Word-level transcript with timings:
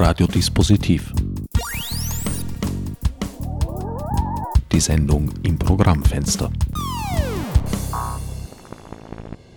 Radiodispositiv. 0.00 1.12
Die 4.70 4.78
Sendung 4.78 5.28
im 5.42 5.58
Programmfenster. 5.58 6.52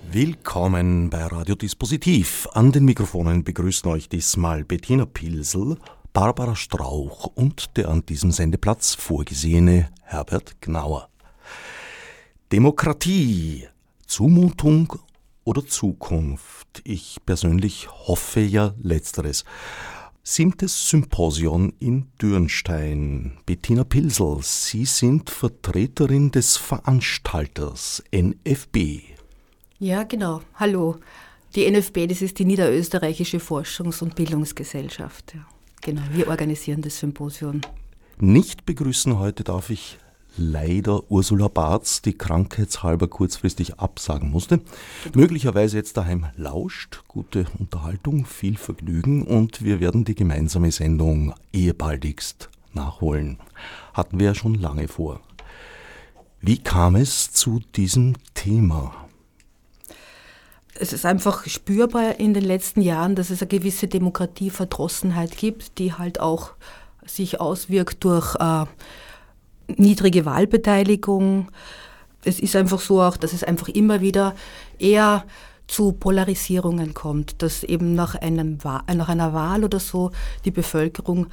Willkommen 0.10 1.12
bei 1.12 1.24
Radiodispositiv. 1.28 2.48
An 2.54 2.72
den 2.72 2.86
Mikrofonen 2.86 3.44
begrüßen 3.44 3.90
euch 3.92 4.10
diesmal 4.10 4.64
Bettina 4.64 5.06
Pilsel, 5.06 5.78
Barbara 6.12 6.56
Strauch 6.56 7.28
und 7.36 7.78
der 7.78 7.90
an 7.90 8.04
diesem 8.08 8.32
Sendeplatz 8.32 8.96
vorgesehene 8.96 9.90
Herbert 10.02 10.60
Gnauer. 10.60 11.08
Demokratie, 12.52 13.68
Zumutung 14.08 14.96
oder 15.44 15.68
Zukunft? 15.68 16.82
Ich 16.84 17.20
persönlich 17.28 17.90
hoffe 17.92 18.40
ja 18.40 18.74
letzteres. 18.82 19.46
Siebtes 20.24 20.88
Symposion 20.88 21.74
in 21.80 22.06
Dürnstein. 22.22 23.40
Bettina 23.48 23.84
Pilsel, 23.84 24.38
Sie 24.42 24.86
sind 24.86 25.32
Vertreterin 25.32 26.30
des 26.30 26.58
Veranstalters 26.58 28.04
NFB. 28.12 29.00
Ja, 29.80 30.04
genau. 30.04 30.42
Hallo. 30.54 30.98
Die 31.56 31.70
NFB, 31.70 32.08
das 32.08 32.22
ist 32.22 32.38
die 32.38 32.46
Niederösterreichische 32.46 33.40
Forschungs- 33.40 34.04
und 34.04 34.14
Bildungsgesellschaft. 34.14 35.34
Ja. 35.34 35.48
Genau, 35.82 36.04
wir 36.12 36.28
organisieren 36.28 36.84
das 36.84 37.00
Symposium. 37.00 37.62
Nicht 38.20 38.68
begrüßen 38.68 39.18
heute 39.18 39.44
darf 39.44 39.72
ich 39.72 39.98
leider 40.38 41.12
Ursula 41.12 41.48
Barz, 41.48 42.02
die 42.02 42.14
krankheitshalber 42.14 43.08
kurzfristig 43.08 43.80
absagen 43.80 44.32
musste. 44.32 44.62
Möglicherweise 45.14 45.78
jetzt 45.78 45.98
daheim 45.98 46.28
lauscht. 46.36 47.04
Gute 47.08 47.46
Unterhaltung, 47.60 48.26
viel 48.26 48.58
Vergnügen 48.58 49.24
und 49.24 49.64
wir 49.64 49.80
werden 49.80 50.06
die 50.06 50.16
gemeinsame 50.16 50.72
Sendung 50.72 51.34
ehebaldigst 51.54 52.50
nachholen. 52.74 53.38
Hatten 53.94 54.20
wir 54.20 54.28
ja 54.28 54.36
schon 54.36 54.56
lange 54.56 54.88
vor. 54.88 55.20
Wie 56.40 56.58
kam 56.58 56.96
es 56.96 57.32
zu 57.32 57.62
diesem 57.76 58.16
Thema? 58.34 59.02
es 60.82 60.94
ist 60.94 61.06
einfach 61.06 61.46
spürbar 61.46 62.20
in 62.20 62.34
den 62.34 62.44
letzten 62.44 62.82
Jahren, 62.82 63.14
dass 63.14 63.30
es 63.30 63.42
eine 63.42 63.50
gewisse 63.50 63.88
Demokratieverdrossenheit 63.88 65.38
gibt, 65.38 65.78
die 65.78 65.94
halt 65.94 66.20
auch 66.20 66.54
sich 67.06 67.40
auswirkt 67.40 68.04
durch 68.04 68.36
äh, 68.36 68.66
niedrige 69.78 70.26
Wahlbeteiligung. 70.26 71.50
Es 72.24 72.40
ist 72.40 72.56
einfach 72.56 72.80
so 72.80 73.02
auch, 73.02 73.18
dass 73.18 73.34
es 73.34 73.44
einfach 73.44 73.68
immer 73.70 74.02
wieder 74.02 74.36
eher 74.80 75.26
zu 75.68 75.94
Polarisierungen 75.94 76.94
kommt, 76.94 77.42
dass 77.42 77.64
eben 77.64 77.96
nach, 77.96 78.16
einem, 78.16 78.58
nach 78.94 79.10
einer 79.10 79.34
Wahl 79.34 79.64
oder 79.64 79.80
so 79.80 80.12
die 80.44 80.52
Bevölkerung, 80.52 81.28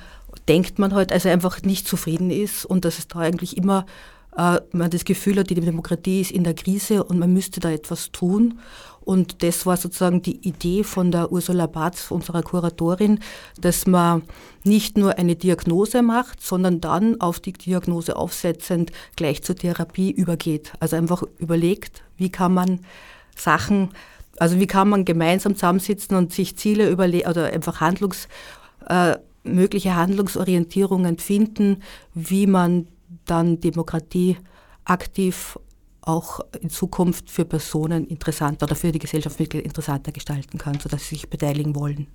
denkt 0.47 0.79
man 0.79 0.93
heute, 0.93 0.99
halt, 0.99 1.13
also 1.13 1.29
einfach 1.29 1.63
nicht 1.63 1.89
zufrieden 1.89 2.31
ist 2.31 2.65
und 2.65 2.85
dass 2.85 2.99
es 2.99 3.09
da 3.09 3.19
eigentlich 3.19 3.57
immer 3.57 3.85
man 4.73 4.91
das 4.91 5.05
Gefühl 5.05 5.39
hat, 5.41 5.51
die 5.51 5.57
Demokratie 5.57 6.21
ist 6.21 6.31
in 6.31 6.45
der 6.45 6.55
Krise 6.55 7.03
und 7.03 7.19
man 7.19 7.33
müsste 7.33 7.59
da 7.59 7.71
etwas 7.71 8.13
tun. 8.13 8.61
Und 9.01 9.43
das 9.43 9.65
war 9.67 9.77
sozusagen 9.77 10.23
die 10.23 10.47
Idee 10.47 10.85
von 10.85 11.11
der 11.11 11.33
Ursula 11.33 11.67
Barth, 11.67 12.11
unserer 12.11 12.43
Kuratorin, 12.43 13.21
dass 13.61 13.87
man 13.87 14.23
nicht 14.65 14.97
nur 14.99 15.19
eine 15.19 15.35
Diagnose 15.35 16.03
macht, 16.03 16.43
sondern 16.43 16.81
dann 16.81 17.21
auf 17.21 17.41
die 17.41 17.55
Diagnose 17.55 18.17
aufsetzend 18.17 18.93
gleich 19.17 19.43
zur 19.43 19.57
Therapie 19.57 20.11
übergeht. 20.11 20.73
Also 20.79 20.97
einfach 20.97 21.25
überlegt, 21.39 22.03
wie 22.17 22.31
kann 22.31 22.55
man 22.55 22.81
Sachen, 23.35 23.89
also 24.39 24.61
wie 24.61 24.67
kann 24.67 24.89
man 24.91 25.05
gemeinsam 25.05 25.55
zusammensitzen 25.55 26.17
und 26.17 26.33
sich 26.33 26.57
Ziele 26.57 26.91
überlegen 26.91 27.29
oder 27.29 27.47
einfach 27.47 27.81
Handlungs, 27.81 28.29
äh, 28.89 29.17
mögliche 29.43 29.97
Handlungsorientierungen 29.97 31.19
finden, 31.19 31.83
wie 32.15 32.47
man 32.47 32.87
dann 33.31 33.61
Demokratie 33.61 34.37
aktiv 34.85 35.59
auch 36.03 36.41
in 36.61 36.71
Zukunft 36.71 37.31
für 37.31 37.45
Personen 37.45 38.07
interessanter 38.07 38.65
oder 38.67 38.75
für 38.75 38.93
die 38.93 38.99
Gesellschaftsmitglieder 38.99 39.65
interessanter 39.65 40.11
gestalten 40.13 40.59
kann, 40.59 40.81
sodass 40.81 41.09
sie 41.09 41.17
sich 41.17 41.29
beteiligen 41.29 41.75
wollen. 41.75 42.07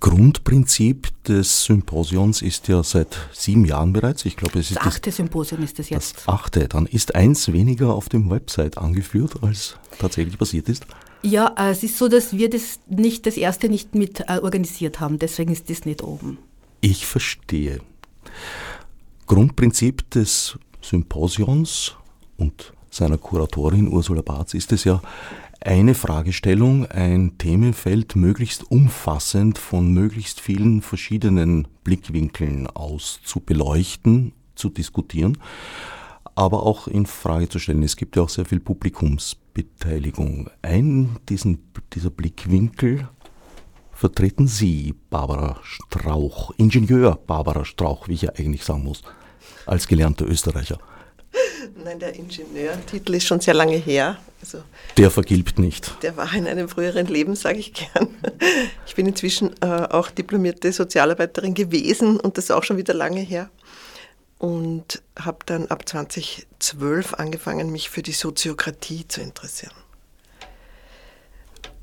Grundprinzip 0.00 1.08
des 1.24 1.64
Symposions 1.64 2.40
ist 2.40 2.68
ja 2.68 2.82
seit 2.82 3.18
sieben 3.32 3.66
Jahren 3.66 3.92
bereits. 3.92 4.24
Ich 4.24 4.36
glaube, 4.36 4.58
es 4.58 4.70
ist 4.70 4.78
das 4.78 4.86
achte 4.86 5.10
das, 5.10 5.16
Symposium 5.16 5.62
ist 5.62 5.78
es 5.78 5.90
jetzt. 5.90 6.16
Das 6.16 6.28
achte. 6.28 6.68
Dann 6.68 6.86
ist 6.86 7.14
eins 7.14 7.52
weniger 7.52 7.94
auf 7.94 8.08
dem 8.08 8.30
Website 8.30 8.78
angeführt, 8.78 9.42
als 9.42 9.76
tatsächlich 9.98 10.38
passiert 10.38 10.70
ist. 10.70 10.86
Ja, 11.22 11.54
äh, 11.58 11.72
es 11.72 11.82
ist 11.82 11.98
so, 11.98 12.08
dass 12.08 12.32
wir 12.32 12.48
das 12.48 12.80
nicht 12.88 13.26
das 13.26 13.36
erste 13.36 13.68
nicht 13.68 13.94
mit 13.94 14.20
äh, 14.20 14.38
organisiert 14.38 15.00
haben. 15.00 15.18
Deswegen 15.18 15.52
ist 15.52 15.68
das 15.68 15.84
nicht 15.84 16.02
oben. 16.02 16.38
Ich 16.80 17.06
verstehe. 17.06 17.80
Grundprinzip 19.30 20.10
des 20.10 20.58
Symposions 20.82 21.94
und 22.36 22.72
seiner 22.90 23.16
Kuratorin 23.16 23.86
Ursula 23.86 24.22
Barz 24.22 24.54
ist 24.54 24.72
es 24.72 24.82
ja, 24.82 25.00
eine 25.60 25.94
Fragestellung, 25.94 26.86
ein 26.86 27.38
Themenfeld 27.38 28.16
möglichst 28.16 28.68
umfassend 28.72 29.56
von 29.56 29.92
möglichst 29.92 30.40
vielen 30.40 30.82
verschiedenen 30.82 31.68
Blickwinkeln 31.84 32.66
aus 32.66 33.20
zu 33.22 33.38
beleuchten, 33.38 34.32
zu 34.56 34.68
diskutieren, 34.68 35.38
aber 36.34 36.64
auch 36.66 36.88
in 36.88 37.06
Frage 37.06 37.48
zu 37.48 37.60
stellen. 37.60 37.84
Es 37.84 37.94
gibt 37.94 38.16
ja 38.16 38.24
auch 38.24 38.30
sehr 38.30 38.46
viel 38.46 38.58
Publikumsbeteiligung. 38.58 40.50
Ein 40.60 41.18
diesen, 41.28 41.70
dieser 41.92 42.10
Blickwinkel 42.10 43.08
vertreten 43.92 44.48
Sie, 44.48 44.92
Barbara 45.08 45.60
Strauch, 45.62 46.50
Ingenieur 46.56 47.14
Barbara 47.14 47.64
Strauch, 47.64 48.08
wie 48.08 48.14
ich 48.14 48.22
ja 48.22 48.32
eigentlich 48.36 48.64
sagen 48.64 48.82
muss 48.82 49.04
als 49.66 49.86
gelernter 49.86 50.26
Österreicher? 50.26 50.78
Nein, 51.84 51.98
der 51.98 52.14
Ingenieurtitel 52.14 53.14
ist 53.14 53.26
schon 53.26 53.40
sehr 53.40 53.54
lange 53.54 53.76
her. 53.76 54.18
Also, 54.42 54.62
der 54.96 55.10
vergilbt 55.10 55.58
nicht. 55.58 56.02
Der 56.02 56.16
war 56.16 56.32
in 56.34 56.46
einem 56.46 56.68
früheren 56.68 57.06
Leben, 57.06 57.36
sage 57.36 57.58
ich 57.58 57.72
gern. 57.72 58.08
Ich 58.86 58.94
bin 58.94 59.06
inzwischen 59.06 59.54
äh, 59.60 59.66
auch 59.66 60.10
diplomierte 60.10 60.72
Sozialarbeiterin 60.72 61.54
gewesen 61.54 62.18
und 62.18 62.36
das 62.36 62.44
ist 62.44 62.50
auch 62.50 62.64
schon 62.64 62.76
wieder 62.76 62.94
lange 62.94 63.20
her. 63.20 63.50
Und 64.38 65.02
habe 65.18 65.38
dann 65.44 65.66
ab 65.66 65.86
2012 65.88 67.14
angefangen, 67.14 67.70
mich 67.70 67.90
für 67.90 68.02
die 68.02 68.12
Soziokratie 68.12 69.06
zu 69.06 69.20
interessieren. 69.20 69.74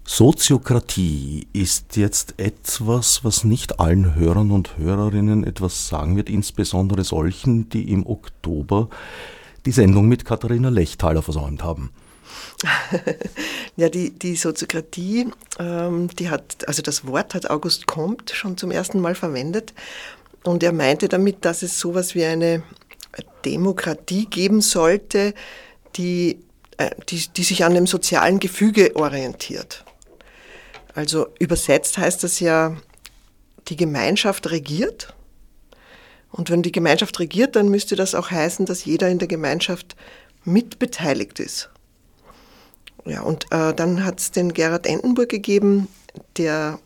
Soziokratie 0.09 1.47
ist 1.51 1.97
jetzt 1.97 2.35
etwas, 2.38 3.25
was 3.25 3.44
nicht 3.44 3.81
allen 3.81 4.16
Hörern 4.16 4.51
und 4.51 4.78
Hörerinnen 4.78 5.44
etwas 5.44 5.90
sagen 5.90 6.16
wird, 6.16 6.29
insbesondere 6.29 7.03
solchen, 7.03 7.68
die 7.68 7.91
im 7.91 8.07
Oktober 8.07 8.88
die 9.66 9.73
Sendung 9.73 10.07
mit 10.07 10.23
Katharina 10.23 10.69
Lechtaler 10.69 11.22
versäumt 11.22 11.62
haben. 11.62 11.91
ja, 13.75 13.90
die, 13.90 14.12
die 14.12 14.38
Soziokratie, 14.38 15.28
ähm, 15.59 16.07
die 16.18 16.29
hat, 16.29 16.66
also 16.69 16.81
das 16.81 17.06
Wort 17.06 17.35
hat 17.35 17.50
August 17.50 17.85
Comte 17.85 18.34
schon 18.34 18.56
zum 18.56 18.72
ersten 18.72 19.01
Mal 19.01 19.13
verwendet 19.13 19.74
und 20.45 20.63
er 20.63 20.72
meinte 20.72 21.09
damit, 21.09 21.44
dass 21.44 21.63
es 21.63 21.81
sowas 21.81 22.16
wie 22.16 22.24
eine 22.24 22.63
Demokratie 23.44 24.25
geben 24.25 24.62
sollte, 24.62 25.34
die, 25.97 26.39
äh, 26.78 26.91
die, 27.09 27.28
die 27.28 27.44
sich 27.44 27.66
an 27.66 27.74
dem 27.74 27.88
sozialen 27.88 28.39
Gefüge 28.39 28.95
orientiert. 28.95 29.84
Also 30.97 31.27
übersetzt 31.37 31.99
heißt 31.99 32.23
das 32.23 32.39
ja, 32.39 32.75
die 33.67 33.75
Gemeinschaft 33.75 34.49
regiert. 34.49 35.13
Und 36.31 36.49
wenn 36.49 36.63
die 36.63 36.71
Gemeinschaft 36.71 37.19
regiert, 37.19 37.55
dann 37.55 37.69
müsste 37.69 37.95
das 37.95 38.15
auch 38.15 38.31
heißen, 38.31 38.65
dass 38.65 38.83
jeder 38.83 39.07
in 39.07 39.19
der 39.19 39.27
Gemeinschaft 39.27 39.95
mitbeteiligt 40.43 41.39
ist. 41.39 41.69
Ja, 43.05 43.21
und 43.21 43.45
äh, 43.51 43.75
dann 43.75 44.03
hat 44.03 44.19
es 44.19 44.31
den 44.31 44.53
Gerhard 44.53 44.87
Entenburg 44.87 45.29
gegeben, 45.29 45.87
der, 46.37 46.79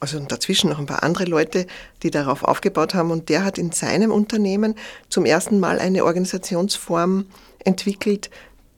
also 0.00 0.18
dazwischen 0.18 0.70
noch 0.70 0.78
ein 0.78 0.86
paar 0.86 1.02
andere 1.02 1.26
Leute, 1.26 1.66
die 2.02 2.10
darauf 2.10 2.44
aufgebaut 2.44 2.94
haben, 2.94 3.10
und 3.10 3.28
der 3.28 3.44
hat 3.44 3.58
in 3.58 3.72
seinem 3.72 4.12
Unternehmen 4.12 4.76
zum 5.10 5.26
ersten 5.26 5.60
Mal 5.60 5.78
eine 5.78 6.06
Organisationsform 6.06 7.26
entwickelt, 7.66 8.30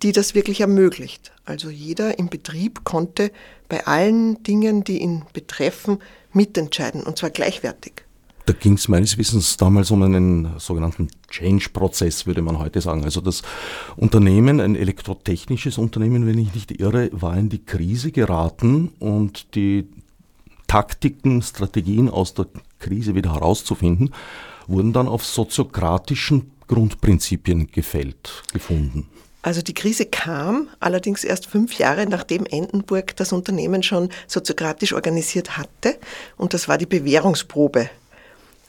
die 0.02 0.10
das 0.10 0.34
wirklich 0.34 0.62
ermöglicht. 0.62 1.31
Also 1.44 1.70
jeder 1.70 2.19
im 2.19 2.28
Betrieb 2.28 2.82
konnte 2.82 3.31
bei 3.70 3.87
allen 3.87 4.43
Dingen, 4.43 4.84
die 4.84 5.00
ihn 5.00 5.22
betreffen, 5.32 6.00
mitentscheiden 6.34 7.02
und 7.05 7.17
zwar 7.17 7.31
gleichwertig. 7.31 8.05
Da 8.46 8.52
ging 8.52 8.75
es 8.75 8.88
meines 8.88 9.17
Wissens 9.17 9.56
damals 9.56 9.90
um 9.93 10.02
einen 10.02 10.58
sogenannten 10.58 11.08
Change-Prozess, 11.31 12.26
würde 12.26 12.43
man 12.43 12.58
heute 12.58 12.81
sagen. 12.81 13.05
Also 13.05 13.20
das 13.20 13.43
Unternehmen, 13.96 14.61
ein 14.61 14.75
elektrotechnisches 14.75 15.78
Unternehmen, 15.78 16.26
wenn 16.26 16.38
ich 16.38 16.52
nicht 16.52 16.81
irre, 16.81 17.11
war 17.12 17.37
in 17.37 17.49
die 17.49 17.64
Krise 17.64 18.11
geraten 18.11 18.88
und 18.99 19.55
die 19.55 19.87
Taktiken, 20.67 21.43
Strategien 21.43 22.08
aus 22.08 22.34
der 22.34 22.46
Krise 22.81 23.14
wieder 23.14 23.34
herauszufinden, 23.34 24.12
wurden 24.67 24.93
dann 24.93 25.06
auf 25.06 25.25
soziokratischen 25.25 26.50
Grundprinzipien 26.67 27.69
gefällt, 27.70 28.43
gefunden. 28.52 29.06
Also 29.42 29.62
die 29.62 29.75
Krise 29.75 30.04
kam 30.06 30.69
allerdings 30.81 31.25
erst 31.25 31.46
fünf 31.46 31.78
Jahre 31.78 32.06
nachdem 32.06 32.44
Endenburg 32.46 33.16
das 33.16 33.32
Unternehmen 33.32 33.82
schon 33.82 34.10
soziokratisch 34.26 34.92
organisiert 34.92 35.56
hatte 35.56 35.98
und 36.37 36.52
das 36.52 36.69
war 36.69 36.76
die 36.76 36.87
Bewährungsprobe. 36.87 37.88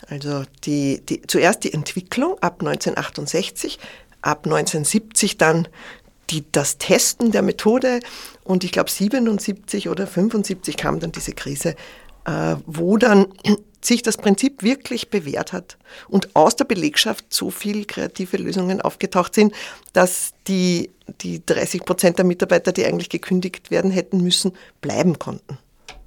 Also 0.09 0.44
die, 0.63 1.01
die, 1.07 1.21
zuerst 1.23 1.63
die 1.63 1.73
Entwicklung 1.73 2.38
ab 2.41 2.57
1968, 2.62 3.79
ab 4.21 4.45
1970 4.45 5.38
dann 5.38 5.68
die, 6.29 6.45
das 6.51 6.77
Testen 6.77 7.31
der 7.31 7.41
Methode 7.41 8.00
und 8.44 8.63
ich 8.63 8.71
glaube 8.71 8.89
77 8.89 9.89
oder 9.89 10.07
75 10.07 10.77
kam 10.77 11.00
dann 11.00 11.12
diese 11.12 11.33
Krise, 11.33 11.75
wo 12.65 12.97
dann 12.97 13.27
sich 13.81 14.03
das 14.03 14.18
Prinzip 14.18 14.63
wirklich 14.63 15.09
bewährt 15.09 15.53
hat 15.53 15.77
und 16.07 16.35
aus 16.35 16.56
der 16.56 16.65
Belegschaft 16.65 17.25
so 17.29 17.50
viel 17.50 17.85
kreative 17.85 18.38
Lösungen 18.38 18.79
aufgetaucht 18.79 19.33
sind, 19.33 19.53
dass 19.94 20.33
die, 20.47 20.91
die 21.21 21.44
30 21.45 21.83
Prozent 21.83 22.18
der 22.19 22.25
Mitarbeiter, 22.25 22.71
die 22.71 22.85
eigentlich 22.85 23.09
gekündigt 23.09 23.71
werden 23.71 23.91
hätten 23.91 24.21
müssen, 24.21 24.53
bleiben 24.81 25.18
konnten. 25.18 25.57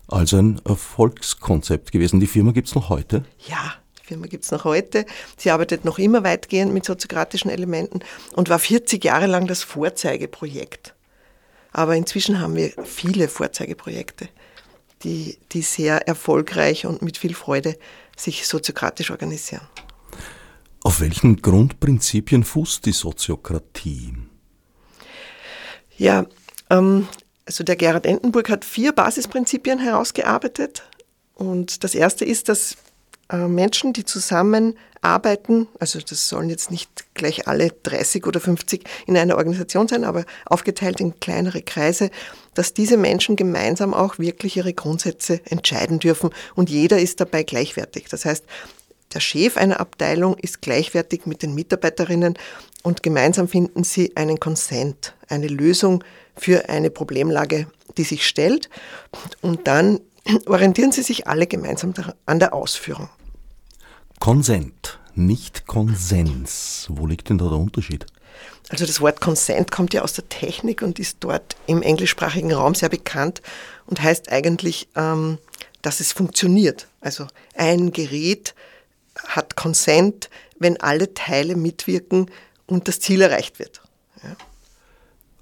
Also 0.07 0.37
ein 0.37 0.61
Erfolgskonzept 0.65 1.91
gewesen. 1.91 2.21
Die 2.21 2.27
Firma 2.27 2.53
gibt 2.53 2.69
es 2.69 2.75
noch 2.75 2.91
heute? 2.91 3.25
Ja, 3.49 3.75
die 4.01 4.07
Firma 4.07 4.27
gibt 4.27 4.45
es 4.45 4.53
noch 4.53 4.65
heute. 4.65 5.07
Sie 5.37 5.51
arbeitet 5.51 5.85
noch 5.85 5.99
immer 5.99 6.23
weitgehend 6.23 6.73
mit 6.73 6.85
soziokratischen 6.85 7.51
Elementen 7.51 8.01
und 8.37 8.49
war 8.49 8.59
40 8.59 9.03
Jahre 9.03 9.27
lang 9.27 9.47
das 9.47 9.63
Vorzeigeprojekt. 9.63 10.95
Aber 11.73 11.97
inzwischen 11.97 12.41
haben 12.41 12.55
wir 12.55 12.71
viele 12.85 13.27
Vorzeigeprojekte 13.27 14.29
die, 15.05 15.39
die 15.53 15.63
sehr 15.63 16.09
erfolgreich 16.09 16.87
und 16.87 17.03
mit 17.03 17.19
viel 17.19 17.35
Freude 17.35 17.77
sich 18.17 18.47
soziokratisch 18.47 19.11
organisieren. 19.11 19.67
Auf 20.83 21.01
welchen 21.01 21.41
Grundprinzipien 21.41 22.45
fußt 22.45 22.85
die 22.85 22.93
Soziokratie? 22.93 24.15
Ja, 25.97 26.27
ähm, 26.71 27.09
also 27.47 27.65
der 27.65 27.77
Gerhard 27.77 28.07
Entenburg 28.07 28.51
hat 28.51 28.65
vier 28.65 28.93
Basisprinzipien 28.93 29.79
herausgearbeitet. 29.79 30.83
Und 31.35 31.85
das 31.85 31.95
erste 31.95 32.25
ist, 32.25 32.49
dass 32.49 32.77
Menschen, 33.33 33.93
die 33.93 34.05
zusammenarbeiten, 34.05 35.69
also 35.79 35.99
das 35.99 36.29
sollen 36.29 36.51
jetzt 36.51 36.71
nicht 36.71 37.15
gleich 37.15 37.49
alle 37.49 37.71
30 37.83 38.27
oder 38.27 38.39
50 38.39 38.85
in 39.07 39.17
einer 39.17 39.37
Organisation 39.37 39.89
sein, 39.89 40.05
aber 40.05 40.25
aufgeteilt 40.47 41.01
in 41.01 41.19
kleinere 41.21 41.63
Kreise, 41.63 42.11
dass 42.55 42.75
diese 42.75 42.97
Menschen 42.97 43.37
gemeinsam 43.37 43.95
auch 43.95 44.19
wirklich 44.19 44.57
ihre 44.57 44.75
Grundsätze 44.75 45.41
entscheiden 45.47 45.99
dürfen 45.99 46.31
und 46.55 46.69
jeder 46.71 46.99
ist 46.99 47.21
dabei 47.21 47.43
gleichwertig. 47.43 48.09
Das 48.11 48.25
heißt, 48.25 48.45
der 49.15 49.21
Chef 49.21 49.57
einer 49.57 49.81
Abteilung 49.81 50.37
ist 50.39 50.61
gleichwertig 50.61 51.25
mit 51.25 51.43
den 51.43 51.55
Mitarbeiterinnen 51.55 52.35
und 52.83 53.03
gemeinsam 53.03 53.49
finden 53.49 53.85
sie 53.85 54.17
einen 54.17 54.41
Konsent, 54.41 55.15
eine 55.29 55.47
Lösung 55.47 56.03
für 56.37 56.69
eine 56.69 56.91
Problemlage, 56.91 57.69
die 57.97 58.05
sich 58.05 58.27
stellt. 58.27 58.69
Und 59.41 59.67
dann 59.67 60.01
orientieren 60.47 60.93
sie 60.93 61.03
sich 61.03 61.27
alle 61.27 61.47
gemeinsam 61.47 61.95
an 62.27 62.39
der 62.39 62.55
Ausführung. 62.55 63.09
Konsent, 64.21 64.99
nicht 65.15 65.67
Konsens. 65.67 66.87
Wo 66.89 67.07
liegt 67.07 67.29
denn 67.29 67.39
da 67.39 67.49
der 67.49 67.59
Unterschied? 67.59 68.07
Also 68.71 68.87
das 68.87 69.01
Wort 69.01 69.21
Consent 69.21 69.71
kommt 69.71 69.93
ja 69.93 70.03
aus 70.03 70.15
der 70.15 70.29
Technik 70.29 70.83
und 70.83 70.99
ist 70.99 71.19
dort 71.21 71.57
im 71.67 71.83
englischsprachigen 71.83 72.53
Raum 72.53 72.75
sehr 72.75 72.89
bekannt 72.89 73.43
und 73.87 74.03
heißt 74.03 74.33
eigentlich, 74.33 74.89
ähm, 74.95 75.39
dass 75.83 76.01
es 76.01 76.13
funktioniert. 76.13 76.89
Also 77.01 77.27
ein 77.55 77.93
Gerät 77.93 78.55
hat 79.27 79.57
Consent, 79.57 80.31
wenn 80.59 80.81
alle 80.81 81.13
Teile 81.13 81.57
mitwirken 81.57 82.31
und 82.67 82.89
das 82.89 83.01
Ziel 83.01 83.21
erreicht 83.21 83.59
wird. 83.59 83.83
Ja. 84.23 84.35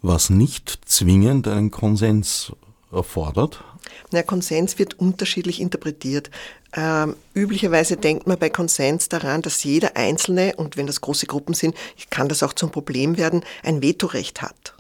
Was 0.03 0.31
nicht 0.31 0.81
zwingend 0.87 1.47
einen 1.47 1.71
Konsens 1.71 2.53
erfordert? 2.91 3.63
Na, 4.11 4.23
Konsens 4.23 4.79
wird 4.79 4.99
unterschiedlich 4.99 5.61
interpretiert. 5.61 6.31
Ähm, 6.75 7.17
üblicherweise 7.35 7.97
denkt 7.97 8.27
man 8.27 8.39
bei 8.39 8.51
Konsens 8.51 9.09
daran, 9.09 9.43
dass 9.43 9.65
jeder 9.65 9.97
Einzelne, 9.97 10.55
und 10.57 10.77
wenn 10.77 10.87
das 10.87 11.01
große 11.01 11.27
Gruppen 11.27 11.55
sind, 11.55 11.75
kann 12.11 12.29
das 12.29 12.43
auch 12.43 12.53
zum 12.53 12.71
Problem 12.71 13.17
werden, 13.17 13.45
ein 13.63 13.83
Vetorecht 13.83 14.43
hat. 14.43 14.75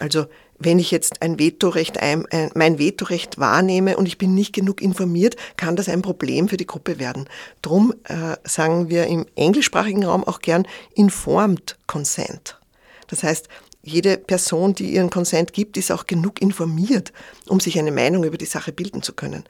Also 0.00 0.26
wenn 0.58 0.78
ich 0.78 0.90
jetzt 0.90 1.22
ein 1.22 1.38
Vetorecht, 1.38 2.00
ein, 2.00 2.26
ein, 2.30 2.50
mein 2.54 2.78
Vetorecht 2.78 3.38
wahrnehme 3.38 3.96
und 3.96 4.06
ich 4.06 4.18
bin 4.18 4.34
nicht 4.34 4.52
genug 4.52 4.82
informiert, 4.82 5.36
kann 5.56 5.76
das 5.76 5.88
ein 5.88 6.02
Problem 6.02 6.48
für 6.48 6.56
die 6.56 6.66
Gruppe 6.66 6.98
werden. 6.98 7.28
Drum 7.62 7.94
äh, 8.04 8.36
sagen 8.44 8.88
wir 8.88 9.06
im 9.06 9.26
englischsprachigen 9.36 10.04
Raum 10.04 10.24
auch 10.24 10.40
gern 10.40 10.66
informed 10.94 11.76
consent. 11.86 12.58
Das 13.06 13.22
heißt, 13.22 13.48
jede 13.82 14.18
Person, 14.18 14.74
die 14.74 14.92
ihren 14.92 15.10
Consent 15.10 15.52
gibt, 15.52 15.76
ist 15.76 15.90
auch 15.90 16.06
genug 16.06 16.42
informiert, 16.42 17.12
um 17.46 17.60
sich 17.60 17.78
eine 17.78 17.92
Meinung 17.92 18.24
über 18.24 18.38
die 18.38 18.44
Sache 18.44 18.72
bilden 18.72 19.02
zu 19.02 19.12
können. 19.12 19.44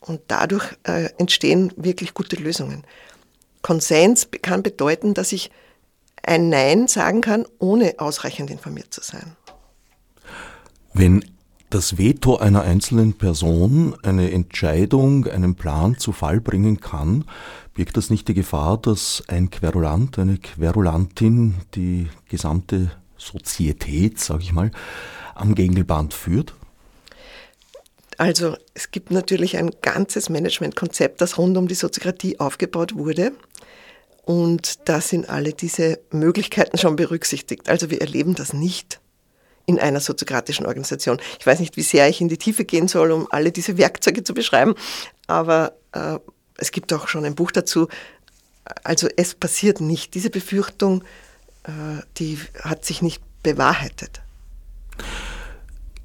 Und 0.00 0.20
dadurch 0.28 0.64
äh, 0.84 1.10
entstehen 1.18 1.72
wirklich 1.76 2.14
gute 2.14 2.36
Lösungen. 2.36 2.84
Konsens 3.62 4.28
kann 4.42 4.62
bedeuten, 4.62 5.14
dass 5.14 5.32
ich 5.32 5.50
ein 6.22 6.48
Nein 6.48 6.88
sagen 6.88 7.20
kann, 7.20 7.46
ohne 7.58 7.94
ausreichend 7.98 8.50
informiert 8.50 8.92
zu 8.92 9.02
sein. 9.02 9.36
Wenn 10.92 11.24
das 11.70 11.98
Veto 11.98 12.36
einer 12.36 12.62
einzelnen 12.62 13.14
Person 13.14 13.94
eine 14.02 14.32
Entscheidung, 14.32 15.26
einen 15.26 15.54
Plan 15.54 15.98
zu 15.98 16.12
Fall 16.12 16.40
bringen 16.40 16.80
kann, 16.80 17.24
birgt 17.74 17.96
das 17.96 18.10
nicht 18.10 18.26
die 18.26 18.34
Gefahr, 18.34 18.76
dass 18.76 19.22
ein 19.28 19.50
Querulant, 19.50 20.18
eine 20.18 20.38
Querulantin 20.38 21.54
die 21.74 22.08
gesamte 22.28 22.90
Sozietät, 23.20 24.18
sage 24.18 24.42
ich 24.42 24.52
mal, 24.52 24.70
am 25.34 25.54
Gegenband 25.54 26.14
führt? 26.14 26.54
Also 28.18 28.56
es 28.74 28.90
gibt 28.90 29.10
natürlich 29.10 29.56
ein 29.56 29.70
ganzes 29.80 30.28
Managementkonzept, 30.28 31.20
das 31.20 31.38
rund 31.38 31.56
um 31.56 31.68
die 31.68 31.74
Soziokratie 31.74 32.38
aufgebaut 32.38 32.94
wurde. 32.94 33.32
Und 34.24 34.88
da 34.88 35.00
sind 35.00 35.28
alle 35.28 35.52
diese 35.52 35.98
Möglichkeiten 36.10 36.76
schon 36.76 36.96
berücksichtigt. 36.96 37.68
Also 37.68 37.90
wir 37.90 38.00
erleben 38.00 38.34
das 38.34 38.52
nicht 38.52 39.00
in 39.66 39.78
einer 39.78 40.00
soziokratischen 40.00 40.66
Organisation. 40.66 41.18
Ich 41.38 41.46
weiß 41.46 41.60
nicht, 41.60 41.76
wie 41.76 41.82
sehr 41.82 42.08
ich 42.08 42.20
in 42.20 42.28
die 42.28 42.36
Tiefe 42.36 42.64
gehen 42.64 42.88
soll, 42.88 43.12
um 43.12 43.26
alle 43.30 43.52
diese 43.52 43.78
Werkzeuge 43.78 44.24
zu 44.24 44.34
beschreiben, 44.34 44.74
aber 45.26 45.74
äh, 45.92 46.18
es 46.56 46.72
gibt 46.72 46.92
auch 46.92 47.08
schon 47.08 47.24
ein 47.24 47.34
Buch 47.34 47.52
dazu. 47.52 47.88
Also 48.84 49.08
es 49.16 49.34
passiert 49.34 49.80
nicht. 49.80 50.14
Diese 50.14 50.30
Befürchtung 50.30 51.04
die 52.18 52.38
hat 52.62 52.84
sich 52.84 53.02
nicht 53.02 53.22
bewahrheitet. 53.42 54.22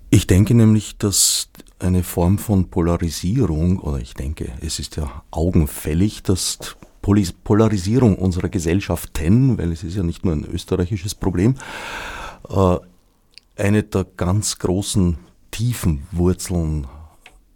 Ich 0.09 0.27
denke 0.27 0.53
nämlich, 0.53 0.97
dass 0.97 1.49
eine 1.79 2.03
Form 2.03 2.37
von 2.37 2.69
Polarisierung, 2.69 3.79
oder 3.79 3.99
ich 3.99 4.13
denke, 4.13 4.51
es 4.61 4.79
ist 4.79 4.95
ja 4.95 5.23
augenfällig, 5.31 6.23
dass 6.23 6.57
Polarisierung 7.01 8.15
unserer 8.15 8.49
Gesellschaften, 8.49 9.57
weil 9.57 9.71
es 9.71 9.83
ist 9.83 9.95
ja 9.95 10.03
nicht 10.03 10.25
nur 10.25 10.33
ein 10.33 10.45
österreichisches 10.45 11.13
Problem, 11.13 11.55
äh, 12.49 12.77
eine 13.57 13.83
der 13.83 14.05
ganz 14.17 14.57
großen 14.57 15.17
tiefen 15.51 16.07
Wurzeln 16.11 16.87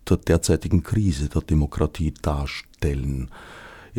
der 0.07 0.17
derzeitigen 0.17 0.83
Krise 0.83 1.29
der 1.29 1.41
Demokratie 1.41 2.13
darstellen. 2.21 3.29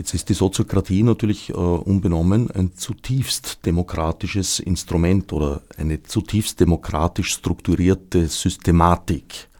Jetzt 0.00 0.14
ist 0.14 0.30
die 0.30 0.34
Soziokratie 0.34 1.02
natürlich 1.02 1.50
äh, 1.50 1.52
unbenommen 1.52 2.50
ein 2.52 2.74
zutiefst 2.74 3.66
demokratisches 3.66 4.58
Instrument 4.58 5.30
oder 5.30 5.60
eine 5.76 6.02
zutiefst 6.02 6.58
demokratisch 6.58 7.32
strukturierte 7.32 8.26
Systematik. 8.26 9.50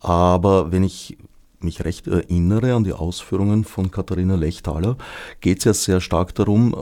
Aber 0.00 0.70
wenn 0.70 0.84
ich 0.84 1.16
mich 1.60 1.82
recht 1.82 2.08
erinnere 2.08 2.74
an 2.74 2.84
die 2.84 2.92
Ausführungen 2.92 3.64
von 3.64 3.90
Katharina 3.90 4.34
Lechtaler, 4.34 4.98
geht 5.40 5.60
es 5.60 5.64
ja 5.64 5.72
sehr 5.72 6.00
stark 6.02 6.34
darum, 6.34 6.74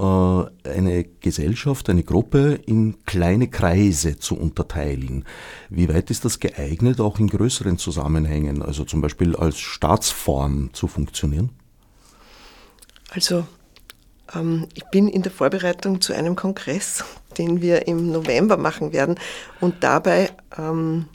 äh, 0.64 0.68
eine 0.68 1.04
Gesellschaft, 1.04 1.88
eine 1.88 2.02
Gruppe 2.02 2.58
in 2.66 3.04
kleine 3.04 3.46
Kreise 3.46 4.18
zu 4.18 4.36
unterteilen. 4.36 5.24
Wie 5.68 5.88
weit 5.88 6.10
ist 6.10 6.24
das 6.24 6.40
geeignet, 6.40 7.00
auch 7.00 7.20
in 7.20 7.28
größeren 7.28 7.78
Zusammenhängen, 7.78 8.60
also 8.60 8.82
zum 8.82 9.02
Beispiel 9.02 9.36
als 9.36 9.60
Staatsform 9.60 10.70
zu 10.72 10.88
funktionieren? 10.88 11.50
Also 13.10 13.46
ähm, 14.34 14.66
ich 14.74 14.84
bin 14.86 15.08
in 15.08 15.22
der 15.22 15.32
Vorbereitung 15.32 16.00
zu 16.00 16.12
einem 16.12 16.36
Kongress, 16.36 17.04
den 17.38 17.60
wir 17.60 17.86
im 17.86 18.10
November 18.10 18.56
machen 18.56 18.92
werden. 18.92 19.16
Und 19.60 19.82
dabei 19.82 20.30
ähm, 20.56 21.06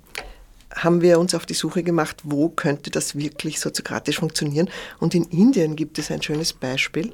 haben 0.73 1.01
wir 1.01 1.19
uns 1.19 1.33
auf 1.33 1.45
die 1.45 1.53
Suche 1.53 1.83
gemacht, 1.83 2.17
wo 2.23 2.49
könnte 2.49 2.91
das 2.91 3.15
wirklich 3.15 3.59
soziokratisch 3.59 4.19
funktionieren. 4.19 4.69
Und 4.99 5.15
in 5.15 5.23
Indien 5.25 5.75
gibt 5.75 5.97
es 5.99 6.11
ein 6.11 6.21
schönes 6.21 6.53
Beispiel. 6.53 7.13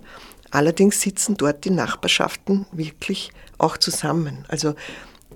Allerdings 0.49 0.99
sitzen 0.99 1.37
dort 1.37 1.63
die 1.63 1.69
Nachbarschaften 1.69 2.65
wirklich 2.71 3.31
auch 3.57 3.77
zusammen. 3.77 4.45
Also 4.49 4.75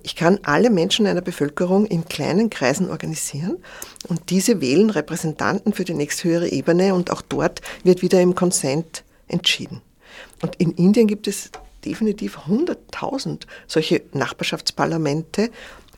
ich 0.04 0.16
kann 0.16 0.40
alle 0.44 0.70
Menschen 0.70 1.08
einer 1.08 1.22
Bevölkerung 1.22 1.86
in 1.86 2.06
kleinen 2.06 2.50
Kreisen 2.50 2.90
organisieren 2.90 3.58
und 4.08 4.30
diese 4.30 4.62
wählen 4.62 4.92
Repräsentanten 4.92 5.74
für 5.74 5.84
die 5.84 5.96
nächsthöhere 5.96 6.50
Ebene 6.50 6.94
und 6.94 7.12
auch 7.12 7.22
dort 7.22 7.62
wird 7.84 8.02
wieder 8.02 8.22
im 8.22 8.36
Konsent 8.36 9.05
entschieden. 9.28 9.82
Und 10.42 10.56
in 10.58 10.72
Indien 10.72 11.08
gibt 11.08 11.28
es 11.28 11.52
definitiv 11.84 12.38
100.000 12.48 13.44
solche 13.68 14.02
Nachbarschaftsparlamente, 14.14 15.52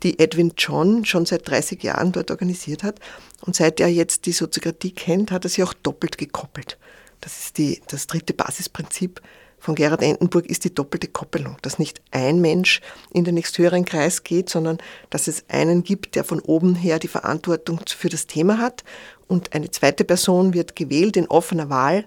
die 0.03 0.19
Edwin 0.19 0.53
John 0.57 1.05
schon 1.05 1.25
seit 1.25 1.47
30 1.47 1.81
Jahren 1.81 2.11
dort 2.11 2.29
organisiert 2.29 2.83
hat. 2.83 2.99
Und 3.41 3.55
seit 3.55 3.79
er 3.79 3.87
jetzt 3.87 4.25
die 4.25 4.31
Soziokratie 4.31 4.91
kennt, 4.91 5.31
hat 5.31 5.45
er 5.45 5.49
sie 5.49 5.63
auch 5.63 5.73
doppelt 5.73 6.17
gekoppelt. 6.17 6.77
Das 7.21 7.39
ist 7.39 7.57
die, 7.57 7.81
das 7.87 8.05
dritte 8.07 8.33
Basisprinzip 8.33 9.21
von 9.59 9.73
Gerhard 9.73 10.03
Endenburg 10.03 10.45
ist 10.45 10.65
die 10.65 10.73
doppelte 10.73 11.07
Koppelung, 11.07 11.57
dass 11.63 11.79
nicht 11.79 11.99
ein 12.11 12.41
Mensch 12.41 12.79
in 13.11 13.23
den 13.23 13.35
nächsthöheren 13.35 13.85
Kreis 13.85 14.23
geht, 14.23 14.49
sondern 14.49 14.77
dass 15.09 15.27
es 15.27 15.45
einen 15.49 15.83
gibt, 15.83 16.15
der 16.15 16.23
von 16.23 16.39
oben 16.41 16.75
her 16.75 16.99
die 16.99 17.07
Verantwortung 17.07 17.79
für 17.87 18.09
das 18.09 18.27
Thema 18.27 18.59
hat 18.59 18.83
und 19.27 19.53
eine 19.53 19.71
zweite 19.71 20.03
Person 20.03 20.53
wird 20.53 20.75
gewählt 20.75 21.17
in 21.17 21.27
offener 21.27 21.69
Wahl, 21.69 22.05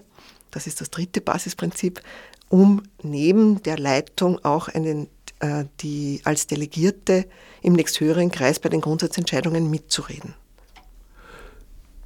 das 0.51 0.67
ist 0.67 0.81
das 0.81 0.89
dritte 0.89 1.21
Basisprinzip, 1.21 2.01
um 2.49 2.83
neben 3.01 3.63
der 3.63 3.79
Leitung 3.79 4.43
auch 4.43 4.67
einen, 4.67 5.07
äh, 5.39 5.65
die 5.79 6.21
als 6.25 6.47
Delegierte 6.47 7.25
im 7.61 7.73
nächsthöheren 7.73 8.29
Kreis 8.29 8.59
bei 8.59 8.69
den 8.69 8.81
Grundsatzentscheidungen 8.81 9.69
mitzureden. 9.71 10.35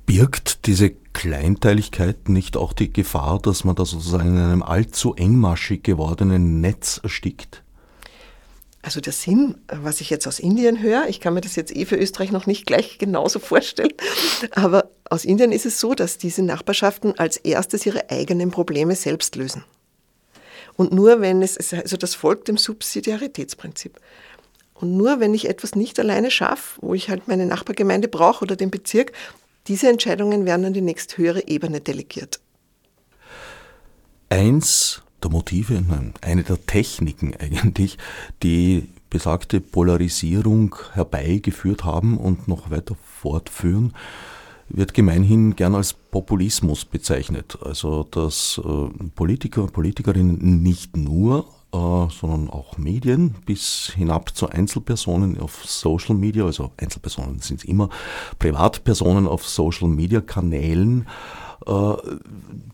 Birgt 0.06 0.68
diese 0.68 0.92
Kleinteiligkeit 0.92 2.30
nicht 2.30 2.58
auch 2.58 2.74
die 2.74 2.94
Gefahr, 2.94 3.40
dass 3.40 3.64
man 3.64 3.76
da 3.76 3.86
sozusagen 3.86 4.30
in 4.30 4.38
einem 4.38 4.64
allzu 4.64 5.16
engmaschig 5.16 5.82
gewordenen 5.82 6.62
Netz 6.62 7.00
erstickt? 7.02 7.65
Also 8.86 9.02
der 9.02 9.14
Sinn, 9.14 9.56
was 9.68 10.00
ich 10.00 10.12
jetzt 10.12 10.28
aus 10.28 10.38
Indien 10.38 10.80
höre, 10.80 11.08
ich 11.08 11.20
kann 11.20 11.34
mir 11.34 11.42
das 11.42 11.56
jetzt 11.56 11.76
eh 11.76 11.86
für 11.86 11.96
Österreich 11.96 12.32
noch 12.32 12.46
nicht 12.46 12.68
gleich 12.68 12.98
genauso 13.00 13.40
vorstellen, 13.40 13.94
aber 14.52 14.92
aus 15.10 15.26
Indien 15.26 15.52
ist 15.52 15.66
es 15.66 15.80
so, 15.80 15.96
dass 15.96 16.20
diese 16.20 16.44
Nachbarschaften 16.44 17.18
als 17.18 17.38
erstes 17.38 17.84
ihre 17.88 18.12
eigenen 18.12 18.52
Probleme 18.52 18.96
selbst 18.96 19.36
lösen. 19.36 19.64
Und 20.78 20.94
nur 20.94 21.20
wenn 21.20 21.42
es, 21.42 21.74
also 21.74 21.98
das 21.98 22.14
folgt 22.14 22.48
dem 22.48 22.58
Subsidiaritätsprinzip. 22.58 24.00
Und 24.76 24.96
nur 24.96 25.20
wenn 25.20 25.34
ich 25.34 25.50
etwas 25.50 25.74
nicht 25.74 26.00
alleine 26.00 26.30
schaffe, 26.30 26.80
wo 26.82 26.94
ich 26.94 27.10
halt 27.10 27.28
meine 27.28 27.48
Nachbargemeinde 27.48 28.08
brauche 28.08 28.44
oder 28.44 28.56
den 28.56 28.70
Bezirk, 28.70 29.14
diese 29.66 29.90
Entscheidungen 29.90 30.46
werden 30.46 30.64
an 30.64 30.74
die 30.74 30.82
nächsthöhere 30.82 31.48
Ebene 31.48 31.82
delegiert. 31.82 32.40
Eins 34.30 35.02
der 35.26 35.32
Motive, 35.32 35.84
eine 36.22 36.44
der 36.44 36.66
Techniken 36.66 37.34
eigentlich, 37.36 37.98
die 38.44 38.88
besagte 39.10 39.60
Polarisierung 39.60 40.76
herbeigeführt 40.94 41.84
haben 41.84 42.18
und 42.18 42.48
noch 42.48 42.70
weiter 42.70 42.96
fortführen, 43.04 43.94
wird 44.70 44.94
gemeinhin 44.94 45.56
gern 45.56 45.76
als 45.76 45.94
Populismus 45.94 46.86
bezeichnet. 46.86 47.58
Also 47.64 48.04
dass 48.04 48.62
äh, 48.64 49.10
Politiker 49.16 49.64
und 49.64 49.74
Politikerinnen 49.74 50.62
nicht 50.62 50.96
nur 50.96 51.46
äh, 51.74 52.10
sondern 52.10 52.50
auch 52.50 52.78
Medien 52.78 53.36
bis 53.46 53.92
hinab 53.96 54.36
zu 54.36 54.50
Einzelpersonen 54.50 55.40
auf 55.40 55.66
Social 55.66 56.16
Media, 56.16 56.46
also 56.46 56.72
Einzelpersonen 56.78 57.40
sind 57.40 57.62
es 57.62 57.66
immer, 57.66 57.90
Privatpersonen 58.40 59.28
auf 59.28 59.48
Social 59.48 59.88
Media 59.88 60.22
Kanälen, 60.22 61.08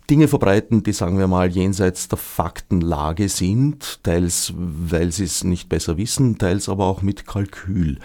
Dinge 0.10 0.28
verbreiten, 0.28 0.84
die 0.84 0.92
sagen 0.92 1.18
wir 1.18 1.28
mal 1.28 1.50
jenseits 1.50 2.10
der 2.10 2.18
Faktenlage 2.18 3.30
sind, 3.30 4.04
teils 4.04 4.54
weil 4.56 5.12
sie 5.12 5.24
es 5.24 5.44
nicht 5.44 5.70
besser 5.70 5.98
wissen, 5.98 6.38
teils 6.38 6.68
aber 6.68 6.86
auch 6.86 7.02
mit 7.02 7.26
Kalkül. 7.26 8.00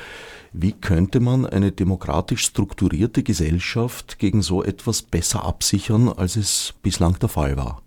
Wie 0.52 0.72
könnte 0.72 1.20
man 1.20 1.44
eine 1.44 1.72
demokratisch 1.72 2.44
strukturierte 2.44 3.22
Gesellschaft 3.22 4.18
gegen 4.18 4.40
so 4.40 4.62
etwas 4.62 5.02
besser 5.02 5.44
absichern, 5.44 6.08
als 6.08 6.36
es 6.36 6.74
bislang 6.82 7.18
der 7.18 7.28
Fall 7.28 7.56
war? 7.56 7.82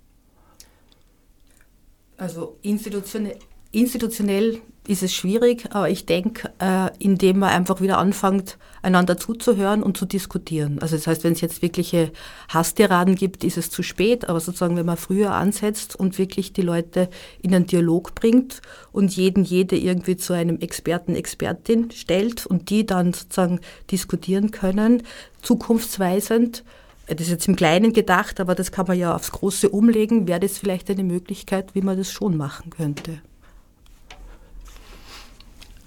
Also 2.18 2.58
institutionell, 2.62 3.39
institutionell 3.72 4.62
ist 4.90 5.04
es 5.04 5.14
schwierig, 5.14 5.68
aber 5.70 5.90
ich 5.92 6.08
denke, 6.08 6.52
äh, 6.58 6.90
indem 6.98 7.40
man 7.40 7.50
einfach 7.50 7.80
wieder 7.80 8.00
anfängt, 8.00 8.58
einander 8.82 9.18
zuzuhören 9.18 9.84
und 9.84 9.98
zu 9.98 10.08
diskutieren. 10.08 10.80
Also 10.80 10.96
das 10.96 11.06
heißt, 11.06 11.24
wenn 11.24 11.34
es 11.34 11.42
jetzt 11.42 11.62
wirkliche 11.62 12.12
Hasstiraden 12.48 13.14
gibt, 13.14 13.44
ist 13.44 13.58
es 13.58 13.70
zu 13.70 13.84
spät, 13.84 14.28
aber 14.28 14.40
sozusagen, 14.40 14.78
wenn 14.78 14.88
man 14.88 14.98
früher 14.98 15.32
ansetzt 15.36 15.96
und 15.96 16.18
wirklich 16.18 16.54
die 16.54 16.64
Leute 16.64 17.08
in 17.44 17.54
einen 17.54 17.68
Dialog 17.68 18.16
bringt 18.16 18.62
und 18.92 19.16
jeden, 19.16 19.44
jede 19.44 19.78
irgendwie 19.78 20.18
zu 20.18 20.34
einem 20.34 20.60
Experten, 20.60 21.16
Expertin 21.16 21.92
stellt 21.92 22.48
und 22.48 22.72
die 22.72 22.88
dann 22.88 23.14
sozusagen 23.14 23.60
diskutieren 23.92 24.50
können, 24.50 25.04
zukunftsweisend, 25.44 26.64
das 27.06 27.22
ist 27.22 27.30
jetzt 27.30 27.48
im 27.48 27.56
Kleinen 27.56 27.94
gedacht, 27.94 28.40
aber 28.40 28.56
das 28.56 28.72
kann 28.72 28.88
man 28.88 28.98
ja 28.98 29.16
aufs 29.16 29.32
Große 29.32 29.70
umlegen. 29.70 30.28
Wäre 30.28 30.40
das 30.40 30.58
vielleicht 30.58 30.90
eine 30.90 31.04
Möglichkeit, 31.04 31.76
wie 31.76 31.82
man 31.82 31.98
das 31.98 32.12
schon 32.12 32.38
machen 32.38 32.72
könnte? 32.72 33.22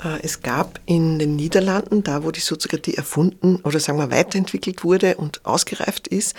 Äh, 0.04 0.20
es 0.22 0.42
gab 0.42 0.80
in 0.86 1.18
den 1.18 1.36
Niederlanden, 1.36 2.02
da 2.02 2.24
wo 2.24 2.30
die 2.30 2.40
Soziokratie 2.40 2.94
erfunden 2.94 3.56
oder 3.64 3.80
sagen 3.80 3.98
wir 3.98 4.10
weiterentwickelt 4.10 4.84
wurde 4.84 5.16
und 5.16 5.44
ausgereift 5.44 6.08
ist, 6.08 6.34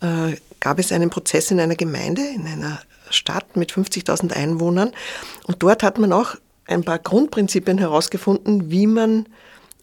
äh, 0.00 0.36
gab 0.60 0.78
es 0.78 0.92
einen 0.92 1.10
Prozess 1.10 1.50
in 1.50 1.60
einer 1.60 1.76
Gemeinde, 1.76 2.22
in 2.22 2.46
einer 2.46 2.80
Stadt 3.10 3.56
mit 3.56 3.72
50.000 3.72 4.32
Einwohnern. 4.32 4.92
Und 5.46 5.62
dort 5.62 5.82
hat 5.82 5.98
man 5.98 6.12
auch 6.12 6.36
ein 6.66 6.84
paar 6.84 6.98
Grundprinzipien 6.98 7.78
herausgefunden, 7.78 8.70
wie 8.70 8.86
man, 8.86 9.26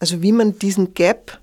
also 0.00 0.22
wie 0.22 0.32
man 0.32 0.58
diesen 0.58 0.94
Gap 0.94 1.38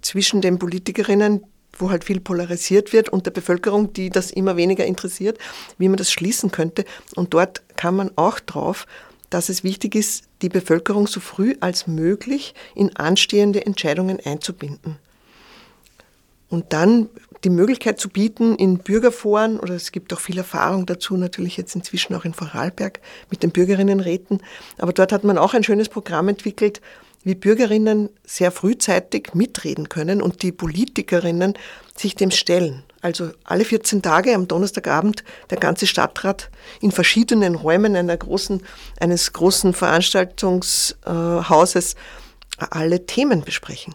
zwischen 0.00 0.40
den 0.40 0.58
Politikerinnen, 0.58 1.44
wo 1.78 1.90
halt 1.90 2.04
viel 2.04 2.20
polarisiert 2.20 2.94
wird 2.94 3.10
und 3.10 3.26
der 3.26 3.32
Bevölkerung, 3.32 3.92
die 3.92 4.08
das 4.08 4.30
immer 4.30 4.56
weniger 4.56 4.86
interessiert, 4.86 5.38
wie 5.76 5.88
man 5.88 5.98
das 5.98 6.10
schließen 6.10 6.50
könnte. 6.50 6.86
Und 7.16 7.34
dort 7.34 7.62
kam 7.76 7.96
man 7.96 8.10
auch 8.16 8.40
drauf, 8.40 8.86
dass 9.28 9.50
es 9.50 9.62
wichtig 9.62 9.94
ist, 9.94 10.25
die 10.42 10.48
Bevölkerung 10.48 11.06
so 11.06 11.20
früh 11.20 11.54
als 11.60 11.86
möglich 11.86 12.54
in 12.74 12.94
anstehende 12.96 13.64
Entscheidungen 13.64 14.18
einzubinden. 14.24 14.96
Und 16.48 16.72
dann 16.72 17.08
die 17.44 17.50
Möglichkeit 17.50 18.00
zu 18.00 18.08
bieten, 18.08 18.56
in 18.56 18.78
Bürgerforen, 18.78 19.58
oder 19.58 19.74
es 19.74 19.92
gibt 19.92 20.12
auch 20.12 20.20
viel 20.20 20.38
Erfahrung 20.38 20.86
dazu, 20.86 21.16
natürlich 21.16 21.56
jetzt 21.56 21.74
inzwischen 21.74 22.14
auch 22.14 22.24
in 22.24 22.34
Vorarlberg 22.34 23.00
mit 23.30 23.42
den 23.42 23.50
Bürgerinnenräten, 23.50 24.42
aber 24.78 24.92
dort 24.92 25.12
hat 25.12 25.24
man 25.24 25.38
auch 25.38 25.54
ein 25.54 25.64
schönes 25.64 25.88
Programm 25.88 26.28
entwickelt, 26.28 26.80
wie 27.24 27.34
Bürgerinnen 27.34 28.10
sehr 28.24 28.52
frühzeitig 28.52 29.34
mitreden 29.34 29.88
können 29.88 30.22
und 30.22 30.42
die 30.42 30.52
Politikerinnen 30.52 31.54
sich 31.96 32.14
dem 32.14 32.30
stellen. 32.30 32.84
Also 33.06 33.30
alle 33.44 33.64
14 33.64 34.02
Tage 34.02 34.34
am 34.34 34.48
Donnerstagabend 34.48 35.22
der 35.50 35.58
ganze 35.58 35.86
Stadtrat 35.86 36.50
in 36.80 36.90
verschiedenen 36.90 37.54
Räumen 37.54 37.94
einer 37.94 38.16
großen, 38.16 38.64
eines 38.98 39.32
großen 39.32 39.74
Veranstaltungshauses 39.74 41.94
äh, 41.94 41.96
alle 42.68 43.06
Themen 43.06 43.44
besprechen. 43.44 43.94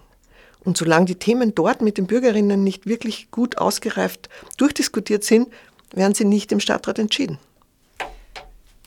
Und 0.63 0.77
solange 0.77 1.07
die 1.07 1.15
Themen 1.15 1.53
dort 1.53 1.81
mit 1.81 1.97
den 1.97 2.07
Bürgerinnen 2.07 2.63
nicht 2.63 2.85
wirklich 2.85 3.29
gut 3.31 3.57
ausgereift 3.57 4.29
durchdiskutiert 4.55 5.25
sind, 5.25 5.49
werden 5.93 6.13
sie 6.13 6.23
nicht 6.23 6.53
im 6.53 6.61
Stadtrat 6.61 6.97
entschieden. 6.97 7.37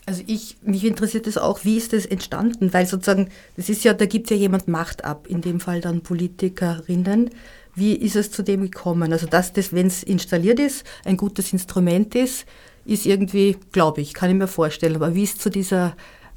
Also 0.07 0.23
ich, 0.27 0.57
mich 0.63 0.87
interessiert 0.87 1.27
das 1.27 1.37
auch, 1.37 1.65
wie 1.65 1.77
ist 1.77 1.93
das 1.93 2.07
entstanden? 2.07 2.73
Weil 2.73 2.87
sozusagen, 2.87 3.29
das 3.59 3.69
ist 3.69 3.85
ja, 3.85 3.93
da 3.93 4.07
gibt 4.07 4.31
ja 4.31 4.39
jemand 4.39 4.69
Macht 4.69 5.05
ab, 5.05 5.27
in 5.29 5.43
dem 5.43 5.61
Fall 5.61 5.83
dann 5.83 6.01
Politikerinnen. 6.01 7.29
Wie 7.75 7.95
ist 7.95 8.17
es 8.17 8.31
zu 8.31 8.43
dem 8.43 8.63
gekommen? 8.63 9.13
Also 9.13 9.27
dass 9.27 9.53
das, 9.53 9.73
wenn 9.73 9.89
es 9.89 10.03
installiert 10.03 10.61
ist, 10.61 10.85
ein 11.05 11.17
gutes 11.17 11.53
Instrument 11.53 12.15
ist, 12.15 12.47
ist 12.85 13.07
irgendwie, 13.07 13.57
glaube 13.73 14.01
ich, 14.01 14.15
kann 14.15 14.31
ich 14.31 14.37
mir 14.37 14.47
vorstellen. 14.47 14.97
Aber 14.97 15.15
wie 15.15 15.25
es 15.25 15.39
zu 15.39 15.51
dieser 15.51 15.97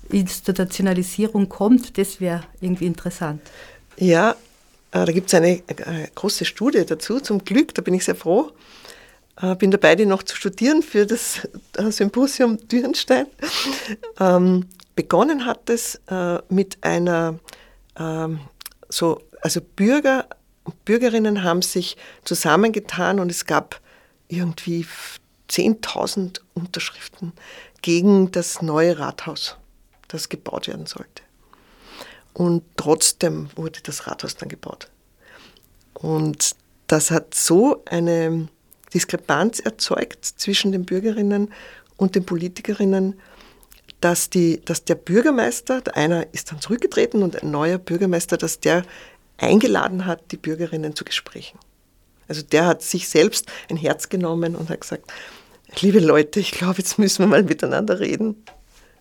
Institutionalisierung 0.09 1.49
kommt, 1.49 1.97
das 1.97 2.21
wäre 2.21 2.43
irgendwie 2.61 2.85
interessant. 2.85 3.41
Ja, 3.97 4.35
äh, 4.91 5.05
da 5.05 5.11
gibt 5.11 5.27
es 5.27 5.33
eine 5.33 5.57
äh, 5.67 6.07
große 6.15 6.45
Studie 6.45 6.85
dazu, 6.85 7.19
zum 7.19 7.43
Glück, 7.43 7.73
da 7.73 7.81
bin 7.81 7.93
ich 7.93 8.05
sehr 8.05 8.15
froh. 8.15 8.51
Äh, 9.41 9.55
bin 9.55 9.71
dabei, 9.71 9.95
die 9.95 10.05
noch 10.05 10.23
zu 10.23 10.35
studieren 10.35 10.81
für 10.81 11.05
das 11.05 11.47
Symposium 11.89 12.57
Dürnstein. 12.67 13.27
Ähm, 14.19 14.65
begonnen 14.95 15.45
hat 15.45 15.69
es 15.69 16.01
mit 16.49 16.77
einer, 16.81 17.37
ähm, 17.99 18.39
so, 18.89 19.21
also 19.41 19.61
Bürger 19.61 20.27
Bürgerinnen 20.85 21.43
haben 21.43 21.61
sich 21.61 21.97
zusammengetan 22.23 23.19
und 23.19 23.29
es 23.29 23.45
gab 23.45 23.81
irgendwie 24.27 24.85
10.000 25.49 26.41
Unterschriften 26.53 27.33
gegen 27.81 28.31
das 28.31 28.61
neue 28.61 28.99
Rathaus, 28.99 29.55
das 30.07 30.29
gebaut 30.29 30.67
werden 30.67 30.85
sollte. 30.85 31.23
Und 32.33 32.63
trotzdem 32.75 33.49
wurde 33.55 33.79
das 33.81 34.07
Rathaus 34.07 34.35
dann 34.35 34.49
gebaut. 34.49 34.89
Und 35.93 36.55
das 36.87 37.11
hat 37.11 37.33
so 37.33 37.83
eine 37.85 38.47
Diskrepanz 38.93 39.59
erzeugt 39.59 40.23
zwischen 40.23 40.71
den 40.71 40.85
Bürgerinnen 40.85 41.51
und 41.97 42.15
den 42.15 42.25
Politikerinnen, 42.25 43.19
dass, 44.01 44.29
die, 44.29 44.61
dass 44.63 44.85
der 44.85 44.95
Bürgermeister, 44.95 45.81
der 45.81 45.97
einer 45.97 46.33
ist 46.33 46.51
dann 46.51 46.61
zurückgetreten 46.61 47.23
und 47.23 47.41
ein 47.41 47.49
neuer 47.49 47.79
Bürgermeister, 47.79 48.37
dass 48.37 48.59
der 48.59 48.83
eingeladen 49.37 50.05
hat, 50.05 50.31
die 50.31 50.37
Bürgerinnen 50.37 50.95
zu 50.95 51.05
Gesprächen. 51.05 51.59
Also 52.27 52.41
der 52.41 52.65
hat 52.65 52.81
sich 52.81 53.07
selbst 53.07 53.47
ein 53.69 53.77
Herz 53.77 54.09
genommen 54.09 54.55
und 54.55 54.69
hat 54.69 54.81
gesagt, 54.81 55.11
liebe 55.79 55.99
Leute, 55.99 56.39
ich 56.39 56.51
glaube, 56.51 56.79
jetzt 56.79 56.99
müssen 56.99 57.23
wir 57.23 57.27
mal 57.27 57.43
miteinander 57.43 57.99
reden. 57.99 58.43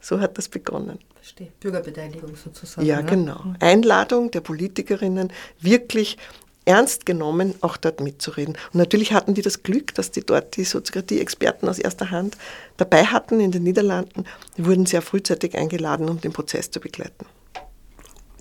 So 0.00 0.20
hat 0.20 0.38
das 0.38 0.48
begonnen. 0.48 0.98
Verstehe. 1.16 1.48
Bürgerbeteiligung 1.58 2.36
sozusagen. 2.36 2.86
Ja, 2.86 3.00
genau. 3.00 3.40
Einladung 3.58 4.30
der 4.30 4.40
Politikerinnen, 4.40 5.32
wirklich 5.60 6.18
ernst 6.64 7.06
genommen, 7.06 7.54
auch 7.62 7.76
dort 7.76 8.00
mitzureden. 8.00 8.56
Und 8.72 8.78
natürlich 8.78 9.12
hatten 9.12 9.34
die 9.34 9.42
das 9.42 9.62
Glück, 9.62 9.94
dass 9.94 10.10
die 10.10 10.20
dort 10.20 10.56
die 10.56 10.64
Soziokratie-Experten 10.64 11.68
aus 11.68 11.78
erster 11.78 12.10
Hand 12.10 12.36
dabei 12.76 13.06
hatten 13.06 13.40
in 13.40 13.52
den 13.52 13.62
Niederlanden. 13.62 14.24
Die 14.56 14.66
wurden 14.66 14.86
sehr 14.86 15.02
frühzeitig 15.02 15.56
eingeladen, 15.56 16.08
um 16.08 16.20
den 16.20 16.32
Prozess 16.32 16.70
zu 16.70 16.80
begleiten. 16.80 17.26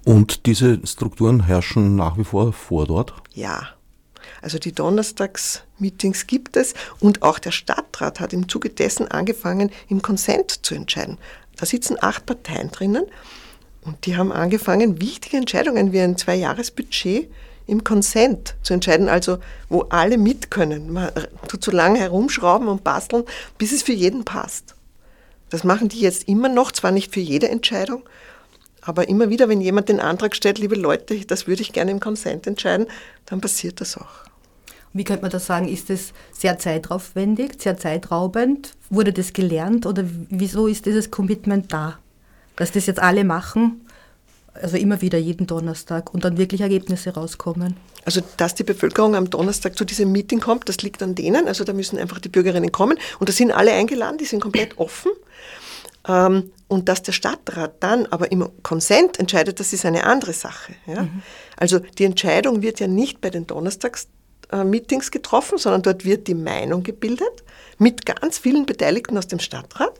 Und 0.05 0.45
diese 0.45 0.79
Strukturen 0.85 1.45
herrschen 1.45 1.95
nach 1.95 2.17
wie 2.17 2.23
vor 2.23 2.53
vor 2.53 2.85
dort? 2.85 3.13
Ja. 3.33 3.69
Also 4.41 4.59
die 4.59 4.71
Donnerstagsmeetings 4.71 6.27
gibt 6.27 6.55
es 6.55 6.75
und 6.99 7.23
auch 7.23 7.39
der 7.39 7.51
Stadtrat 7.51 8.19
hat 8.19 8.31
im 8.31 8.47
Zuge 8.47 8.69
dessen 8.69 9.09
angefangen, 9.09 9.71
im 9.89 10.01
Konsent 10.01 10.65
zu 10.65 10.75
entscheiden. 10.75 11.17
Da 11.57 11.65
sitzen 11.65 11.97
acht 11.99 12.25
Parteien 12.25 12.69
drinnen 12.69 13.05
und 13.81 14.05
die 14.05 14.15
haben 14.15 14.31
angefangen, 14.31 15.01
wichtige 15.01 15.37
Entscheidungen 15.37 15.91
wie 15.91 16.01
ein 16.01 16.17
Zweijahresbudget 16.17 17.29
im 17.67 17.83
Konsent 17.83 18.55
zu 18.61 18.73
entscheiden, 18.73 19.09
also 19.09 19.39
wo 19.69 19.81
alle 19.89 20.19
mit 20.19 20.51
können. 20.51 20.93
Man 20.93 21.09
tut 21.47 21.63
so 21.63 21.71
lange 21.71 21.99
herumschrauben 21.99 22.67
und 22.67 22.83
basteln, 22.83 23.23
bis 23.57 23.71
es 23.71 23.81
für 23.81 23.93
jeden 23.93 24.23
passt. 24.25 24.75
Das 25.49 25.63
machen 25.63 25.89
die 25.89 25.99
jetzt 25.99 26.27
immer 26.27 26.49
noch, 26.49 26.71
zwar 26.71 26.91
nicht 26.91 27.13
für 27.13 27.19
jede 27.19 27.49
Entscheidung, 27.49 28.03
aber 28.85 29.09
immer 29.09 29.29
wieder, 29.29 29.49
wenn 29.49 29.61
jemand 29.61 29.89
den 29.89 29.99
Antrag 29.99 30.35
stellt, 30.35 30.59
liebe 30.59 30.75
Leute, 30.75 31.19
das 31.25 31.47
würde 31.47 31.61
ich 31.63 31.73
gerne 31.73 31.91
im 31.91 31.99
Konsent 31.99 32.47
entscheiden, 32.47 32.87
dann 33.25 33.41
passiert 33.41 33.81
das 33.81 33.97
auch. 33.97 34.25
Wie 34.93 35.03
könnte 35.03 35.23
man 35.23 35.31
das 35.31 35.45
sagen? 35.45 35.67
Ist 35.67 35.89
es 35.89 36.13
sehr 36.31 36.57
zeitaufwendig, 36.57 37.61
sehr 37.61 37.77
zeitraubend? 37.77 38.73
Wurde 38.89 39.11
das 39.11 39.33
gelernt 39.33 39.85
oder 39.85 40.05
wieso 40.29 40.67
ist 40.67 40.85
dieses 40.85 41.11
Commitment 41.11 41.73
da? 41.73 41.99
Dass 42.55 42.71
das 42.71 42.85
jetzt 42.85 43.01
alle 43.01 43.25
machen, 43.25 43.81
also 44.53 44.77
immer 44.77 45.01
wieder 45.01 45.17
jeden 45.17 45.47
Donnerstag 45.47 46.13
und 46.13 46.23
dann 46.23 46.37
wirklich 46.37 46.61
Ergebnisse 46.61 47.13
rauskommen. 47.13 47.75
Also, 48.05 48.21
dass 48.37 48.55
die 48.55 48.63
Bevölkerung 48.63 49.15
am 49.15 49.29
Donnerstag 49.29 49.77
zu 49.77 49.83
diesem 49.83 50.11
Meeting 50.11 50.39
kommt, 50.39 50.69
das 50.69 50.81
liegt 50.81 51.03
an 51.03 51.15
denen. 51.15 51.47
Also, 51.47 51.63
da 51.65 51.73
müssen 51.73 51.99
einfach 51.99 52.19
die 52.19 52.29
Bürgerinnen 52.29 52.71
kommen 52.71 52.97
und 53.19 53.27
da 53.27 53.33
sind 53.33 53.51
alle 53.51 53.73
eingeladen, 53.73 54.17
die 54.17 54.25
sind 54.25 54.39
komplett 54.39 54.77
offen. 54.77 55.11
Ähm, 56.07 56.51
und 56.67 56.89
dass 56.89 57.03
der 57.03 57.11
Stadtrat 57.11 57.75
dann 57.81 58.05
aber 58.07 58.31
im 58.31 58.49
Konsent 58.63 59.19
entscheidet, 59.19 59.59
das 59.59 59.73
ist 59.73 59.85
eine 59.85 60.05
andere 60.05 60.33
Sache. 60.33 60.73
Ja? 60.87 61.03
Mhm. 61.03 61.21
Also, 61.57 61.79
die 61.79 62.05
Entscheidung 62.05 62.61
wird 62.61 62.79
ja 62.79 62.87
nicht 62.87 63.21
bei 63.21 63.29
den 63.29 63.45
Donnerstagsmeetings 63.45 65.11
getroffen, 65.11 65.57
sondern 65.57 65.83
dort 65.83 66.05
wird 66.05 66.27
die 66.27 66.33
Meinung 66.33 66.83
gebildet 66.83 67.43
mit 67.77 68.05
ganz 68.05 68.39
vielen 68.39 68.65
Beteiligten 68.65 69.17
aus 69.17 69.27
dem 69.27 69.39
Stadtrat. 69.39 69.99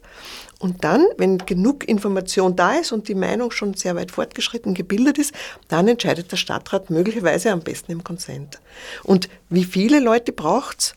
Und 0.57 0.83
dann, 0.83 1.05
wenn 1.17 1.37
genug 1.39 1.87
Information 1.87 2.55
da 2.55 2.75
ist 2.75 2.91
und 2.91 3.07
die 3.09 3.15
Meinung 3.15 3.51
schon 3.51 3.73
sehr 3.73 3.95
weit 3.95 4.11
fortgeschritten 4.11 4.73
gebildet 4.73 5.17
ist, 5.17 5.33
dann 5.67 5.87
entscheidet 5.87 6.31
der 6.31 6.37
Stadtrat 6.37 6.89
möglicherweise 6.89 7.51
am 7.51 7.59
besten 7.59 7.91
im 7.91 8.03
Konsent. 8.03 8.59
Und 9.03 9.29
wie 9.49 9.65
viele 9.65 9.99
Leute 9.99 10.31
braucht 10.31 10.79
es? 10.79 10.95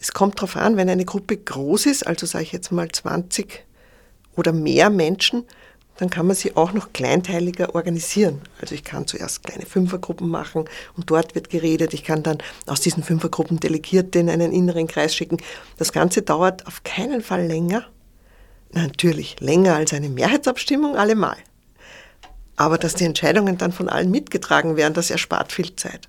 Es 0.00 0.12
kommt 0.12 0.38
darauf 0.38 0.56
an, 0.56 0.76
wenn 0.76 0.88
eine 0.88 1.04
Gruppe 1.04 1.36
groß 1.36 1.86
ist, 1.86 2.06
also 2.06 2.24
sage 2.26 2.44
ich 2.44 2.52
jetzt 2.52 2.70
mal 2.70 2.88
20 2.88 3.64
oder 4.38 4.52
mehr 4.52 4.88
Menschen, 4.90 5.44
dann 5.98 6.10
kann 6.10 6.26
man 6.26 6.36
sie 6.36 6.56
auch 6.56 6.72
noch 6.72 6.92
kleinteiliger 6.92 7.74
organisieren. 7.74 8.40
Also 8.60 8.74
ich 8.74 8.84
kann 8.84 9.06
zuerst 9.06 9.42
kleine 9.42 9.66
Fünfergruppen 9.66 10.28
machen 10.28 10.66
und 10.96 11.10
dort 11.10 11.34
wird 11.34 11.50
geredet. 11.50 11.92
Ich 11.92 12.04
kann 12.04 12.22
dann 12.22 12.38
aus 12.66 12.80
diesen 12.80 13.02
Fünfergruppen 13.02 13.58
Delegierte 13.58 14.20
in 14.20 14.30
einen 14.30 14.52
inneren 14.52 14.86
Kreis 14.86 15.14
schicken. 15.14 15.38
Das 15.76 15.92
Ganze 15.92 16.22
dauert 16.22 16.66
auf 16.66 16.84
keinen 16.84 17.20
Fall 17.20 17.44
länger 17.44 17.84
Natürlich 18.72 19.40
länger 19.40 19.76
als 19.76 19.92
eine 19.92 20.08
Mehrheitsabstimmung 20.08 20.96
allemal. 20.96 21.36
Aber 22.56 22.76
dass 22.76 22.94
die 22.94 23.04
Entscheidungen 23.04 23.56
dann 23.56 23.72
von 23.72 23.88
allen 23.88 24.10
mitgetragen 24.10 24.76
werden, 24.76 24.94
das 24.94 25.10
erspart 25.10 25.52
viel 25.52 25.74
Zeit. 25.76 26.08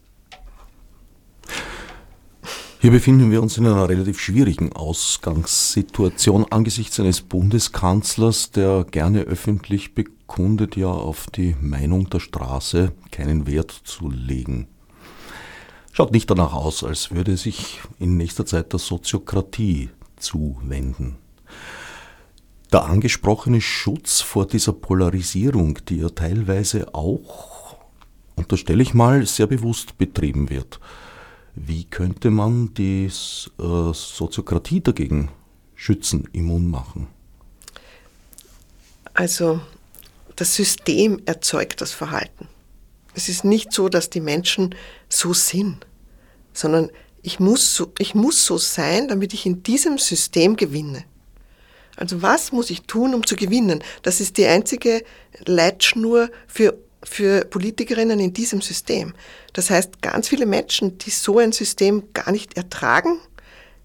Hier 2.81 2.91
befinden 2.91 3.29
wir 3.29 3.41
uns 3.41 3.57
in 3.57 3.65
einer 3.65 3.89
relativ 3.89 4.21
schwierigen 4.21 4.71
Ausgangssituation 4.71 6.45
angesichts 6.49 6.97
eines 6.97 7.19
Bundeskanzlers, 7.19 8.51
der 8.51 8.85
gerne 8.89 9.23
öffentlich 9.23 9.95
bekundet, 9.95 10.77
ja 10.77 10.87
auf 10.87 11.27
die 11.27 11.57
Meinung 11.59 12.09
der 12.09 12.21
Straße 12.21 12.93
keinen 13.11 13.47
Wert 13.47 13.71
zu 13.83 14.09
legen. 14.09 14.69
Schaut 15.91 16.13
nicht 16.13 16.31
danach 16.31 16.53
aus, 16.53 16.85
als 16.85 17.11
würde 17.11 17.35
sich 17.35 17.81
in 17.99 18.15
nächster 18.15 18.45
Zeit 18.45 18.71
der 18.71 18.79
Soziokratie 18.79 19.89
zuwenden. 20.15 21.17
Der 22.71 22.85
angesprochene 22.85 23.59
Schutz 23.59 24.21
vor 24.21 24.47
dieser 24.47 24.71
Polarisierung, 24.71 25.79
die 25.89 25.97
ja 25.97 26.07
teilweise 26.07 26.95
auch, 26.95 27.75
unterstelle 28.37 28.83
ich 28.83 28.93
mal, 28.93 29.25
sehr 29.25 29.47
bewusst 29.47 29.97
betrieben 29.97 30.49
wird. 30.49 30.79
Wie 31.55 31.85
könnte 31.85 32.29
man 32.29 32.73
die 32.73 33.05
äh, 33.05 33.09
Soziokratie 33.93 34.81
dagegen 34.81 35.29
schützen, 35.75 36.27
immun 36.33 36.69
machen? 36.69 37.07
Also 39.13 39.59
das 40.35 40.55
System 40.55 41.21
erzeugt 41.25 41.81
das 41.81 41.91
Verhalten. 41.91 42.47
Es 43.13 43.27
ist 43.27 43.43
nicht 43.43 43.73
so, 43.73 43.89
dass 43.89 44.09
die 44.09 44.21
Menschen 44.21 44.75
so 45.09 45.33
sind, 45.33 45.85
sondern 46.53 46.89
ich 47.21 47.39
muss 47.39 47.75
so, 47.75 47.91
ich 47.97 48.15
muss 48.15 48.45
so 48.45 48.57
sein, 48.57 49.07
damit 49.07 49.33
ich 49.33 49.45
in 49.45 49.63
diesem 49.63 49.97
System 49.97 50.55
gewinne. 50.55 51.03
Also 51.97 52.21
was 52.21 52.53
muss 52.53 52.69
ich 52.69 52.83
tun, 52.83 53.13
um 53.13 53.25
zu 53.25 53.35
gewinnen? 53.35 53.83
Das 54.03 54.21
ist 54.21 54.37
die 54.37 54.45
einzige 54.45 55.03
Leitschnur 55.45 56.29
für, 56.47 56.77
für 57.03 57.45
Politikerinnen 57.45 58.19
in 58.19 58.33
diesem 58.33 58.61
System. 58.61 59.13
Das 59.53 59.69
heißt, 59.69 60.01
ganz 60.01 60.27
viele 60.27 60.45
Menschen, 60.45 60.97
die 60.97 61.11
so 61.11 61.39
ein 61.39 61.51
System 61.51 62.11
gar 62.13 62.31
nicht 62.31 62.57
ertragen, 62.57 63.19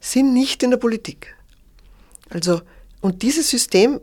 sind 0.01 0.35
nicht 0.35 0.63
in 0.63 0.71
der 0.71 0.79
Politik. 0.79 1.37
Also, 2.31 2.61
und 3.01 3.23
dieses 3.23 3.51
System 3.51 4.01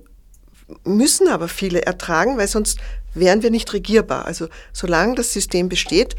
müssen 0.84 1.28
aber 1.28 1.47
viele 1.47 1.82
ertragen, 1.82 2.38
weil 2.38 2.47
sonst 2.47 2.80
wären 3.13 3.43
wir 3.43 3.52
nicht 3.52 3.74
regierbar. 3.74 4.26
Also 4.26 4.47
solange 4.71 5.15
das 5.15 5.34
System 5.34 5.69
besteht, 5.69 6.15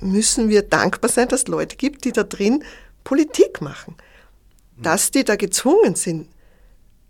müssen 0.00 0.48
wir 0.48 0.62
dankbar 0.62 1.10
sein, 1.10 1.28
dass 1.28 1.42
es 1.42 1.48
Leute 1.48 1.76
gibt, 1.76 2.04
die 2.04 2.12
da 2.12 2.24
drin 2.24 2.64
Politik 3.04 3.60
machen. 3.60 3.96
Dass 4.76 5.10
die 5.10 5.24
da 5.24 5.36
gezwungen 5.36 5.94
sind, 5.94 6.28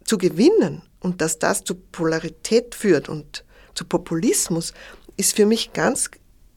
zu 0.05 0.19
gewinnen 0.19 0.83
und 1.01 1.21
dass 1.21 1.39
das 1.39 1.65
zu 1.65 1.75
Polarität 1.75 2.75
führt 2.75 3.09
und 3.09 3.45
zu 3.79 3.85
Populismus, 3.85 4.75
ist 5.17 5.37
für 5.37 5.47
mich 5.47 5.73
ganz 5.73 6.11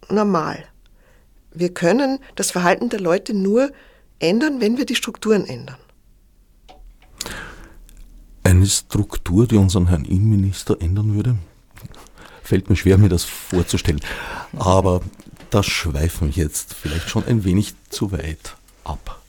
normal. 0.09 0.65
Wir 1.53 1.73
können 1.73 2.19
das 2.35 2.51
Verhalten 2.51 2.89
der 2.89 2.99
Leute 2.99 3.33
nur 3.33 3.71
ändern, 4.19 4.59
wenn 4.59 4.77
wir 4.77 4.85
die 4.85 4.95
Strukturen 4.95 5.45
ändern. 5.45 5.77
Eine 8.43 8.65
Struktur, 8.65 9.47
die 9.47 9.57
unseren 9.57 9.87
Herrn 9.87 10.05
Innenminister 10.05 10.81
ändern 10.81 11.13
würde? 11.13 11.37
Fällt 12.43 12.69
mir 12.69 12.75
schwer, 12.75 12.97
mir 12.97 13.09
das 13.09 13.23
vorzustellen. 13.23 14.01
Aber 14.57 15.01
das 15.51 15.67
schweifen 15.67 16.35
wir 16.35 16.43
jetzt 16.43 16.73
vielleicht 16.73 17.07
schon 17.07 17.25
ein 17.25 17.43
wenig 17.43 17.75
zu 17.89 18.11
weit 18.11 18.55
ab. 18.83 19.20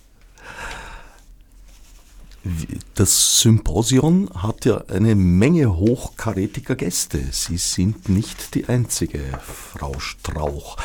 Das 2.94 3.40
Symposion 3.40 4.28
hat 4.35 4.64
ja 4.64 4.83
eine 4.88 5.14
Menge 5.14 5.76
hochkarätiger 5.76 6.74
Gäste. 6.74 7.20
Sie 7.31 7.57
sind 7.57 8.09
nicht 8.09 8.55
die 8.55 8.68
einzige, 8.68 9.20
Frau 9.40 9.98
Strauch. 10.00 10.76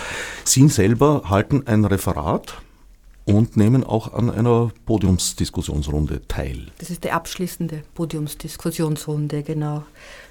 Sie 0.43 0.67
selber 0.69 1.23
halten 1.25 1.65
ein 1.65 1.85
Referat 1.85 2.61
und 3.25 3.57
nehmen 3.57 3.83
auch 3.83 4.13
an 4.13 4.29
einer 4.29 4.71
Podiumsdiskussionsrunde 4.85 6.27
teil. 6.27 6.67
Das 6.77 6.89
ist 6.89 7.03
die 7.03 7.11
abschließende 7.11 7.83
Podiumsdiskussionsrunde, 7.95 9.43
genau. 9.43 9.83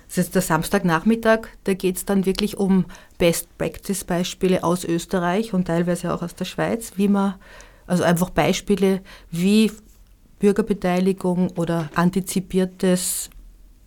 Das 0.08 0.18
ist 0.18 0.34
der 0.34 0.42
Samstagnachmittag, 0.42 1.48
da 1.64 1.74
geht 1.74 1.96
es 1.96 2.04
dann 2.04 2.24
wirklich 2.24 2.56
um 2.56 2.86
Best-Practice-Beispiele 3.18 4.62
aus 4.62 4.84
Österreich 4.84 5.52
und 5.52 5.66
teilweise 5.66 6.14
auch 6.14 6.22
aus 6.22 6.36
der 6.36 6.44
Schweiz, 6.44 6.92
wie 6.94 7.08
man, 7.08 7.34
also 7.88 8.04
einfach 8.04 8.30
Beispiele, 8.30 9.02
wie 9.30 9.72
Bürgerbeteiligung 10.46 11.50
oder 11.56 11.90
antizipiertes 11.96 13.30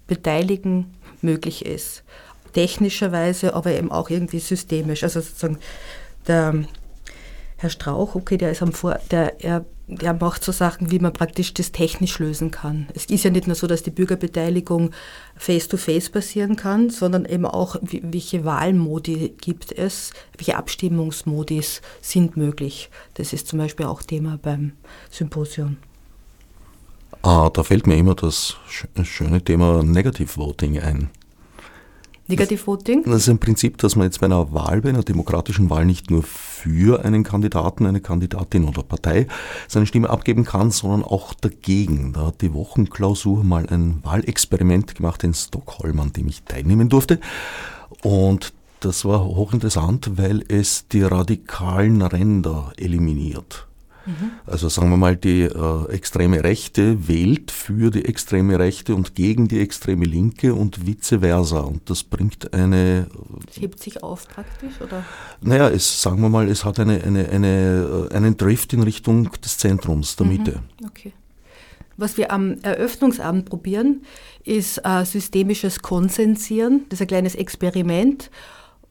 Beteiligen 0.08 0.88
möglich 1.22 1.66
ist. 1.66 2.04
Technischerweise, 2.52 3.54
aber 3.54 3.72
eben 3.72 3.94
auch 3.94 4.10
irgendwie 4.10 4.40
systemisch. 4.40 5.04
Also 5.04 5.22
sozusagen 5.22 5.58
der 6.28 6.66
Herr 7.56 7.70
Strauch, 7.70 8.16
okay, 8.16 8.36
der 8.36 8.52
ist 8.52 8.62
am 8.62 8.74
Vor, 8.74 9.00
der, 9.10 9.42
er, 9.42 9.64
der 9.88 10.14
macht 10.14 10.44
so 10.44 10.52
Sachen, 10.52 10.92
wie 10.92 11.00
man 11.00 11.14
praktisch 11.14 11.54
das 11.54 11.72
technisch 11.72 12.20
lösen 12.20 12.52
kann. 12.52 12.88
Es 12.94 13.06
ist 13.06 13.24
ja 13.24 13.30
nicht 13.30 13.48
nur 13.48 13.56
so, 13.56 13.66
dass 13.66 13.82
die 13.82 13.92
Bürgerbeteiligung 13.92 14.92
face-to-face 15.38 16.08
-face 16.08 16.12
passieren 16.12 16.56
kann, 16.58 16.90
sondern 16.90 17.24
eben 17.24 17.46
auch, 17.46 17.78
welche 17.82 18.44
Wahlmodi 18.44 19.34
gibt 19.40 19.72
es, 19.72 20.12
welche 20.38 20.58
Abstimmungsmodis 20.58 21.82
sind 22.02 22.36
möglich. 22.36 22.90
Das 23.14 23.32
ist 23.32 23.48
zum 23.48 23.60
Beispiel 23.60 23.86
auch 23.86 24.04
Thema 24.04 24.38
beim 24.42 24.74
Symposium. 25.10 25.78
Ah, 27.22 27.50
da 27.50 27.64
fällt 27.64 27.86
mir 27.86 27.98
immer 27.98 28.16
das 28.16 28.56
schöne 29.04 29.44
Thema 29.44 29.84
Negative 29.84 30.38
Voting 30.38 30.80
ein. 30.80 31.10
Negative 32.30 32.68
Voting? 32.68 33.04
Das 33.06 33.24
ist 33.24 33.30
ein 33.30 33.40
Prinzip, 33.40 33.78
dass 33.80 33.96
man 33.96 34.06
jetzt 34.06 34.20
bei 34.20 34.28
einer 34.28 34.54
Wahl, 34.54 34.82
bei 34.82 34.90
einer 34.90 35.02
demokratischen 35.02 35.72
Wahl 35.72 35.86
nicht 35.86 36.12
nur 36.12 36.22
für 36.22 37.04
einen 37.04 37.24
Kandidaten, 37.24 37.88
eine 37.88 38.02
Kandidatin 38.02 38.66
oder 38.66 38.84
Partei 38.84 39.26
seine 39.68 39.88
Stimme 39.88 40.12
abgeben 40.12 40.46
kann, 40.46 40.70
sondern 40.70 41.04
auch 41.04 41.34
dagegen. 41.34 42.14
Da 42.14 42.28
hat 42.28 42.42
die 42.42 42.54
Wochenklausur 42.54 43.44
mal 43.44 43.66
ein 43.68 44.04
Wahlexperiment 44.04 44.94
gemacht 44.94 45.24
in 45.24 45.34
Stockholm, 45.34 46.00
an 46.00 46.14
dem 46.14 46.28
ich 46.28 46.44
teilnehmen 46.44 46.88
durfte. 46.88 47.20
Und 48.04 48.54
das 48.80 49.06
war 49.06 49.26
hochinteressant, 49.26 50.18
weil 50.20 50.46
es 50.48 50.88
die 50.88 51.02
radikalen 51.02 52.02
Ränder 52.04 52.74
eliminiert. 52.78 53.69
Also 54.46 54.70
sagen 54.70 54.90
wir 54.90 54.98
mal, 54.98 55.16
die 55.16 55.42
äh, 55.42 55.92
extreme 55.92 56.44
Rechte 56.44 57.08
wählt 57.08 57.52
für 57.52 57.92
die 57.92 58.06
extreme 58.06 58.58
Rechte 58.60 58.96
und 58.96 59.16
gegen 59.16 59.48
die 59.48 59.60
extreme 59.60 60.06
Linke 60.06 60.54
und 60.54 60.86
vice 60.86 61.20
versa. 61.20 61.60
Und 61.60 61.90
das 61.90 62.04
bringt 62.04 62.54
eine. 62.54 63.08
Es 63.50 63.62
hebt 63.62 63.82
sich 63.82 64.04
auf 64.04 64.28
praktisch, 64.28 64.82
oder? 64.82 65.06
Naja, 65.42 65.70
es, 65.70 66.02
sagen 66.02 66.22
wir 66.22 66.30
mal, 66.30 66.48
es 66.48 66.66
hat 66.66 66.80
eine, 66.80 67.04
eine, 67.04 67.30
eine, 67.30 68.08
äh, 68.12 68.16
einen 68.16 68.38
Drift 68.38 68.74
in 68.74 68.84
Richtung 68.84 69.30
des 69.44 69.58
Zentrums, 69.58 70.16
der 70.16 70.26
Mitte. 70.26 70.64
Okay. 70.86 71.14
Was 71.98 72.18
wir 72.18 72.32
am 72.32 72.60
Eröffnungsabend 72.62 73.50
probieren, 73.50 74.04
ist 74.46 74.78
äh, 74.86 75.04
systemisches 75.04 75.82
Konsensieren. 75.82 76.86
Das 76.88 76.98
ist 76.98 77.02
ein 77.02 77.08
kleines 77.08 77.36
Experiment 77.36 78.32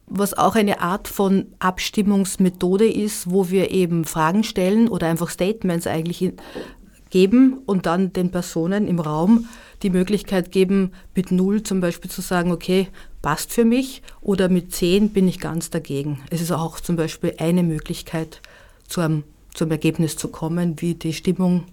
was 0.09 0.33
auch 0.33 0.55
eine 0.55 0.81
Art 0.81 1.07
von 1.07 1.47
Abstimmungsmethode 1.59 2.91
ist, 2.91 3.31
wo 3.31 3.49
wir 3.49 3.71
eben 3.71 4.05
Fragen 4.05 4.43
stellen 4.43 4.87
oder 4.87 5.07
einfach 5.07 5.29
Statements 5.29 5.87
eigentlich 5.87 6.33
geben 7.09 7.59
und 7.65 7.85
dann 7.85 8.13
den 8.13 8.31
Personen 8.31 8.87
im 8.87 8.99
Raum 8.99 9.47
die 9.81 9.89
Möglichkeit 9.89 10.51
geben, 10.51 10.91
mit 11.15 11.31
null 11.31 11.63
zum 11.63 11.79
Beispiel 11.79 12.11
zu 12.11 12.21
sagen, 12.21 12.51
okay, 12.51 12.87
passt 13.21 13.51
für 13.51 13.65
mich 13.65 14.01
oder 14.21 14.49
mit 14.49 14.73
zehn 14.73 15.09
bin 15.09 15.27
ich 15.27 15.39
ganz 15.39 15.69
dagegen. 15.69 16.19
Es 16.29 16.41
ist 16.41 16.51
auch 16.51 16.79
zum 16.79 16.95
Beispiel 16.95 17.35
eine 17.37 17.63
Möglichkeit, 17.63 18.41
zu 18.87 19.01
einem, 19.01 19.23
zum 19.53 19.71
Ergebnis 19.71 20.17
zu 20.17 20.27
kommen, 20.27 20.81
wie 20.81 20.95
die 20.95 21.13
Stimmung 21.13 21.63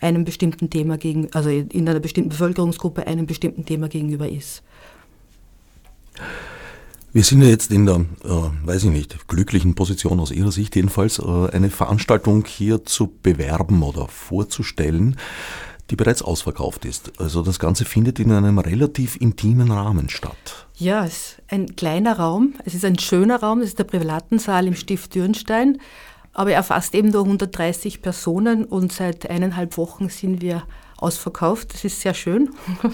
einem 0.00 0.24
bestimmten 0.24 0.68
Thema 0.68 0.98
gegen, 0.98 1.32
also 1.32 1.48
in 1.48 1.88
einer 1.88 2.00
bestimmten 2.00 2.30
Bevölkerungsgruppe 2.30 3.06
einem 3.06 3.26
bestimmten 3.26 3.64
Thema 3.64 3.88
gegenüber 3.88 4.28
ist. 4.28 4.62
Wir 7.14 7.24
sind 7.24 7.42
ja 7.42 7.48
jetzt 7.48 7.70
in 7.70 7.84
der, 7.84 8.06
äh, 8.24 8.66
weiß 8.66 8.84
ich 8.84 8.90
nicht, 8.90 9.28
glücklichen 9.28 9.74
Position 9.74 10.18
aus 10.18 10.30
Ihrer 10.30 10.50
Sicht 10.50 10.74
jedenfalls, 10.76 11.18
äh, 11.18 11.50
eine 11.52 11.68
Veranstaltung 11.68 12.46
hier 12.46 12.86
zu 12.86 13.12
bewerben 13.22 13.82
oder 13.82 14.08
vorzustellen, 14.08 15.18
die 15.90 15.96
bereits 15.96 16.22
ausverkauft 16.22 16.86
ist. 16.86 17.12
Also 17.20 17.42
das 17.42 17.58
Ganze 17.58 17.84
findet 17.84 18.18
in 18.18 18.32
einem 18.32 18.58
relativ 18.58 19.16
intimen 19.20 19.70
Rahmen 19.70 20.08
statt. 20.08 20.66
Ja, 20.76 21.04
es 21.04 21.12
ist 21.12 21.42
ein 21.48 21.76
kleiner 21.76 22.18
Raum, 22.18 22.54
es 22.64 22.72
ist 22.74 22.86
ein 22.86 22.98
schöner 22.98 23.40
Raum, 23.40 23.60
es 23.60 23.68
ist 23.68 23.78
der 23.78 23.84
Privatensaal 23.84 24.66
im 24.66 24.74
Stift 24.74 25.14
Dürnstein, 25.14 25.82
aber 26.32 26.52
er 26.52 26.56
erfasst 26.56 26.94
eben 26.94 27.10
nur 27.10 27.24
130 27.24 28.00
Personen 28.00 28.64
und 28.64 28.90
seit 28.90 29.28
eineinhalb 29.28 29.76
Wochen 29.76 30.08
sind 30.08 30.40
wir 30.40 30.62
ausverkauft. 30.96 31.74
Das 31.74 31.84
ist 31.84 32.00
sehr 32.00 32.14
schön. 32.14 32.48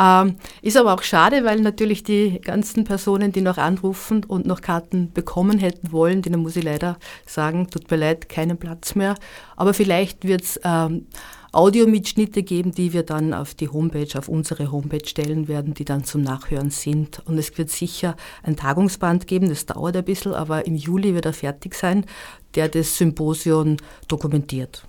Ähm, 0.00 0.36
ist 0.62 0.78
aber 0.78 0.94
auch 0.94 1.02
schade, 1.02 1.44
weil 1.44 1.60
natürlich 1.60 2.02
die 2.02 2.40
ganzen 2.40 2.84
Personen, 2.84 3.32
die 3.32 3.42
noch 3.42 3.58
anrufen 3.58 4.24
und 4.24 4.46
noch 4.46 4.62
Karten 4.62 5.12
bekommen 5.12 5.58
hätten 5.58 5.92
wollen, 5.92 6.22
denen 6.22 6.40
muss 6.40 6.56
ich 6.56 6.64
leider 6.64 6.98
sagen, 7.26 7.68
tut 7.68 7.90
mir 7.90 7.98
leid, 7.98 8.30
keinen 8.30 8.56
Platz 8.56 8.94
mehr. 8.94 9.14
Aber 9.56 9.74
vielleicht 9.74 10.24
wird 10.24 10.42
es 10.42 10.60
ähm, 10.64 11.06
Audiomitschnitte 11.52 12.42
geben, 12.42 12.72
die 12.72 12.94
wir 12.94 13.02
dann 13.02 13.34
auf 13.34 13.54
die 13.54 13.68
Homepage, 13.68 14.18
auf 14.18 14.28
unsere 14.28 14.72
Homepage 14.72 15.06
stellen 15.06 15.48
werden, 15.48 15.74
die 15.74 15.84
dann 15.84 16.04
zum 16.04 16.22
Nachhören 16.22 16.70
sind. 16.70 17.20
Und 17.26 17.36
es 17.36 17.58
wird 17.58 17.68
sicher 17.68 18.16
ein 18.42 18.56
Tagungsband 18.56 19.26
geben, 19.26 19.50
das 19.50 19.66
dauert 19.66 19.96
ein 19.96 20.04
bisschen, 20.04 20.32
aber 20.32 20.66
im 20.66 20.76
Juli 20.76 21.12
wird 21.12 21.26
er 21.26 21.34
fertig 21.34 21.74
sein, 21.74 22.06
der 22.54 22.70
das 22.70 22.96
Symposium 22.96 23.76
dokumentiert. 24.08 24.86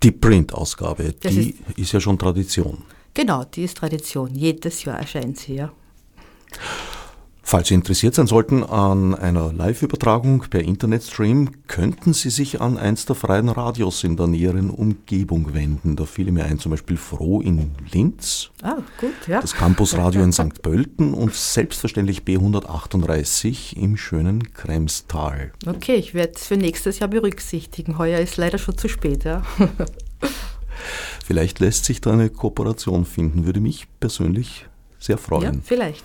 Die 0.00 0.12
Printausgabe, 0.12 1.12
die 1.12 1.54
ist, 1.68 1.78
ist 1.78 1.92
ja 1.92 2.00
schon 2.00 2.18
Tradition. 2.18 2.84
Genau, 3.14 3.44
die 3.44 3.64
ist 3.64 3.76
Tradition. 3.76 4.34
Jedes 4.34 4.84
Jahr 4.84 4.98
erscheint 4.98 5.38
sie, 5.38 5.56
ja. 5.56 5.72
Falls 7.44 7.68
Sie 7.68 7.74
interessiert 7.74 8.14
sein 8.14 8.26
sollten 8.26 8.62
an 8.62 9.14
einer 9.14 9.52
Live-Übertragung 9.52 10.44
per 10.48 10.62
Internetstream, 10.62 11.50
könnten 11.66 12.14
Sie 12.14 12.30
sich 12.30 12.62
an 12.62 12.78
eins 12.78 13.04
der 13.04 13.14
freien 13.14 13.50
Radios 13.50 14.04
in 14.04 14.16
der 14.16 14.28
näheren 14.28 14.70
Umgebung 14.70 15.52
wenden. 15.52 15.96
Da 15.96 16.06
fiel 16.06 16.30
mir 16.30 16.44
ein, 16.44 16.58
zum 16.58 16.70
Beispiel 16.70 16.96
Froh 16.96 17.42
in 17.42 17.72
Linz, 17.92 18.50
ah, 18.62 18.76
gut, 18.98 19.12
ja. 19.26 19.40
das 19.40 19.54
Campusradio 19.54 20.22
in 20.22 20.32
St. 20.32 20.62
Pölten 20.62 21.12
und 21.12 21.34
selbstverständlich 21.34 22.20
B138 22.20 23.76
im 23.76 23.98
schönen 23.98 24.54
Kremstal. 24.54 25.52
Okay, 25.66 25.96
ich 25.96 26.14
werde 26.14 26.32
es 26.36 26.46
für 26.46 26.56
nächstes 26.56 27.00
Jahr 27.00 27.10
berücksichtigen. 27.10 27.98
Heuer 27.98 28.20
ist 28.20 28.38
leider 28.38 28.56
schon 28.56 28.78
zu 28.78 28.88
spät. 28.88 29.24
Ja. 29.24 29.42
Vielleicht 31.32 31.60
lässt 31.60 31.86
sich 31.86 32.02
da 32.02 32.12
eine 32.12 32.28
Kooperation 32.28 33.06
finden, 33.06 33.46
würde 33.46 33.58
mich 33.58 33.86
persönlich 34.00 34.66
sehr 34.98 35.16
freuen. 35.16 35.54
Ja, 35.54 35.60
vielleicht. 35.64 36.04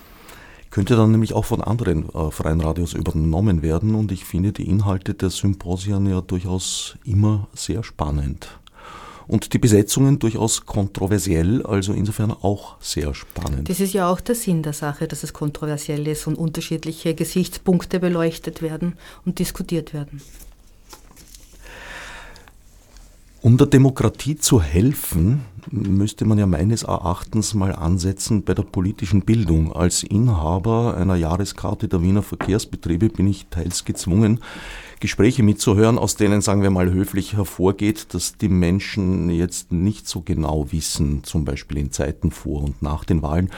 Könnte 0.70 0.96
dann 0.96 1.10
nämlich 1.10 1.34
auch 1.34 1.44
von 1.44 1.60
anderen 1.60 2.08
äh, 2.14 2.30
freien 2.30 2.62
Radios 2.62 2.94
übernommen 2.94 3.60
werden 3.60 3.94
und 3.94 4.10
ich 4.10 4.24
finde 4.24 4.52
die 4.52 4.66
Inhalte 4.66 5.12
der 5.12 5.28
Symposien 5.28 6.06
ja 6.06 6.22
durchaus 6.22 6.96
immer 7.04 7.46
sehr 7.52 7.84
spannend. 7.84 8.58
Und 9.26 9.52
die 9.52 9.58
Besetzungen 9.58 10.18
durchaus 10.18 10.64
kontroversiell, 10.64 11.62
also 11.62 11.92
insofern 11.92 12.30
auch 12.32 12.76
sehr 12.80 13.12
spannend. 13.12 13.68
Das 13.68 13.80
ist 13.80 13.92
ja 13.92 14.10
auch 14.10 14.20
der 14.20 14.34
Sinn 14.34 14.62
der 14.62 14.72
Sache, 14.72 15.08
dass 15.08 15.24
es 15.24 15.34
kontroversiell 15.34 16.08
ist 16.08 16.26
und 16.26 16.38
unterschiedliche 16.38 17.14
Gesichtspunkte 17.14 18.00
beleuchtet 18.00 18.62
werden 18.62 18.94
und 19.26 19.40
diskutiert 19.40 19.92
werden. 19.92 20.22
Um 23.48 23.56
der 23.56 23.66
Demokratie 23.66 24.36
zu 24.36 24.60
helfen, 24.60 25.40
müsste 25.70 26.26
man 26.26 26.36
ja 26.36 26.46
meines 26.46 26.82
Erachtens 26.82 27.54
mal 27.54 27.74
ansetzen 27.74 28.42
bei 28.44 28.52
der 28.52 28.62
politischen 28.62 29.22
Bildung. 29.22 29.72
Als 29.72 30.02
Inhaber 30.02 30.98
einer 30.98 31.16
Jahreskarte 31.16 31.88
der 31.88 32.02
Wiener 32.02 32.22
Verkehrsbetriebe 32.22 33.08
bin 33.08 33.26
ich 33.26 33.46
teils 33.46 33.86
gezwungen, 33.86 34.40
Gespräche 35.00 35.42
mitzuhören, 35.42 35.96
aus 35.96 36.16
denen, 36.16 36.42
sagen 36.42 36.60
wir 36.60 36.68
mal, 36.68 36.92
höflich 36.92 37.38
hervorgeht, 37.38 38.12
dass 38.12 38.36
die 38.36 38.50
Menschen 38.50 39.30
jetzt 39.30 39.72
nicht 39.72 40.06
so 40.06 40.20
genau 40.20 40.70
wissen, 40.70 41.24
zum 41.24 41.46
Beispiel 41.46 41.78
in 41.78 41.90
Zeiten 41.90 42.30
vor 42.30 42.62
und 42.62 42.82
nach 42.82 43.04
den 43.04 43.22
Wahlen, 43.22 43.48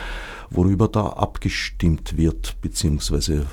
worüber 0.51 0.87
da 0.87 1.09
abgestimmt 1.09 2.17
wird, 2.17 2.61
beziehungsweise 2.61 3.45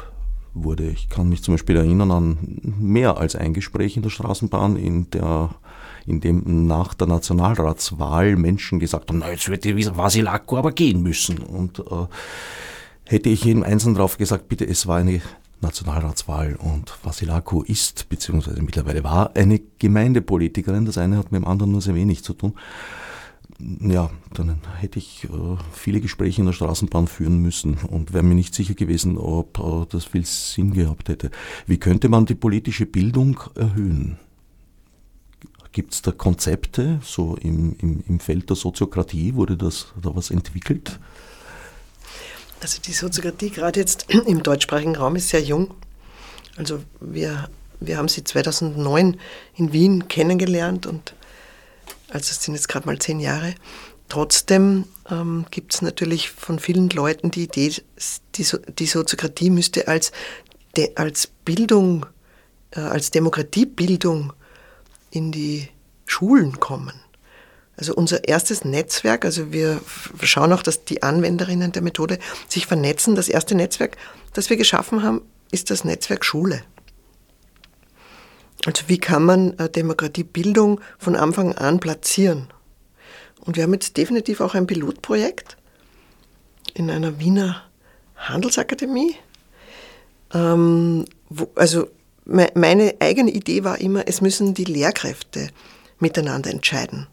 wurde. 0.54 0.88
Ich 0.88 1.10
kann 1.10 1.30
mich 1.30 1.41
zum 1.41 1.56
Beispiel 1.56 1.78
erinnern 1.78 2.12
an 2.12 2.38
mehr 2.80 3.17
als 3.17 3.36
ein 3.36 3.56
Gespräch 3.56 3.97
in 3.97 4.04
der 4.04 4.12
Straßenbahn, 4.12 4.76
in 4.76 5.10
der 5.10 5.50
in 6.08 6.22
dem 6.22 6.67
nach 6.67 6.93
der 6.93 7.08
Nationalratswahl 7.08 8.38
Menschen 8.38 8.80
gesagt 8.80 9.10
haben, 9.10 9.20
na 9.20 9.30
jetzt 9.30 9.50
wird 9.50 9.65
die 9.65 9.76
Vasilako 9.96 10.58
aber 10.58 10.72
gehen 10.72 11.04
müssen. 11.04 11.39
Und 11.39 11.80
äh, 11.80 12.08
hätte 13.04 13.30
ich 13.30 13.43
jedem 13.43 13.63
Einzelnen 13.63 13.96
drauf 13.96 14.17
gesagt, 14.17 14.48
bitte, 14.48 14.65
es 14.65 14.88
war 14.88 14.98
eine 14.98 15.22
Nationalratswahl 15.62 16.56
und 16.56 16.93
Vasilako 17.04 17.63
ist, 17.63 18.10
beziehungsweise 18.10 18.62
mittlerweile 18.62 19.04
war, 19.04 19.36
eine 19.36 19.60
Gemeindepolitikerin. 19.80 20.86
Das 20.86 20.98
eine 20.98 21.17
hat 21.17 21.32
mit 21.32 21.41
dem 21.41 21.48
anderen 21.48 21.72
nur 21.72 21.82
sehr 21.82 21.96
wenig 21.96 22.24
zu 22.24 22.34
tun. 22.34 22.54
Ja, 23.60 24.12
dann 24.34 24.62
hätte 24.78 25.00
ich 25.00 25.24
äh, 25.24 25.28
viele 25.74 26.00
Gespräche 26.00 26.41
in 26.41 26.46
der 26.46 26.54
Straßenbahn 26.54 27.08
führen 27.08 27.41
müssen 27.41 27.74
und 27.74 28.13
wäre 28.13 28.24
mir 28.24 28.36
nicht 28.36 28.54
sicher 28.54 28.76
gewesen, 28.76 29.17
ob 29.17 29.58
äh, 29.58 29.86
das 29.89 30.06
viel 30.06 30.26
Sinn 30.26 30.74
gehabt 30.74 31.10
hätte. 31.10 31.32
Wie 31.65 31.80
könnte 31.80 32.08
man 32.08 32.28
die 32.28 32.36
politische 32.36 32.86
Bildung 32.86 33.39
erhöhen? 33.56 34.20
Gibt 35.71 35.93
es 35.93 36.01
da 36.01 36.12
Konzepte, 36.12 36.99
so 37.03 37.36
im, 37.36 37.75
im, 37.80 38.03
im 38.08 38.19
Feld 38.19 38.49
der 38.49 38.56
Soziokratie, 38.56 39.36
wurde 39.36 39.58
das 39.58 39.88
da 40.01 40.15
was 40.15 40.32
entwickelt? 40.32 40.99
Also 42.62 42.82
die 42.82 42.93
Soziokratie 42.93 43.49
gerade 43.49 43.80
jetzt 43.80 44.12
im 44.25 44.43
deutschsprachigen 44.43 44.95
Raum 44.95 45.15
ist 45.15 45.30
sehr 45.30 45.41
jung. 45.41 45.73
Also 46.56 46.84
wir, 46.99 47.49
wir 47.80 47.97
haben 47.97 48.08
sie 48.08 48.23
2009 48.23 49.19
in 49.56 49.73
Wien 49.73 50.08
kennengelernt 50.08 50.86
und 50.88 51.13
also 52.10 52.32
es 52.32 52.41
sind 52.41 52.56
jetzt 52.56 52.69
gerade 52.69 52.88
mal 52.88 52.97
zehn 52.99 53.19
Jahre. 53.19 53.53
Trotzdem 54.10 54.86
ähm, 55.10 55.45
gibt 55.51 55.73
es 55.73 55.82
natürlich 55.82 56.32
von 56.32 56.60
vielen 56.60 56.89
Leuten 56.89 57.30
die 57.30 57.43
Idee, 57.43 57.73
die, 58.36 58.43
so 58.43 58.58
die 58.58 58.86
Soziokratie 58.86 59.49
müsste 59.49 59.88
als, 59.88 60.12
als 60.95 61.27
Bildung, 61.27 62.06
äh, 62.71 62.80
als 62.80 63.12
Demokratiebildung 63.12 64.34
in 65.12 65.32
die 65.32 65.67
Schulen 66.06 66.60
kommen. 66.60 66.93
Also 67.78 67.93
unser 67.93 68.28
erstes 68.28 68.65
Netzwerk, 68.65 69.24
also 69.24 69.52
wir 69.52 69.80
schauen 70.24 70.52
auch, 70.52 70.63
dass 70.63 70.84
die 70.86 71.04
Anwenderinnen 71.04 71.72
der 71.72 71.84
Methode 71.84 72.17
sich 72.48 72.65
vernetzen. 72.65 73.15
Das 73.15 73.30
erste 73.30 73.54
Netzwerk, 73.54 73.98
das 74.34 74.50
wir 74.50 74.58
geschaffen 74.58 75.04
haben, 75.04 75.22
ist 75.52 75.70
das 75.70 75.84
Netzwerk 75.84 76.26
Schule. 76.26 76.63
Also 78.65 78.84
wie 78.88 78.98
kann 78.98 79.24
man 79.24 79.58
äh, 79.60 79.70
Demokratiebildung 79.70 80.82
von 80.98 81.15
Anfang 81.15 81.54
an 81.54 81.80
platzieren? 81.80 82.48
Und 83.41 83.56
wir 83.56 83.63
haben 83.63 83.74
jetzt 83.74 83.96
definitiv 83.96 84.41
auch 84.41 84.56
ein 84.56 84.67
Pilotprojekt 84.67 85.56
in 86.74 86.89
einer 86.89 87.20
Wiener 87.20 87.63
Handelsakademie. 88.15 89.15
Ähm, 90.34 91.06
wo, 91.30 91.50
also 91.56 91.89
meine 92.28 92.96
eigene 93.00 93.32
Idee 93.32 93.63
war 93.63 93.80
immer, 93.80 94.08
es 94.08 94.22
müssen 94.22 94.54
die 94.54 94.66
Lehrkräfte 94.66 95.50
miteinander 96.00 96.52
entscheiden. 96.52 97.08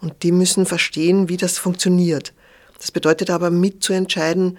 Und 0.00 0.22
die 0.22 0.32
müssen 0.32 0.66
verstehen, 0.66 1.28
wie 1.28 1.38
das 1.38 1.58
funktioniert. 1.58 2.34
Das 2.78 2.90
bedeutet 2.90 3.30
aber 3.30 3.50
mitzuentscheiden, 3.50 4.58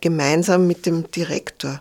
gemeinsam 0.00 0.66
mit 0.66 0.86
dem 0.86 1.08
Direktor, 1.12 1.80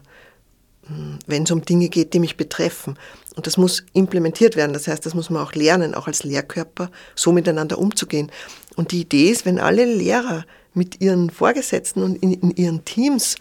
hm, 0.85 1.17
wenn 1.25 1.43
es 1.43 1.51
um 1.51 1.65
Dinge 1.65 1.89
geht, 1.89 2.13
die 2.13 2.19
mich 2.19 2.37
betreffen. 2.37 2.99
Und 3.35 3.47
das 3.47 3.57
muss 3.57 3.83
implementiert 3.93 4.55
werden. 4.55 4.73
Das 4.73 4.87
heißt, 4.87 5.05
das 5.05 5.15
muss 5.15 5.31
man 5.31 5.43
auch 5.43 5.53
lernen, 5.53 5.95
auch 5.95 6.05
als 6.05 6.23
Lehrkörper, 6.23 6.91
so 7.15 7.31
miteinander 7.31 7.79
umzugehen. 7.79 8.31
Und 8.75 8.91
die 8.91 9.01
Idee 9.01 9.31
ist, 9.31 9.45
wenn 9.45 9.57
alle 9.57 9.85
Lehrer 9.85 10.45
mit 10.73 11.01
ihren 11.01 11.31
Vorgesetzten 11.31 12.03
und 12.03 12.17
in, 12.17 12.33
in 12.33 12.51
ihren 12.51 12.85
Teams 12.85 13.35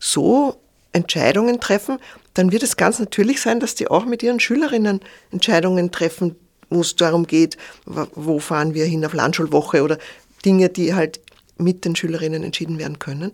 so 0.00 0.60
Entscheidungen 0.94 1.60
treffen, 1.60 1.98
dann 2.32 2.52
wird 2.52 2.62
es 2.62 2.76
ganz 2.76 2.98
natürlich 2.98 3.40
sein, 3.40 3.60
dass 3.60 3.74
die 3.74 3.88
auch 3.88 4.06
mit 4.06 4.22
ihren 4.22 4.40
Schülerinnen 4.40 5.00
Entscheidungen 5.30 5.90
treffen, 5.90 6.36
wo 6.70 6.80
es 6.80 6.96
darum 6.96 7.26
geht, 7.26 7.58
wo 7.84 8.38
fahren 8.38 8.74
wir 8.74 8.86
hin 8.86 9.04
auf 9.04 9.12
Landschulwoche 9.12 9.82
oder 9.82 9.98
Dinge, 10.44 10.70
die 10.70 10.94
halt 10.94 11.20
mit 11.58 11.84
den 11.84 11.94
Schülerinnen 11.94 12.42
entschieden 12.42 12.78
werden 12.78 12.98
können. 12.98 13.32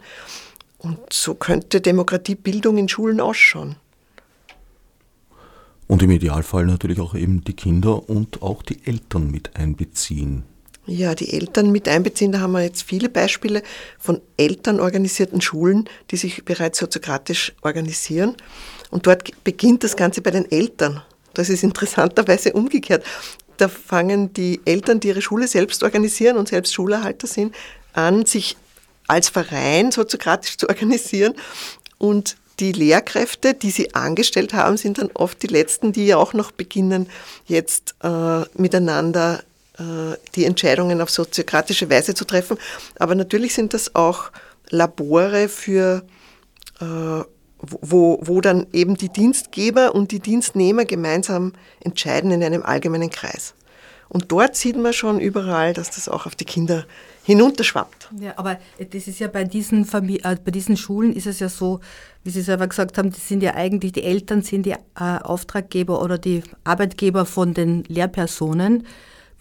Und 0.79 0.99
so 1.12 1.35
könnte 1.35 1.81
Demokratiebildung 1.81 2.79
in 2.79 2.88
Schulen 2.88 3.20
ausschauen. 3.20 3.77
Und 5.87 6.03
im 6.03 6.11
Idealfall 6.11 6.66
natürlich 6.66 7.01
auch 7.01 7.14
eben 7.14 7.42
die 7.42 7.55
Kinder 7.55 8.09
und 8.09 8.42
auch 8.42 8.62
die 8.62 8.87
Eltern 8.87 9.31
mit 9.31 9.57
einbeziehen. 9.57 10.44
Ja, 10.87 11.14
die 11.14 11.33
Eltern 11.33 11.71
mit 11.71 11.88
einbeziehen, 11.88 12.33
da 12.33 12.40
haben 12.40 12.53
wir 12.53 12.62
jetzt 12.62 12.83
viele 12.83 13.09
Beispiele 13.09 13.62
von 13.99 14.21
elternorganisierten 14.37 15.40
Schulen, 15.40 15.88
die 16.11 16.16
sich 16.16 16.45
bereits 16.45 16.79
soziokratisch 16.79 17.53
organisieren. 17.62 18.35
Und 18.90 19.07
dort 19.07 19.45
beginnt 19.45 19.85
das 19.85 19.97
Ganze 19.97 20.23
bei 20.23 20.31
den 20.31 20.51
Eltern. 20.51 21.03
Das 21.35 21.49
ist 21.49 21.62
interessanterweise 21.62 22.53
umgekehrt. 22.55 23.05
Da 23.59 23.69
fangen 23.69 24.33
die 24.33 24.61
Eltern, 24.64 25.01
die 25.01 25.09
ihre 25.09 25.23
Schule 25.23 25.47
selbst 25.47 25.83
organisieren 25.83 26.38
und 26.38 26.49
selbst 26.49 26.75
Schulerhalter 26.75 27.27
sind, 27.27 27.55
an, 27.93 28.25
sich 28.25 28.57
als 29.07 29.29
Verein 29.29 29.93
soziokratisch 29.93 30.57
zu 30.57 30.69
organisieren. 30.69 31.35
Und 31.99 32.37
die 32.59 32.73
Lehrkräfte, 32.73 33.55
die 33.55 33.71
sie 33.71 33.95
angestellt 33.95 34.55
haben, 34.55 34.77
sind 34.77 34.99
dann 34.99 35.11
oft 35.14 35.43
die 35.43 35.47
letzten, 35.47 35.93
die 35.93 36.07
ja 36.07 36.16
auch 36.16 36.33
noch 36.33 36.53
beginnen, 36.53 37.09
jetzt 37.47 37.95
äh, 38.03 38.43
miteinander 38.55 39.43
die 40.35 40.45
Entscheidungen 40.45 41.01
auf 41.01 41.11
soziokratische 41.11 41.88
Weise 41.88 42.14
zu 42.14 42.25
treffen. 42.25 42.59
Aber 42.99 43.14
natürlich 43.14 43.55
sind 43.55 43.73
das 43.73 43.95
auch 43.95 44.31
Labore 44.71 45.49
für 45.49 46.03
äh, 46.81 47.25
wo, 47.62 48.19
wo 48.23 48.40
dann 48.40 48.66
eben 48.73 48.97
die 48.97 49.11
Dienstgeber 49.11 49.95
und 49.95 50.12
die 50.12 50.21
Dienstnehmer 50.21 50.85
gemeinsam 50.85 51.53
entscheiden 51.81 52.31
in 52.31 52.43
einem 52.43 52.62
allgemeinen 52.62 53.11
Kreis. 53.11 53.55
Und 54.09 54.33
dort 54.33 54.57
sieht 54.57 54.77
man 54.77 54.93
schon 54.93 55.21
überall, 55.21 55.73
dass 55.73 55.90
das 55.90 56.09
auch 56.09 56.27
auf 56.27 56.35
die 56.35 56.45
Kinder 56.45 56.85
hinunterschwappt. 57.23 58.09
Ja, 58.19 58.33
aber 58.37 58.59
das 58.79 59.07
ist 59.07 59.21
ja 59.21 59.29
bei 59.29 59.45
diesen, 59.45 59.85
Famili 59.85 60.21
äh, 60.25 60.37
bei 60.45 60.51
diesen 60.51 60.77
Schulen 60.77 61.14
ist 61.14 61.27
es 61.27 61.38
ja 61.38 61.49
so, 61.49 61.81
wie 62.25 62.31
Sie 62.31 62.43
selber 62.43 62.66
gesagt 62.66 62.99
haben, 62.99 63.11
das 63.12 63.29
sind 63.29 63.43
ja 63.43 63.55
eigentlich 63.55 63.93
die 63.93 64.03
Eltern, 64.03 64.43
sind 64.43 64.66
die 64.66 64.73
äh, 64.73 64.77
Auftraggeber 64.97 66.03
oder 66.03 66.19
die 66.19 66.43
Arbeitgeber 66.64 67.25
von 67.25 67.55
den 67.55 67.85
Lehrpersonen. 67.85 68.85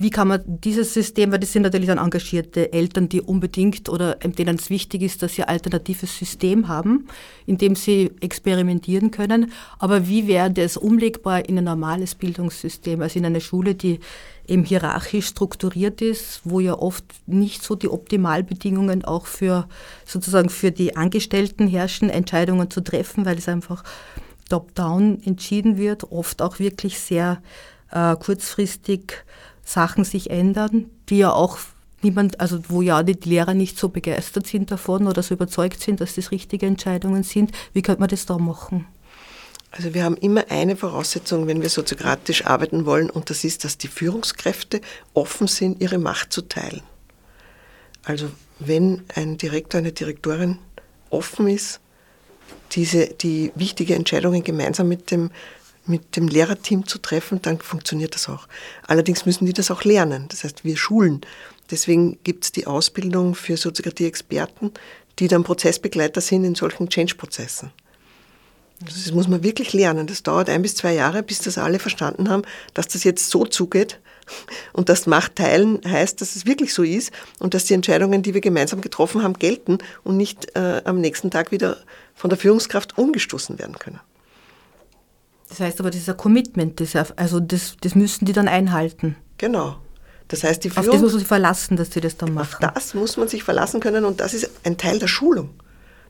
Wie 0.02 0.12
kann 0.12 0.30
man 0.30 0.42
dieses 0.46 0.94
System, 0.94 1.34
weil 1.34 1.40
das 1.40 1.52
sind 1.52 1.64
natürlich 1.64 1.88
dann 1.88 1.98
engagierte 1.98 2.72
Eltern, 2.72 3.10
die 3.10 3.20
unbedingt 3.20 3.90
oder 3.90 4.16
denen 4.16 4.56
es 4.56 4.70
wichtig 4.70 5.02
ist, 5.02 5.22
dass 5.22 5.36
sie 5.36 5.44
ein 5.44 5.50
alternatives 5.50 6.18
System 6.18 6.70
haben, 6.70 7.10
in 7.46 7.58
dem 7.58 7.76
sie 7.76 8.10
experimentieren 8.22 9.12
können. 9.12 9.52
Aber 9.78 10.08
wie 10.08 10.26
wäre 10.26 10.52
das 10.52 10.78
umlegbar 10.78 11.50
in 11.50 11.58
ein 11.58 11.66
normales 11.66 12.16
Bildungssystem, 12.16 13.02
also 13.02 13.20
in 13.20 13.26
eine 13.26 13.42
Schule, 13.42 13.76
die 13.76 14.00
eben 14.48 14.64
hierarchisch 14.64 15.28
strukturiert 15.28 16.02
ist, 16.02 16.40
wo 16.46 16.62
ja 16.62 16.80
oft 16.80 17.04
nicht 17.28 17.62
so 17.62 17.76
die 17.76 17.90
Optimalbedingungen 17.90 19.04
auch 19.04 19.26
für 19.26 19.68
sozusagen 20.06 20.50
für 20.50 20.72
die 20.72 20.96
Angestellten 20.96 21.68
herrschen, 21.68 22.10
Entscheidungen 22.10 22.72
zu 22.72 22.80
treffen, 22.80 23.26
weil 23.26 23.38
es 23.38 23.50
einfach 23.50 23.84
top-down 24.50 25.22
entschieden 25.26 25.78
wird, 25.78 26.10
oft 26.10 26.42
auch 26.42 26.58
wirklich 26.60 27.00
sehr 27.00 27.42
äh, 27.92 28.16
kurzfristig 28.16 29.26
Sachen 29.70 30.04
sich 30.04 30.32
ändern, 30.32 30.90
die 31.10 31.20
ja 31.20 31.32
auch 31.32 31.60
niemand, 32.02 32.40
also 32.40 32.60
wo 32.70 32.82
ja 32.82 33.04
die 33.04 33.14
Lehrer 33.30 33.54
nicht 33.54 33.78
so 33.78 33.90
begeistert 33.90 34.48
sind 34.48 34.72
davon 34.72 35.08
oder 35.08 35.22
so 35.22 35.36
überzeugt 35.36 35.82
sind, 35.82 36.02
dass 36.02 36.16
das 36.16 36.32
richtige 36.32 36.66
Entscheidungen 36.66 37.24
sind. 37.24 37.52
Wie 37.74 37.82
könnte 37.82 38.00
man 38.00 38.10
das 38.10 38.26
da 38.26 38.38
machen? 38.38 38.88
Also 39.72 39.94
wir 39.94 40.04
haben 40.04 40.18
immer 40.18 40.46
eine 40.50 40.76
Voraussetzung, 40.76 41.46
wenn 41.46 41.62
wir 41.62 41.70
soziokratisch 41.70 42.46
arbeiten 42.46 42.88
wollen, 42.88 43.12
und 43.12 43.30
das 43.30 43.44
ist, 43.44 43.64
dass 43.64 43.78
die 43.78 43.88
Führungskräfte 43.88 44.82
offen 45.14 45.48
sind, 45.48 45.80
ihre 45.82 46.00
Macht 46.00 46.34
zu 46.34 46.42
teilen. 46.42 46.82
Also 48.04 48.32
wenn 48.58 49.04
ein 49.14 49.38
Direktor, 49.38 49.78
eine 49.78 49.92
Direktorin 49.92 50.58
offen 51.12 51.48
ist, 51.48 51.80
diese, 52.72 53.06
die 53.08 53.52
wichtige 53.54 53.94
Entscheidungen 53.94 54.44
gemeinsam 54.44 54.88
mit 54.88 55.12
dem 55.12 55.30
mit 55.90 56.16
dem 56.16 56.28
Lehrerteam 56.28 56.88
zu 56.88 57.00
treffen, 57.00 57.42
dann 57.42 57.60
funktioniert 57.60 58.16
das 58.16 58.30
auch. 58.30 58.48
Allerdings 58.88 59.26
müssen 59.26 59.46
die 59.46 59.54
das 59.54 59.72
auch 59.72 59.84
lernen. 59.84 60.28
Das 60.30 60.44
heißt, 60.44 60.64
wir 60.64 60.78
schulen. 60.78 61.22
Deswegen 61.72 62.18
gibt 62.24 62.46
es 62.46 62.52
die 62.52 62.68
Ausbildung 62.68 63.36
für 63.36 63.58
Soziokratie-Experten, 63.58 64.72
die 65.20 65.28
dann 65.28 65.44
Prozessbegleiter 65.44 66.22
sind 66.22 66.46
in 66.46 66.56
solchen 66.56 66.90
Change-Prozessen. 66.90 67.72
Das 68.80 69.12
muss 69.12 69.28
man 69.28 69.44
wirklich 69.44 69.74
lernen. 69.74 70.08
Das 70.08 70.24
dauert 70.24 70.50
ein 70.50 70.62
bis 70.62 70.76
zwei 70.76 70.94
Jahre, 70.94 71.22
bis 71.22 71.40
das 71.40 71.58
alle 71.58 71.80
verstanden 71.80 72.30
haben, 72.30 72.44
dass 72.74 72.88
das 72.88 73.04
jetzt 73.04 73.30
so 73.30 73.46
zugeht 73.46 74.00
und 74.74 74.88
dass 74.88 75.06
Macht 75.06 75.36
teilen 75.36 75.82
heißt, 75.86 76.22
dass 76.22 76.36
es 76.36 76.46
wirklich 76.46 76.74
so 76.74 76.84
ist 76.84 77.12
und 77.40 77.54
dass 77.54 77.66
die 77.66 77.74
Entscheidungen, 77.74 78.24
die 78.24 78.34
wir 78.34 78.42
gemeinsam 78.42 78.80
getroffen 78.80 79.22
haben, 79.22 79.34
gelten 79.34 79.80
und 80.04 80.16
nicht 80.16 80.56
äh, 80.56 80.82
am 80.86 81.02
nächsten 81.02 81.30
Tag 81.30 81.52
wieder 81.52 81.78
von 82.16 82.30
der 82.30 82.40
Führungskraft 82.40 82.98
umgestoßen 82.98 83.60
werden 83.60 83.80
können. 83.80 84.00
Das 85.50 85.60
heißt 85.60 85.80
aber, 85.80 85.90
das 85.90 86.02
ist 86.02 86.10
ein 86.10 86.18
Commitment, 86.18 86.80
das, 86.80 86.96
also 87.18 87.40
das, 87.40 87.76
das 87.82 87.96
müssen 87.96 88.26
die 88.26 88.34
dann 88.34 88.48
einhalten. 88.48 89.16
Genau. 89.38 89.78
Das 90.28 90.44
heißt, 90.44 90.64
die 90.64 90.70
Führung, 90.70 90.88
Auf 90.88 90.94
das 90.94 91.02
muss 91.02 91.12
man 91.12 91.20
sich 91.20 91.28
verlassen, 91.28 91.76
dass 91.76 91.92
sie 91.92 92.02
das 92.02 92.18
dann 92.18 92.34
machen. 92.34 92.64
Auf 92.64 92.74
das 92.74 92.94
muss 92.94 93.18
man 93.18 93.28
sich 93.28 93.44
verlassen 93.44 93.80
können 93.80 94.06
und 94.06 94.20
das 94.20 94.36
ist 94.36 94.50
ein 94.64 94.78
Teil 94.78 95.00
der 95.00 95.08
Schulung. 95.08 95.50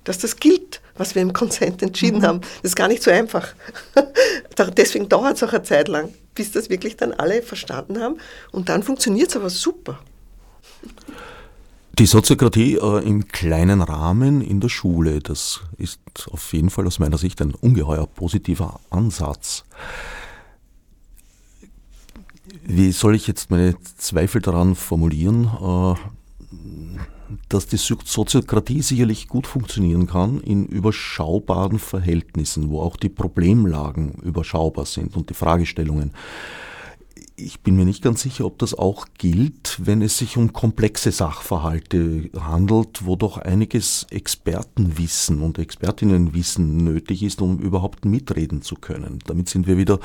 Dass 0.03 0.17
das 0.17 0.37
gilt, 0.37 0.81
was 0.97 1.15
wir 1.15 1.21
im 1.21 1.31
Konsent 1.31 1.81
entschieden 1.81 2.19
mhm. 2.19 2.25
haben. 2.25 2.41
Das 2.41 2.71
ist 2.71 2.75
gar 2.75 2.89
nicht 2.89 3.01
so 3.01 3.11
einfach. 3.11 3.53
Deswegen 4.77 5.07
dauert 5.07 5.37
es 5.37 5.43
auch 5.43 5.53
eine 5.53 5.63
Zeit 5.63 5.87
lang, 5.87 6.13
bis 6.35 6.51
das 6.51 6.69
wirklich 6.69 6.97
dann 6.97 7.13
alle 7.13 7.41
verstanden 7.41 8.01
haben. 8.01 8.17
Und 8.51 8.67
dann 8.67 8.83
funktioniert 8.83 9.29
es 9.29 9.37
aber 9.37 9.49
super. 9.49 9.99
Die 11.99 12.05
Soziokratie 12.05 12.75
äh, 12.75 13.05
im 13.05 13.27
kleinen 13.27 13.81
Rahmen 13.81 14.39
in 14.39 14.61
der 14.61 14.69
Schule, 14.69 15.19
das 15.19 15.59
ist 15.77 15.99
auf 16.31 16.53
jeden 16.53 16.69
Fall 16.69 16.87
aus 16.87 16.97
meiner 16.97 17.17
Sicht 17.17 17.41
ein 17.41 17.53
ungeheuer 17.53 18.07
positiver 18.07 18.79
Ansatz. 18.89 19.65
Wie 22.63 22.93
soll 22.93 23.15
ich 23.15 23.27
jetzt 23.27 23.51
meine 23.51 23.75
Zweifel 23.97 24.41
daran 24.41 24.75
formulieren, 24.75 25.49
äh, 25.61 25.95
dass 27.49 27.67
die 27.67 27.75
Soziokratie 27.75 28.81
sicherlich 28.81 29.27
gut 29.27 29.45
funktionieren 29.45 30.07
kann 30.07 30.39
in 30.39 30.67
überschaubaren 30.67 31.79
Verhältnissen, 31.79 32.69
wo 32.69 32.79
auch 32.81 32.95
die 32.95 33.09
Problemlagen 33.09 34.13
überschaubar 34.23 34.85
sind 34.85 35.17
und 35.17 35.31
die 35.31 35.35
Fragestellungen 35.35 36.13
ich 37.39 37.61
bin 37.61 37.75
mir 37.75 37.85
nicht 37.85 38.03
ganz 38.03 38.21
sicher, 38.21 38.45
ob 38.45 38.59
das 38.59 38.73
auch 38.73 39.07
gilt, 39.17 39.79
wenn 39.83 40.01
es 40.01 40.17
sich 40.17 40.37
um 40.37 40.53
komplexe 40.53 41.11
Sachverhalte 41.11 42.29
handelt, 42.39 43.05
wo 43.05 43.15
doch 43.15 43.37
einiges 43.37 44.05
Expertenwissen 44.09 45.41
und 45.41 45.57
Expertinnenwissen 45.57 46.83
nötig 46.83 47.23
ist, 47.23 47.41
um 47.41 47.59
überhaupt 47.59 48.05
mitreden 48.05 48.61
zu 48.61 48.75
können. 48.75 49.19
Damit 49.25 49.49
sind 49.49 49.67
wir 49.67 49.77
wieder 49.77 49.99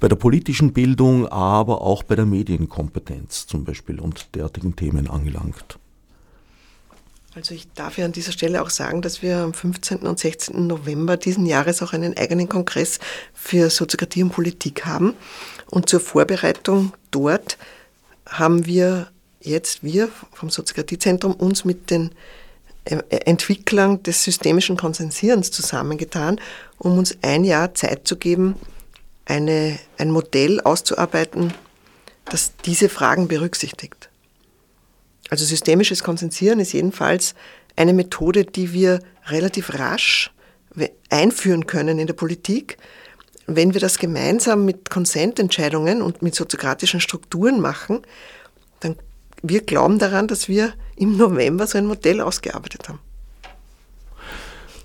bei 0.00 0.08
der 0.08 0.16
politischen 0.16 0.72
Bildung, 0.72 1.26
aber 1.28 1.82
auch 1.82 2.02
bei 2.02 2.16
der 2.16 2.26
Medienkompetenz 2.26 3.46
zum 3.46 3.64
Beispiel 3.64 4.00
und 4.00 4.34
derartigen 4.34 4.76
Themen 4.76 5.08
angelangt. 5.08 5.78
Also 7.36 7.54
ich 7.54 7.70
darf 7.74 7.98
ja 7.98 8.06
an 8.06 8.12
dieser 8.12 8.32
Stelle 8.32 8.62
auch 8.62 8.70
sagen, 8.70 9.02
dass 9.02 9.20
wir 9.20 9.36
am 9.36 9.52
15. 9.52 9.98
und 9.98 10.18
16. 10.18 10.66
November 10.66 11.18
diesen 11.18 11.44
Jahres 11.44 11.82
auch 11.82 11.92
einen 11.92 12.16
eigenen 12.16 12.48
Kongress 12.48 12.98
für 13.34 13.68
Soziokratie 13.68 14.22
und 14.22 14.30
Politik 14.30 14.86
haben. 14.86 15.12
Und 15.70 15.90
zur 15.90 16.00
Vorbereitung 16.00 16.94
dort 17.10 17.58
haben 18.26 18.64
wir 18.64 19.08
jetzt, 19.42 19.84
wir 19.84 20.08
vom 20.32 20.48
Soziokratiezentrum, 20.48 21.34
uns 21.34 21.66
mit 21.66 21.90
den 21.90 22.12
äh, 22.86 23.02
Entwicklern 23.10 24.02
des 24.02 24.24
systemischen 24.24 24.78
Konsensierens 24.78 25.50
zusammengetan, 25.50 26.40
um 26.78 26.96
uns 26.96 27.18
ein 27.20 27.44
Jahr 27.44 27.74
Zeit 27.74 28.08
zu 28.08 28.16
geben, 28.16 28.54
eine, 29.26 29.78
ein 29.98 30.10
Modell 30.10 30.62
auszuarbeiten, 30.62 31.52
das 32.30 32.52
diese 32.64 32.88
Fragen 32.88 33.28
berücksichtigt. 33.28 34.05
Also 35.30 35.44
systemisches 35.44 36.02
Konsensieren 36.02 36.60
ist 36.60 36.72
jedenfalls 36.72 37.34
eine 37.74 37.92
Methode, 37.92 38.44
die 38.44 38.72
wir 38.72 39.00
relativ 39.26 39.74
rasch 39.74 40.30
einführen 41.10 41.66
können 41.66 41.98
in 41.98 42.06
der 42.06 42.14
Politik, 42.14 42.76
wenn 43.46 43.74
wir 43.74 43.80
das 43.80 43.98
gemeinsam 43.98 44.64
mit 44.64 44.90
Konsententscheidungen 44.90 46.02
und 46.02 46.22
mit 46.22 46.34
soziokratischen 46.34 47.00
Strukturen 47.00 47.60
machen, 47.60 48.02
dann 48.80 48.96
wir 49.42 49.62
glauben 49.62 49.98
daran, 49.98 50.26
dass 50.26 50.48
wir 50.48 50.72
im 50.96 51.16
November 51.16 51.66
so 51.66 51.78
ein 51.78 51.86
Modell 51.86 52.20
ausgearbeitet 52.20 52.88
haben. 52.88 52.98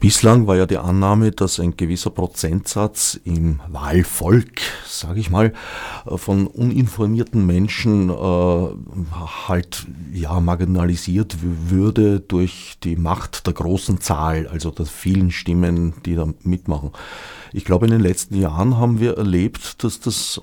Bislang 0.01 0.47
war 0.47 0.57
ja 0.57 0.65
die 0.65 0.79
Annahme, 0.79 1.31
dass 1.31 1.59
ein 1.59 1.77
gewisser 1.77 2.09
Prozentsatz 2.09 3.19
im 3.23 3.59
Wahlvolk, 3.67 4.61
sage 4.83 5.19
ich 5.19 5.29
mal, 5.29 5.53
von 6.07 6.47
uninformierten 6.47 7.45
Menschen 7.45 8.09
äh, 8.09 8.13
halt 9.47 9.85
ja 10.11 10.39
marginalisiert 10.39 11.37
würde 11.43 12.19
durch 12.19 12.77
die 12.83 12.95
Macht 12.95 13.45
der 13.45 13.53
großen 13.53 14.01
Zahl, 14.01 14.47
also 14.47 14.71
der 14.71 14.87
vielen 14.87 15.29
Stimmen, 15.29 15.93
die 16.03 16.15
da 16.15 16.27
mitmachen. 16.41 16.89
Ich 17.53 17.63
glaube, 17.63 17.85
in 17.85 17.91
den 17.91 18.01
letzten 18.01 18.35
Jahren 18.41 18.79
haben 18.79 18.99
wir 18.99 19.17
erlebt, 19.17 19.83
dass 19.83 19.99
das 19.99 20.41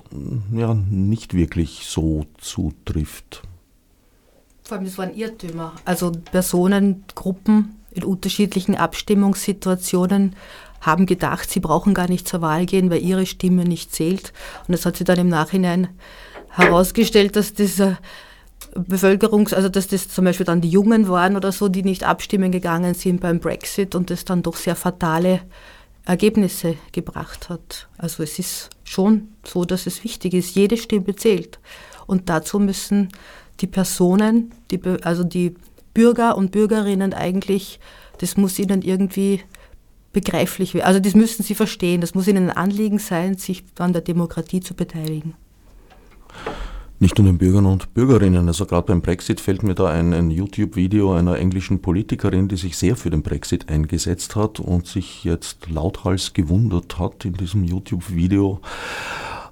ja 0.53 0.73
nicht 0.73 1.33
wirklich 1.33 1.83
so 1.85 2.27
zutrifft. 2.37 3.41
Vor 4.63 4.77
allem, 4.77 4.85
das 4.85 4.97
waren 4.97 5.13
Irrtümer. 5.13 5.73
Also 5.83 6.13
Personengruppen 6.31 7.78
in 7.99 8.03
unterschiedlichen 8.05 8.75
Abstimmungssituationen 8.75 10.35
haben 10.81 11.05
gedacht, 11.05 11.49
sie 11.49 11.59
brauchen 11.59 11.93
gar 11.93 12.09
nicht 12.09 12.27
zur 12.27 12.41
Wahl 12.41 12.65
gehen, 12.65 12.89
weil 12.89 13.03
ihre 13.03 13.25
Stimme 13.25 13.65
nicht 13.65 13.93
zählt. 13.93 14.33
Und 14.67 14.73
es 14.73 14.85
hat 14.85 14.95
sich 14.95 15.05
dann 15.05 15.19
im 15.19 15.27
Nachhinein 15.27 15.89
herausgestellt, 16.49 17.35
dass 17.35 17.53
dieser 17.53 17.97
Bevölkerungs-, 18.73 19.53
also 19.53 19.69
dass 19.69 19.87
das 19.87 20.07
zum 20.07 20.25
Beispiel 20.25 20.45
dann 20.45 20.61
die 20.61 20.69
Jungen 20.69 21.07
waren 21.09 21.35
oder 21.35 21.51
so, 21.51 21.67
die 21.67 21.83
nicht 21.83 22.03
abstimmen 22.03 22.51
gegangen 22.51 22.93
sind 22.93 23.19
beim 23.19 23.39
Brexit 23.39 23.95
und 23.95 24.09
das 24.09 24.25
dann 24.25 24.43
doch 24.43 24.55
sehr 24.55 24.75
fatale 24.75 25.41
Ergebnisse 26.05 26.75
gebracht 26.91 27.49
hat. 27.49 27.87
Also 27.97 28.23
es 28.23 28.39
ist 28.39 28.69
schon 28.83 29.29
so, 29.43 29.65
dass 29.65 29.85
es 29.85 30.03
wichtig 30.03 30.33
ist, 30.33 30.55
jede 30.55 30.77
Stimme 30.77 31.15
zählt. 31.15 31.59
Und 32.07 32.29
dazu 32.29 32.59
müssen 32.59 33.09
die 33.59 33.67
Personen, 33.67 34.51
die, 34.71 34.79
also 35.03 35.23
die 35.23 35.55
Bürger 35.99 36.37
und 36.37 36.51
Bürgerinnen 36.51 37.13
eigentlich, 37.13 37.77
das 38.19 38.37
muss 38.37 38.57
ihnen 38.57 38.83
irgendwie 38.83 39.41
begreiflich 40.13 40.73
werden. 40.73 40.87
Also 40.87 41.01
das 41.01 41.13
müssen 41.13 41.43
sie 41.43 41.55
verstehen. 41.55 41.99
Das 41.99 42.15
muss 42.15 42.25
ihnen 42.25 42.49
ein 42.49 42.55
Anliegen 42.55 42.99
sein, 42.99 43.35
sich 43.35 43.65
an 43.79 43.91
der 43.91 44.01
Demokratie 44.01 44.61
zu 44.61 44.75
beteiligen. 44.75 45.33
Nicht 47.01 47.17
nur 47.17 47.27
den 47.27 47.37
Bürgern 47.37 47.65
und 47.65 47.93
Bürgerinnen. 47.93 48.47
Also 48.47 48.65
gerade 48.65 48.87
beim 48.87 49.01
Brexit 49.01 49.41
fällt 49.41 49.61
mir 49.61 49.75
da 49.75 49.89
ein, 49.89 50.13
ein 50.13 50.31
YouTube-Video 50.31 51.11
einer 51.13 51.37
englischen 51.37 51.81
Politikerin, 51.81 52.47
die 52.47 52.55
sich 52.55 52.77
sehr 52.77 52.95
für 52.95 53.09
den 53.09 53.21
Brexit 53.21 53.67
eingesetzt 53.67 54.37
hat 54.37 54.61
und 54.61 54.87
sich 54.87 55.25
jetzt 55.25 55.69
lauthals 55.69 56.31
gewundert 56.31 56.97
hat 56.97 57.25
in 57.25 57.33
diesem 57.33 57.65
YouTube-Video, 57.65 58.61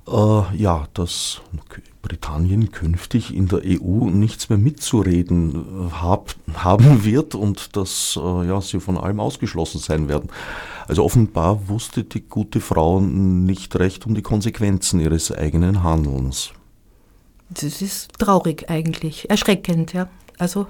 ja, 0.07 0.87
dass 0.93 1.41
Britannien 2.07 2.71
künftig 2.71 3.35
in 3.35 3.49
der 3.49 3.59
EU 3.65 4.05
nichts 4.09 4.47
mehr 4.47 4.57
mitzureden 4.57 5.89
äh, 5.89 5.91
hab, 5.91 6.35
haben 6.53 7.03
wird 7.03 7.35
und 7.35 7.75
dass 7.75 8.17
äh, 8.21 8.47
ja, 8.47 8.61
sie 8.61 8.79
von 8.79 8.97
allem 8.97 9.19
ausgeschlossen 9.19 9.79
sein 9.79 10.07
werden. 10.07 10.29
Also 10.87 11.03
offenbar 11.03 11.67
wusste 11.67 12.05
die 12.05 12.21
gute 12.21 12.61
Frau 12.61 13.01
nicht 13.01 13.75
recht 13.77 14.05
um 14.05 14.15
die 14.15 14.21
Konsequenzen 14.21 15.01
ihres 15.01 15.33
eigenen 15.33 15.83
Handelns. 15.83 16.51
Das 17.49 17.81
ist 17.81 18.13
traurig 18.19 18.69
eigentlich, 18.69 19.29
erschreckend, 19.29 19.91
ja. 19.93 20.07
Also 20.37 20.67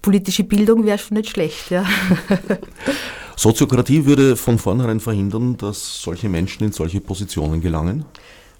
politische 0.00 0.44
Bildung 0.44 0.84
wäre 0.84 0.98
schon 0.98 1.16
nicht 1.16 1.30
schlecht, 1.30 1.70
ja. 1.70 1.84
Soziokratie 3.36 4.06
würde 4.06 4.36
von 4.36 4.58
vornherein 4.58 5.00
verhindern, 5.00 5.56
dass 5.56 6.02
solche 6.02 6.28
Menschen 6.28 6.64
in 6.64 6.72
solche 6.72 7.00
Positionen 7.00 7.60
gelangen? 7.60 8.04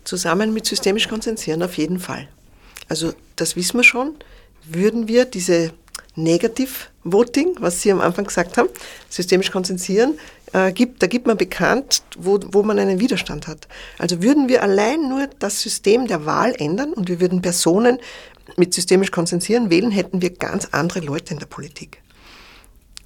Zusammen 0.05 0.53
mit 0.53 0.67
systemisch 0.67 1.09
konzentrieren 1.09 1.63
auf 1.63 1.77
jeden 1.79 1.99
Fall. 1.99 2.29
Also 2.89 3.13
das 3.37 3.57
wissen 3.57 3.79
wir 3.79 3.85
schon. 3.85 4.15
Würden 4.67 5.09
wir 5.09 5.25
diese 5.25 5.73
Negativ-Voting, 6.17 7.57
was 7.59 7.83
Sie 7.83 7.91
am 7.91 8.01
Anfang 8.01 8.25
gesagt 8.25 8.57
haben, 8.57 8.69
systemisch 9.09 9.51
konzentrieren, 9.51 10.19
äh, 10.53 10.73
gibt, 10.73 11.03
da 11.03 11.07
gibt 11.07 11.27
man 11.27 11.37
bekannt, 11.37 12.03
wo, 12.17 12.39
wo 12.53 12.63
man 12.63 12.79
einen 12.79 13.01
Widerstand 13.01 13.47
hat. 13.47 13.67
Also 13.99 14.23
würden 14.23 14.49
wir 14.49 14.63
allein 14.63 15.09
nur 15.09 15.29
das 15.39 15.61
System 15.61 16.07
der 16.07 16.25
Wahl 16.25 16.55
ändern 16.59 16.93
und 16.93 17.09
wir 17.09 17.21
würden 17.21 17.43
Personen 17.43 17.99
mit 18.57 18.75
systemisch 18.75 19.11
konzentrieren 19.11 19.71
wählen, 19.71 19.91
hätten 19.91 20.23
wir 20.23 20.31
ganz 20.31 20.69
andere 20.71 21.01
Leute 21.01 21.35
in 21.35 21.41
der 21.41 21.47
Politik. 21.47 22.04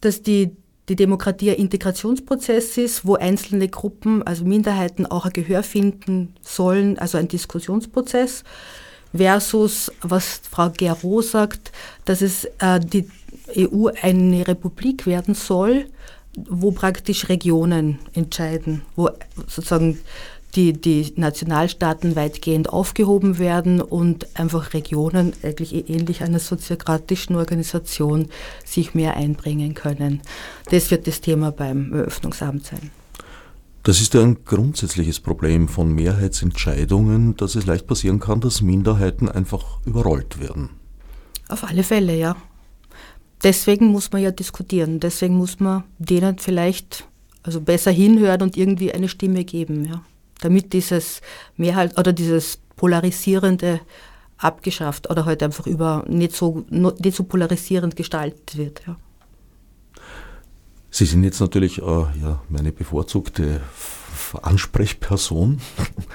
dass 0.01 0.23
die 0.23 0.57
die 0.89 0.97
Demokratie 0.97 1.51
ein 1.51 1.57
Integrationsprozess 1.57 2.79
ist, 2.79 3.05
wo 3.05 3.17
einzelne 3.17 3.69
Gruppen, 3.69 4.23
also 4.23 4.45
Minderheiten 4.45 5.05
auch 5.05 5.27
ein 5.27 5.33
Gehör 5.33 5.65
finden 5.65 6.35
sollen, 6.43 6.97
also 6.99 7.19
ein 7.19 7.27
Diskussionsprozess, 7.27 8.45
versus 9.13 9.91
was 10.01 10.43
Frau 10.49 10.71
Gero 10.71 11.23
sagt, 11.23 11.73
dass 12.05 12.23
es 12.23 12.45
äh, 12.61 12.79
die 12.79 13.09
EU 13.57 13.89
eine 14.01 14.47
Republik 14.47 15.07
werden 15.07 15.35
soll, 15.35 15.87
wo 16.49 16.71
praktisch 16.71 17.29
Regionen 17.29 17.99
entscheiden, 18.13 18.83
wo 18.95 19.11
sozusagen 19.49 19.99
die, 20.55 20.73
die 20.73 21.13
Nationalstaaten 21.17 22.17
weitgehend 22.17 22.71
aufgehoben 22.71 23.39
werden 23.39 23.81
und 23.81 24.27
einfach 24.39 24.73
Regionen, 24.73 25.33
eigentlich 25.43 25.91
ähnlich 25.91 26.23
einer 26.23 26.39
soziokratischen 26.39 27.37
Organisation, 27.37 28.29
sich 28.65 28.95
mehr 28.95 29.17
einbringen 29.17 29.75
können. 29.75 30.23
Das 30.71 30.91
wird 30.91 31.07
das 31.07 31.21
Thema 31.21 31.53
beim 31.53 31.93
Eröffnungsamt 31.93 32.65
sein. 32.65 32.91
Das 33.83 34.01
ist 34.01 34.15
ja 34.15 34.23
ein 34.23 34.39
grundsätzliches 34.45 35.21
Problem 35.21 35.69
von 35.69 35.93
Mehrheitsentscheidungen, 35.93 37.37
dass 37.37 37.55
es 37.55 37.67
leicht 37.67 37.87
passieren 37.87 38.19
kann, 38.19 38.41
dass 38.41 38.61
Minderheiten 38.61 39.29
einfach 39.29 39.79
überrollt 39.85 40.41
werden. 40.41 40.71
Auf 41.49 41.63
alle 41.63 41.85
Fälle, 41.85 42.17
ja. 42.17 42.35
Deswegen 43.45 43.87
muss 43.87 44.11
man 44.11 44.23
ja 44.23 44.33
diskutieren. 44.33 44.99
Deswegen 44.99 45.37
muss 45.37 45.61
man 45.61 45.85
denen 45.99 46.39
vielleicht 46.39 47.07
also 47.45 47.61
besser 47.61 47.93
hinhören 47.93 48.43
und 48.43 48.57
irgendwie 48.57 48.93
eine 48.93 49.09
Stimme 49.09 49.45
geben, 49.45 49.85
ja 49.85 50.03
damit 50.41 50.73
dieses 50.73 51.21
Mehrheit 51.57 51.99
oder 51.99 52.13
dieses 52.13 52.59
polarisierende 52.77 53.81
abgeschafft 54.39 55.09
oder 55.11 55.25
halt 55.25 55.43
einfach 55.43 55.67
über 55.67 56.05
nicht 56.09 56.35
so, 56.35 56.65
nicht 56.69 57.17
so 57.17 57.25
polarisierend 57.25 57.97
gestaltet 57.97 58.57
wird. 58.57 58.83
Ja. 58.87 58.97
Sie 60.91 61.05
sind 61.05 61.25
jetzt 61.25 61.41
natürlich 61.41 61.79
äh, 61.79 61.85
ja, 61.85 62.41
meine 62.49 62.73
bevorzugte 62.73 63.61
Ansprechperson. 64.43 65.61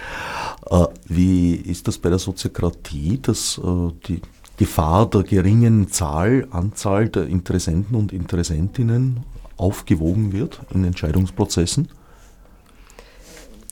äh, 0.69 0.85
wie 1.05 1.55
ist 1.55 1.87
das 1.87 1.97
bei 1.97 2.09
der 2.09 2.19
Soziokratie, 2.19 3.19
dass 3.21 3.57
äh, 3.57 3.91
die 4.07 4.21
Gefahr 4.57 5.09
der 5.09 5.23
geringen 5.23 5.89
Zahl, 5.89 6.47
Anzahl 6.51 7.09
der 7.09 7.27
Interessenten 7.27 7.95
und 7.95 8.13
Interessentinnen 8.13 9.21
aufgewogen 9.57 10.33
wird 10.33 10.61
in 10.73 10.83
Entscheidungsprozessen? 10.83 11.89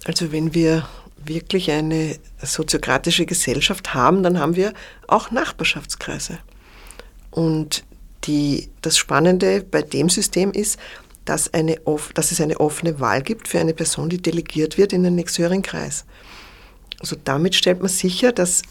Also 0.06 0.32
wenn 0.32 0.54
wir 0.54 0.88
wirklich 1.26 1.72
eine 1.72 2.18
soziokratische 2.42 3.26
Gesellschaft 3.26 3.94
haben, 3.94 4.24
dann 4.24 4.40
haben 4.40 4.56
wir 4.56 4.74
auch 5.08 5.32
Nachbarschaftskreise. 5.32 6.40
Und 7.32 7.84
die, 8.24 8.70
das 8.82 8.98
Spannende 8.98 9.62
bei 9.62 9.82
dem 9.82 10.10
System 10.10 10.52
ist, 10.52 10.80
dass, 11.26 11.54
eine, 11.54 11.78
dass 12.16 12.32
es 12.32 12.42
eine 12.42 12.60
offene 12.60 13.00
Wahl 13.00 13.22
gibt 13.22 13.48
für 13.48 13.60
eine 13.60 13.74
Person, 13.74 14.10
die 14.10 14.22
delegiert 14.22 14.78
wird 14.78 14.94
in 14.94 15.04
den 15.04 15.16
nächsthöheren 15.16 15.62
Kreis. 15.62 16.06
Also 17.00 17.16
damit 17.24 17.56
stellt 17.56 17.80
man 17.80 17.90
sicher, 17.90 18.32
dass 18.32 18.64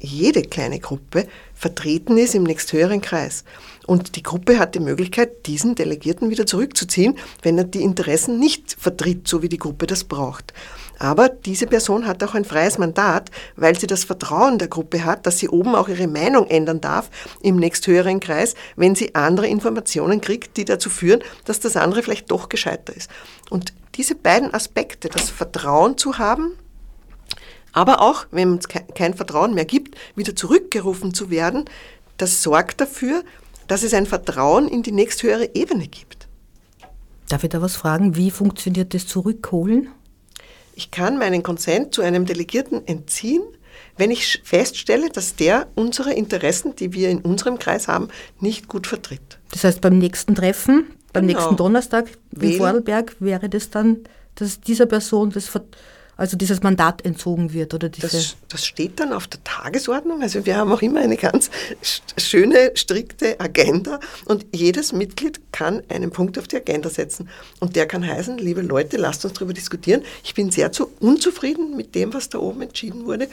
jede 0.00 0.42
kleine 0.42 0.80
Gruppe 0.80 1.28
vertreten 1.54 2.16
ist 2.18 2.34
im 2.34 2.44
nächsthöheren 2.44 3.00
Kreis. 3.00 3.44
Und 3.86 4.16
die 4.16 4.22
Gruppe 4.22 4.58
hat 4.58 4.74
die 4.74 4.80
Möglichkeit, 4.80 5.46
diesen 5.46 5.76
Delegierten 5.76 6.28
wieder 6.28 6.44
zurückzuziehen, 6.44 7.16
wenn 7.42 7.56
er 7.56 7.64
die 7.64 7.82
Interessen 7.82 8.38
nicht 8.38 8.76
vertritt, 8.78 9.28
so 9.28 9.42
wie 9.42 9.48
die 9.48 9.58
Gruppe 9.58 9.86
das 9.86 10.04
braucht. 10.04 10.52
Aber 10.98 11.28
diese 11.28 11.66
Person 11.66 12.06
hat 12.06 12.24
auch 12.24 12.34
ein 12.34 12.44
freies 12.44 12.78
Mandat, 12.78 13.30
weil 13.54 13.78
sie 13.78 13.86
das 13.86 14.04
Vertrauen 14.04 14.58
der 14.58 14.68
Gruppe 14.68 15.04
hat, 15.04 15.26
dass 15.26 15.38
sie 15.38 15.48
oben 15.48 15.74
auch 15.74 15.88
ihre 15.88 16.08
Meinung 16.08 16.46
ändern 16.48 16.80
darf 16.80 17.10
im 17.42 17.56
nächsthöheren 17.56 18.18
Kreis, 18.18 18.54
wenn 18.76 18.94
sie 18.94 19.14
andere 19.14 19.46
Informationen 19.46 20.20
kriegt, 20.20 20.56
die 20.56 20.64
dazu 20.64 20.90
führen, 20.90 21.22
dass 21.44 21.60
das 21.60 21.76
andere 21.76 22.02
vielleicht 22.02 22.30
doch 22.30 22.48
gescheiter 22.48 22.96
ist. 22.96 23.10
Und 23.50 23.72
diese 23.94 24.14
beiden 24.14 24.52
Aspekte, 24.52 25.08
das 25.08 25.30
Vertrauen 25.30 25.98
zu 25.98 26.18
haben, 26.18 26.52
aber 27.72 28.00
auch, 28.00 28.26
wenn 28.30 28.56
es 28.56 28.68
kein 28.68 29.12
Vertrauen 29.12 29.52
mehr 29.52 29.66
gibt, 29.66 29.96
wieder 30.14 30.34
zurückgerufen 30.34 31.12
zu 31.12 31.28
werden, 31.28 31.66
das 32.16 32.42
sorgt 32.42 32.80
dafür, 32.80 33.22
dass 33.66 33.82
es 33.82 33.94
ein 33.94 34.06
Vertrauen 34.06 34.68
in 34.68 34.82
die 34.82 34.92
nächsthöhere 34.92 35.50
Ebene 35.54 35.88
gibt. 35.88 36.28
Darf 37.28 37.44
ich 37.44 37.50
da 37.50 37.60
was 37.60 37.76
fragen? 37.76 38.16
Wie 38.16 38.30
funktioniert 38.30 38.94
das 38.94 39.06
Zurückholen? 39.06 39.88
Ich 40.74 40.90
kann 40.90 41.18
meinen 41.18 41.42
Konsent 41.42 41.94
zu 41.94 42.02
einem 42.02 42.26
Delegierten 42.26 42.86
entziehen, 42.86 43.42
wenn 43.96 44.10
ich 44.10 44.42
feststelle, 44.44 45.08
dass 45.08 45.36
der 45.36 45.68
unsere 45.74 46.12
Interessen, 46.12 46.76
die 46.76 46.92
wir 46.92 47.08
in 47.08 47.20
unserem 47.20 47.58
Kreis 47.58 47.88
haben, 47.88 48.08
nicht 48.40 48.68
gut 48.68 48.86
vertritt. 48.86 49.38
Das 49.52 49.64
heißt, 49.64 49.80
beim 49.80 49.98
nächsten 49.98 50.34
Treffen, 50.34 50.86
beim 51.12 51.26
genau. 51.26 51.38
nächsten 51.38 51.56
Donnerstag 51.56 52.06
in 52.38 52.52
Vorarlberg 52.58 53.16
wäre 53.20 53.48
das 53.48 53.70
dann, 53.70 54.00
dass 54.34 54.60
dieser 54.60 54.86
Person 54.86 55.30
das 55.30 55.48
also 56.16 56.36
dieses 56.36 56.62
Mandat 56.62 57.04
entzogen 57.04 57.52
wird 57.52 57.74
oder 57.74 57.88
diese 57.88 58.08
das, 58.08 58.36
das 58.48 58.64
steht 58.64 58.98
dann 59.00 59.12
auf 59.12 59.26
der 59.26 59.42
Tagesordnung. 59.44 60.22
Also 60.22 60.46
wir 60.46 60.56
haben 60.56 60.72
auch 60.72 60.80
immer 60.80 61.00
eine 61.00 61.16
ganz 61.16 61.50
schöne, 62.16 62.72
strikte 62.74 63.38
Agenda 63.38 64.00
und 64.24 64.46
jedes 64.52 64.92
Mitglied 64.92 65.40
kann 65.52 65.82
einen 65.88 66.10
Punkt 66.10 66.38
auf 66.38 66.48
die 66.48 66.56
Agenda 66.56 66.88
setzen. 66.88 67.28
Und 67.60 67.76
der 67.76 67.86
kann 67.86 68.06
heißen, 68.06 68.38
liebe 68.38 68.62
Leute, 68.62 68.96
lasst 68.96 69.24
uns 69.24 69.34
darüber 69.34 69.52
diskutieren. 69.52 70.02
Ich 70.24 70.34
bin 70.34 70.50
sehr 70.50 70.72
zu 70.72 70.90
unzufrieden 71.00 71.76
mit 71.76 71.94
dem, 71.94 72.14
was 72.14 72.30
da 72.30 72.38
oben 72.38 72.62
entschieden 72.62 73.04
wurde. 73.04 73.28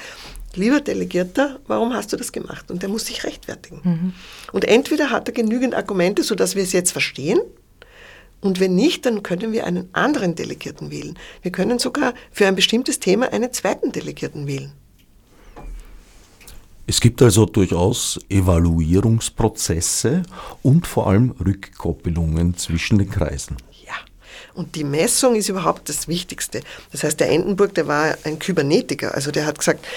Lieber 0.56 0.82
Delegierter, 0.82 1.60
warum 1.68 1.94
hast 1.94 2.14
du 2.14 2.18
das 2.18 2.32
gemacht? 2.32 2.70
Und 2.70 2.84
der 2.84 2.90
muss 2.90 3.06
sich 3.06 3.24
rechtfertigen. 3.24 3.82
Mhm. 3.84 4.14
Und 4.52 4.66
entweder 4.66 5.10
hat 5.10 5.28
er 5.28 5.34
genügend 5.34 5.74
Argumente, 5.74 6.22
sodass 6.22 6.56
wir 6.56 6.64
es 6.64 6.74
jetzt 6.74 6.92
verstehen, 6.92 7.40
und 8.44 8.60
wenn 8.60 8.76
nicht, 8.76 9.06
dann 9.06 9.24
können 9.24 9.54
wir 9.54 9.66
einen 9.66 9.88
anderen 9.94 10.36
Delegierten 10.36 10.92
wählen. 10.92 11.18
Wir 11.42 11.52
können 11.52 11.80
sogar 11.80 12.14
für 12.30 12.46
ein 12.46 12.56
bestimmtes 12.56 13.00
Thema 13.00 13.32
einen 13.32 13.54
zweiten 13.54 13.94
Delegierten 13.94 14.48
wählen. 14.48 14.74
Es 16.86 17.00
gibt 17.00 17.22
also 17.22 17.46
durchaus 17.46 18.20
Evaluierungsprozesse 18.28 20.24
und 20.62 20.86
vor 20.86 21.08
allem 21.08 21.32
Rückkoppelungen 21.32 22.58
zwischen 22.58 22.98
den 22.98 23.10
Kreisen. 23.10 23.56
Ja, 23.86 23.94
und 24.54 24.76
die 24.76 24.84
Messung 24.84 25.36
ist 25.36 25.48
überhaupt 25.48 25.88
das 25.88 26.10
Wichtigste. 26.10 26.60
Das 26.92 27.06
heißt, 27.06 27.22
der 27.22 27.30
Endenburg, 27.30 27.74
der 27.76 27.88
war 27.88 28.18
ein 28.26 28.38
Kybernetiker, 28.40 29.16
also 29.16 29.32
der 29.32 29.46
hat 29.46 29.58
gesagt, 29.58 29.88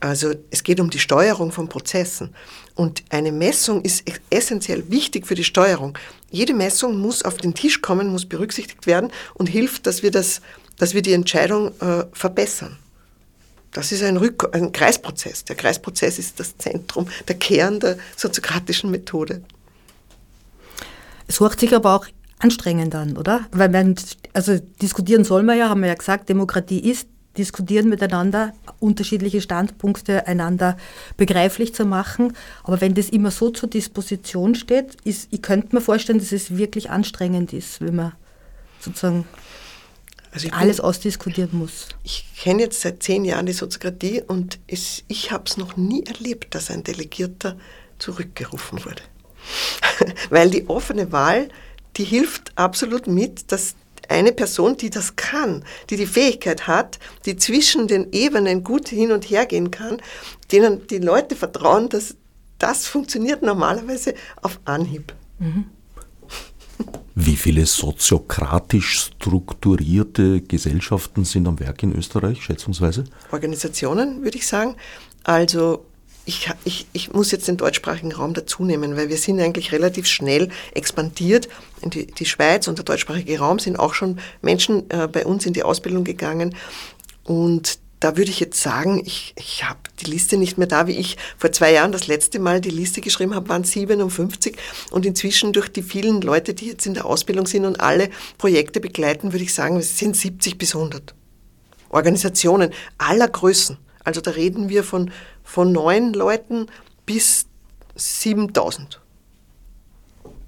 also 0.00 0.34
es 0.50 0.64
geht 0.64 0.80
um 0.80 0.90
die 0.90 0.98
Steuerung 0.98 1.52
von 1.52 1.68
Prozessen. 1.68 2.34
Und 2.74 3.02
eine 3.10 3.32
Messung 3.32 3.82
ist 3.82 4.04
essentiell 4.30 4.90
wichtig 4.90 5.26
für 5.26 5.34
die 5.34 5.44
Steuerung. 5.44 5.98
Jede 6.30 6.54
Messung 6.54 6.98
muss 6.98 7.22
auf 7.22 7.36
den 7.36 7.54
Tisch 7.54 7.82
kommen, 7.82 8.08
muss 8.08 8.26
berücksichtigt 8.26 8.86
werden 8.86 9.10
und 9.34 9.48
hilft, 9.48 9.86
dass 9.86 10.02
wir, 10.02 10.10
das, 10.10 10.40
dass 10.78 10.94
wir 10.94 11.02
die 11.02 11.12
Entscheidung 11.12 11.72
äh, 11.80 12.04
verbessern. 12.12 12.78
Das 13.72 13.90
ist 13.90 14.02
ein, 14.02 14.16
Rück 14.16 14.54
ein 14.54 14.72
Kreisprozess. 14.72 15.44
Der 15.44 15.56
Kreisprozess 15.56 16.18
ist 16.18 16.38
das 16.40 16.56
Zentrum, 16.58 17.08
der 17.26 17.36
Kern 17.36 17.80
der 17.80 17.96
soziokratischen 18.16 18.90
Methode. 18.90 19.42
Es 21.26 21.40
hört 21.40 21.58
sich 21.58 21.74
aber 21.74 21.94
auch 21.94 22.06
anstrengend 22.38 22.94
an, 22.94 23.16
oder? 23.16 23.46
Weil 23.52 23.70
man, 23.70 23.94
also 24.34 24.58
diskutieren 24.80 25.24
soll 25.24 25.42
man 25.42 25.56
ja, 25.56 25.68
haben 25.68 25.80
wir 25.80 25.88
ja 25.88 25.94
gesagt, 25.94 26.28
Demokratie 26.28 26.80
ist 26.80 27.08
diskutieren 27.38 27.88
miteinander, 27.88 28.52
unterschiedliche 28.78 29.40
Standpunkte 29.40 30.26
einander 30.26 30.76
begreiflich 31.16 31.74
zu 31.74 31.84
machen. 31.84 32.34
Aber 32.62 32.80
wenn 32.80 32.94
das 32.94 33.08
immer 33.08 33.30
so 33.30 33.50
zur 33.50 33.68
Disposition 33.68 34.54
steht, 34.54 34.96
ist, 35.04 35.28
ich 35.30 35.42
könnte 35.42 35.74
mir 35.74 35.80
vorstellen, 35.80 36.18
dass 36.18 36.32
es 36.32 36.56
wirklich 36.56 36.90
anstrengend 36.90 37.52
ist, 37.52 37.80
wenn 37.80 37.96
man 37.96 38.12
sozusagen 38.80 39.24
also 40.32 40.48
alles 40.50 40.76
bin, 40.76 40.84
ausdiskutieren 40.86 41.58
muss. 41.58 41.88
Ich 42.04 42.26
kenne 42.38 42.62
jetzt 42.62 42.80
seit 42.80 43.02
zehn 43.02 43.24
Jahren 43.24 43.46
die 43.46 43.52
Soziokratie 43.52 44.22
und 44.26 44.58
es, 44.66 45.04
ich 45.08 45.30
habe 45.30 45.44
es 45.46 45.56
noch 45.56 45.76
nie 45.76 46.04
erlebt, 46.04 46.54
dass 46.54 46.70
ein 46.70 46.82
Delegierter 46.82 47.56
zurückgerufen 47.98 48.84
wurde. 48.84 49.02
Weil 50.30 50.50
die 50.50 50.68
offene 50.68 51.12
Wahl, 51.12 51.48
die 51.96 52.04
hilft 52.04 52.52
absolut 52.56 53.06
mit, 53.06 53.52
dass 53.52 53.74
eine 54.08 54.32
Person, 54.32 54.76
die 54.76 54.90
das 54.90 55.16
kann, 55.16 55.64
die 55.90 55.96
die 55.96 56.06
Fähigkeit 56.06 56.66
hat, 56.66 56.98
die 57.26 57.36
zwischen 57.36 57.88
den 57.88 58.12
Ebenen 58.12 58.64
gut 58.64 58.88
hin 58.88 59.12
und 59.12 59.24
her 59.24 59.46
gehen 59.46 59.70
kann, 59.70 59.98
denen 60.50 60.86
die 60.86 60.98
Leute 60.98 61.36
vertrauen, 61.36 61.88
dass 61.88 62.16
das 62.58 62.86
funktioniert 62.86 63.42
normalerweise 63.42 64.14
auf 64.40 64.60
Anhieb. 64.64 65.12
Mhm. 65.38 65.64
Wie 67.14 67.36
viele 67.36 67.66
soziokratisch 67.66 69.00
strukturierte 69.00 70.40
Gesellschaften 70.40 71.24
sind 71.24 71.46
am 71.46 71.60
Werk 71.60 71.82
in 71.82 71.94
Österreich, 71.94 72.42
schätzungsweise? 72.42 73.04
Organisationen, 73.30 74.24
würde 74.24 74.38
ich 74.38 74.46
sagen. 74.46 74.76
Also 75.22 75.84
ich, 76.24 76.50
ich, 76.64 76.86
ich 76.92 77.12
muss 77.12 77.30
jetzt 77.32 77.48
den 77.48 77.56
deutschsprachigen 77.56 78.12
Raum 78.12 78.34
dazu 78.34 78.64
nehmen, 78.64 78.96
weil 78.96 79.08
wir 79.08 79.16
sind 79.16 79.40
eigentlich 79.40 79.72
relativ 79.72 80.06
schnell 80.06 80.48
expandiert. 80.74 81.48
In 81.80 81.90
die, 81.90 82.06
die 82.06 82.26
Schweiz 82.26 82.68
und 82.68 82.78
der 82.78 82.84
deutschsprachige 82.84 83.38
Raum 83.38 83.58
sind 83.58 83.78
auch 83.78 83.94
schon 83.94 84.20
Menschen 84.40 84.88
äh, 84.90 85.08
bei 85.08 85.26
uns 85.26 85.46
in 85.46 85.52
die 85.52 85.64
Ausbildung 85.64 86.04
gegangen. 86.04 86.54
Und 87.24 87.78
da 88.02 88.16
würde 88.16 88.30
ich 88.30 88.40
jetzt 88.40 88.60
sagen, 88.60 89.00
ich, 89.04 89.32
ich 89.36 89.64
habe 89.64 89.78
die 90.00 90.10
Liste 90.10 90.36
nicht 90.36 90.58
mehr 90.58 90.66
da, 90.66 90.88
wie 90.88 90.96
ich 90.96 91.16
vor 91.38 91.52
zwei 91.52 91.72
Jahren 91.72 91.92
das 91.92 92.08
letzte 92.08 92.40
Mal 92.40 92.60
die 92.60 92.70
Liste 92.70 93.00
geschrieben 93.00 93.34
habe, 93.34 93.48
waren 93.48 93.62
57 93.62 94.56
und 94.90 95.06
inzwischen 95.06 95.52
durch 95.52 95.68
die 95.68 95.82
vielen 95.82 96.20
Leute, 96.20 96.52
die 96.52 96.66
jetzt 96.66 96.86
in 96.86 96.94
der 96.94 97.06
Ausbildung 97.06 97.46
sind 97.46 97.64
und 97.64 97.80
alle 97.80 98.10
Projekte 98.38 98.80
begleiten, 98.80 99.32
würde 99.32 99.44
ich 99.44 99.54
sagen, 99.54 99.76
es 99.76 99.98
sind 99.98 100.16
70 100.16 100.58
bis 100.58 100.74
100 100.74 101.14
Organisationen 101.90 102.72
aller 102.98 103.28
Größen. 103.28 103.78
Also 104.04 104.20
da 104.20 104.32
reden 104.32 104.68
wir 104.68 104.84
von, 104.84 105.10
von 105.42 105.72
neun 105.72 106.12
Leuten 106.12 106.66
bis 107.06 107.46
7000. 107.94 109.00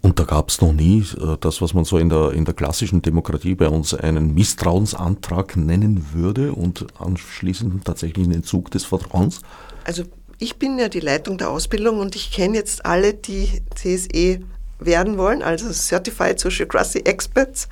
Und 0.05 0.19
da 0.19 0.25
gab 0.25 0.51
es 0.51 0.61
noch 0.61 0.75
nie 0.75 1.03
äh, 1.19 1.39
das, 1.41 1.63
was 1.63 1.73
man 1.73 1.85
so 1.85 1.97
in 1.97 2.11
der, 2.11 2.33
in 2.33 2.45
der 2.45 2.53
klassischen 2.53 3.01
Demokratie 3.01 3.55
bei 3.55 3.69
uns 3.69 3.95
einen 3.95 4.35
Misstrauensantrag 4.35 5.57
nennen 5.57 6.09
würde 6.13 6.53
und 6.53 6.87
anschließend 7.01 7.87
tatsächlich 7.87 8.27
einen 8.27 8.35
Entzug 8.35 8.71
des 8.71 8.85
Vertrauens? 8.85 9.41
Also 9.85 10.03
ich 10.39 10.57
bin 10.57 10.79
ja 10.79 10.91
die 10.91 11.01
Leitung 11.01 11.39
der 11.39 11.49
Ausbildung 11.49 12.01
und 12.01 12.17
ich 12.17 12.33
kenne 12.33 12.55
jetzt 12.55 12.85
alle, 12.85 13.15
die 13.15 13.63
CSE 13.75 14.41
werden 14.79 15.17
wollen, 15.17 15.43
also 15.43 15.73
Certified 15.73 16.39
Social 16.39 16.67
Sociocracy 16.67 16.99
Experts. 17.01 17.69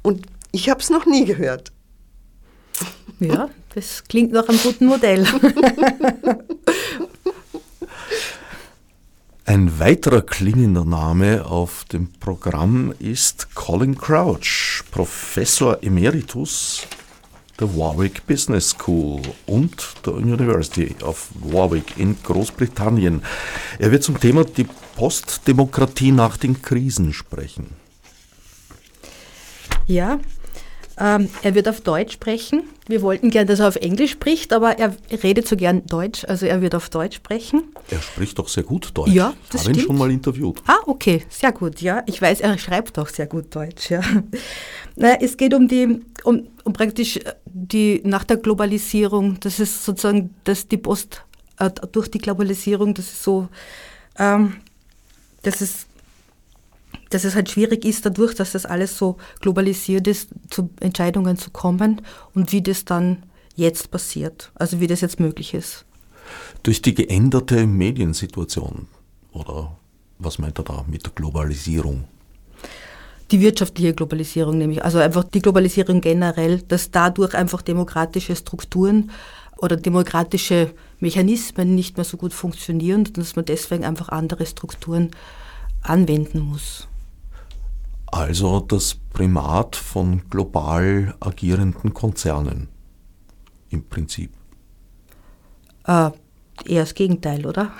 Und 0.00 0.24
ich 0.52 0.70
habe 0.70 0.80
es 0.80 0.88
noch 0.88 1.04
nie 1.04 1.26
gehört. 1.26 1.70
Ja, 3.20 3.50
das 3.74 4.04
klingt 4.04 4.32
nach 4.32 4.48
einem 4.48 4.58
guten 4.62 4.86
Modell. 4.86 5.26
Ein 9.44 9.78
weiterer 9.78 10.22
klingender 10.22 10.84
Name 10.84 11.44
auf 11.46 11.84
dem 11.92 12.12
Programm 12.12 12.94
ist 12.98 13.54
Colin 13.54 13.98
Crouch, 13.98 14.82
Professor 14.90 15.82
Emeritus 15.82 16.86
der 17.62 17.76
Warwick 17.76 18.26
Business 18.26 18.70
School 18.70 19.22
und 19.46 19.94
der 20.04 20.14
University 20.14 20.94
of 21.02 21.28
Warwick 21.40 21.96
in 21.96 22.16
Großbritannien. 22.22 23.22
Er 23.78 23.92
wird 23.92 24.02
zum 24.02 24.18
Thema 24.18 24.44
die 24.44 24.66
Postdemokratie 24.96 26.12
nach 26.12 26.36
den 26.36 26.60
Krisen 26.60 27.12
sprechen. 27.12 27.68
Ja, 29.86 30.18
ähm, 31.02 31.28
er 31.42 31.56
wird 31.56 31.66
auf 31.66 31.80
Deutsch 31.80 32.12
sprechen. 32.12 32.62
Wir 32.86 33.02
wollten 33.02 33.30
gern, 33.30 33.48
dass 33.48 33.58
er 33.58 33.66
auf 33.66 33.74
Englisch 33.74 34.12
spricht, 34.12 34.52
aber 34.52 34.78
er 34.78 34.94
redet 35.22 35.48
so 35.48 35.56
gern 35.56 35.84
Deutsch, 35.86 36.24
also 36.24 36.46
er 36.46 36.62
wird 36.62 36.76
auf 36.76 36.90
Deutsch 36.90 37.16
sprechen. 37.16 37.64
Er 37.90 38.00
spricht 38.00 38.38
doch 38.38 38.46
sehr 38.46 38.62
gut 38.62 38.90
Deutsch. 38.94 39.10
Ja, 39.10 39.34
das 39.50 39.62
ich 39.62 39.68
habe 39.68 39.78
ihn 39.78 39.84
schon 39.84 39.98
mal 39.98 40.12
interviewt. 40.12 40.62
Ah, 40.68 40.78
okay, 40.86 41.24
sehr 41.28 41.50
gut, 41.50 41.80
ja. 41.80 42.04
Ich 42.06 42.22
weiß, 42.22 42.40
er 42.40 42.56
schreibt 42.56 43.00
auch 43.00 43.08
sehr 43.08 43.26
gut 43.26 43.54
Deutsch, 43.54 43.90
ja. 43.90 44.00
Na, 44.94 45.20
es 45.20 45.36
geht 45.36 45.54
um 45.54 45.66
die, 45.66 46.02
um, 46.22 46.46
um 46.62 46.72
praktisch 46.72 47.18
die, 47.46 48.00
nach 48.04 48.22
der 48.22 48.36
Globalisierung, 48.36 49.40
das 49.40 49.58
ist 49.58 49.84
sozusagen, 49.84 50.32
dass 50.44 50.68
die 50.68 50.76
Post, 50.76 51.24
äh, 51.58 51.68
durch 51.90 52.12
die 52.12 52.18
Globalisierung, 52.18 52.94
das 52.94 53.06
ist 53.06 53.24
so, 53.24 53.48
ähm, 54.18 54.54
das 55.42 55.60
ist 55.62 55.86
dass 57.14 57.24
es 57.24 57.34
halt 57.34 57.50
schwierig 57.50 57.84
ist, 57.84 58.06
dadurch, 58.06 58.34
dass 58.34 58.52
das 58.52 58.66
alles 58.66 58.96
so 58.96 59.16
globalisiert 59.40 60.06
ist, 60.06 60.30
zu 60.50 60.70
Entscheidungen 60.80 61.36
zu 61.36 61.50
kommen 61.50 62.02
und 62.34 62.52
wie 62.52 62.62
das 62.62 62.84
dann 62.84 63.24
jetzt 63.54 63.90
passiert, 63.90 64.50
also 64.54 64.80
wie 64.80 64.86
das 64.86 65.00
jetzt 65.00 65.20
möglich 65.20 65.54
ist. 65.54 65.84
Durch 66.62 66.80
die 66.80 66.94
geänderte 66.94 67.66
Mediensituation 67.66 68.86
oder 69.32 69.76
was 70.18 70.38
meint 70.38 70.58
er 70.58 70.64
da 70.64 70.84
mit 70.88 71.04
der 71.04 71.12
Globalisierung? 71.14 72.04
Die 73.30 73.40
wirtschaftliche 73.40 73.94
Globalisierung 73.94 74.58
nämlich, 74.58 74.84
also 74.84 74.98
einfach 74.98 75.24
die 75.24 75.40
Globalisierung 75.40 76.00
generell, 76.00 76.62
dass 76.62 76.90
dadurch 76.90 77.34
einfach 77.34 77.62
demokratische 77.62 78.36
Strukturen 78.36 79.10
oder 79.56 79.76
demokratische 79.76 80.72
Mechanismen 81.00 81.74
nicht 81.74 81.96
mehr 81.96 82.04
so 82.04 82.16
gut 82.16 82.32
funktionieren 82.32 83.06
und 83.06 83.18
dass 83.18 83.36
man 83.36 83.44
deswegen 83.44 83.84
einfach 83.84 84.10
andere 84.10 84.44
Strukturen 84.46 85.10
anwenden 85.82 86.40
muss. 86.40 86.88
Also 88.12 88.60
das 88.60 88.94
Primat 88.94 89.74
von 89.74 90.28
global 90.28 91.14
agierenden 91.18 91.94
Konzernen 91.94 92.68
im 93.70 93.88
Prinzip. 93.88 94.34
Äh, 95.86 96.10
eher 96.66 96.82
das 96.82 96.94
Gegenteil, 96.94 97.46
oder? 97.46 97.72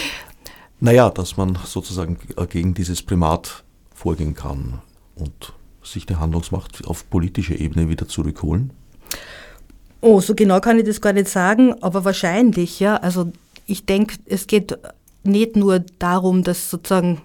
naja, 0.80 1.08
dass 1.08 1.38
man 1.38 1.58
sozusagen 1.64 2.18
gegen 2.50 2.74
dieses 2.74 3.02
Primat 3.02 3.64
vorgehen 3.94 4.34
kann 4.34 4.82
und 5.14 5.54
sich 5.82 6.04
die 6.04 6.16
Handlungsmacht 6.16 6.86
auf 6.86 7.08
politischer 7.08 7.58
Ebene 7.58 7.88
wieder 7.88 8.06
zurückholen? 8.06 8.70
Oh, 10.02 10.20
so 10.20 10.34
genau 10.34 10.60
kann 10.60 10.78
ich 10.78 10.84
das 10.84 11.00
gar 11.00 11.14
nicht 11.14 11.28
sagen, 11.28 11.74
aber 11.82 12.04
wahrscheinlich, 12.04 12.80
ja. 12.80 12.98
Also 12.98 13.32
ich 13.64 13.86
denke, 13.86 14.16
es 14.26 14.46
geht 14.46 14.78
nicht 15.22 15.56
nur 15.56 15.78
darum, 15.98 16.44
dass 16.44 16.68
sozusagen 16.68 17.22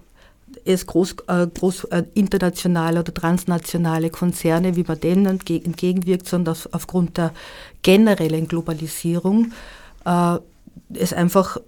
es 0.64 0.86
groß, 0.86 1.16
äh, 1.28 1.46
groß 1.46 1.84
äh, 1.84 2.04
internationale 2.14 3.00
oder 3.00 3.12
transnationale 3.12 4.10
Konzerne, 4.10 4.76
wie 4.76 4.84
man 4.86 5.00
denen 5.00 5.26
entgegenwirkt, 5.26 6.28
sondern 6.28 6.52
auf, 6.52 6.68
aufgrund 6.72 7.16
der 7.16 7.32
generellen 7.82 8.48
Globalisierung 8.48 9.52
äh, 10.04 10.38
es 10.94 11.12
einfach 11.12 11.58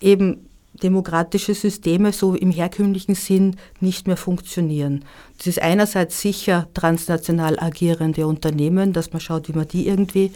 eben 0.00 0.48
demokratische 0.82 1.54
Systeme 1.54 2.12
so 2.12 2.34
im 2.34 2.50
herkömmlichen 2.50 3.14
Sinn 3.14 3.56
nicht 3.80 4.06
mehr 4.06 4.16
funktionieren. 4.16 5.04
Das 5.38 5.48
ist 5.48 5.60
einerseits 5.60 6.20
sicher 6.20 6.68
transnational 6.74 7.58
agierende 7.58 8.26
Unternehmen, 8.26 8.92
dass 8.92 9.12
man 9.12 9.20
schaut, 9.20 9.48
wie 9.48 9.54
man 9.54 9.66
die 9.66 9.88
irgendwie 9.88 10.32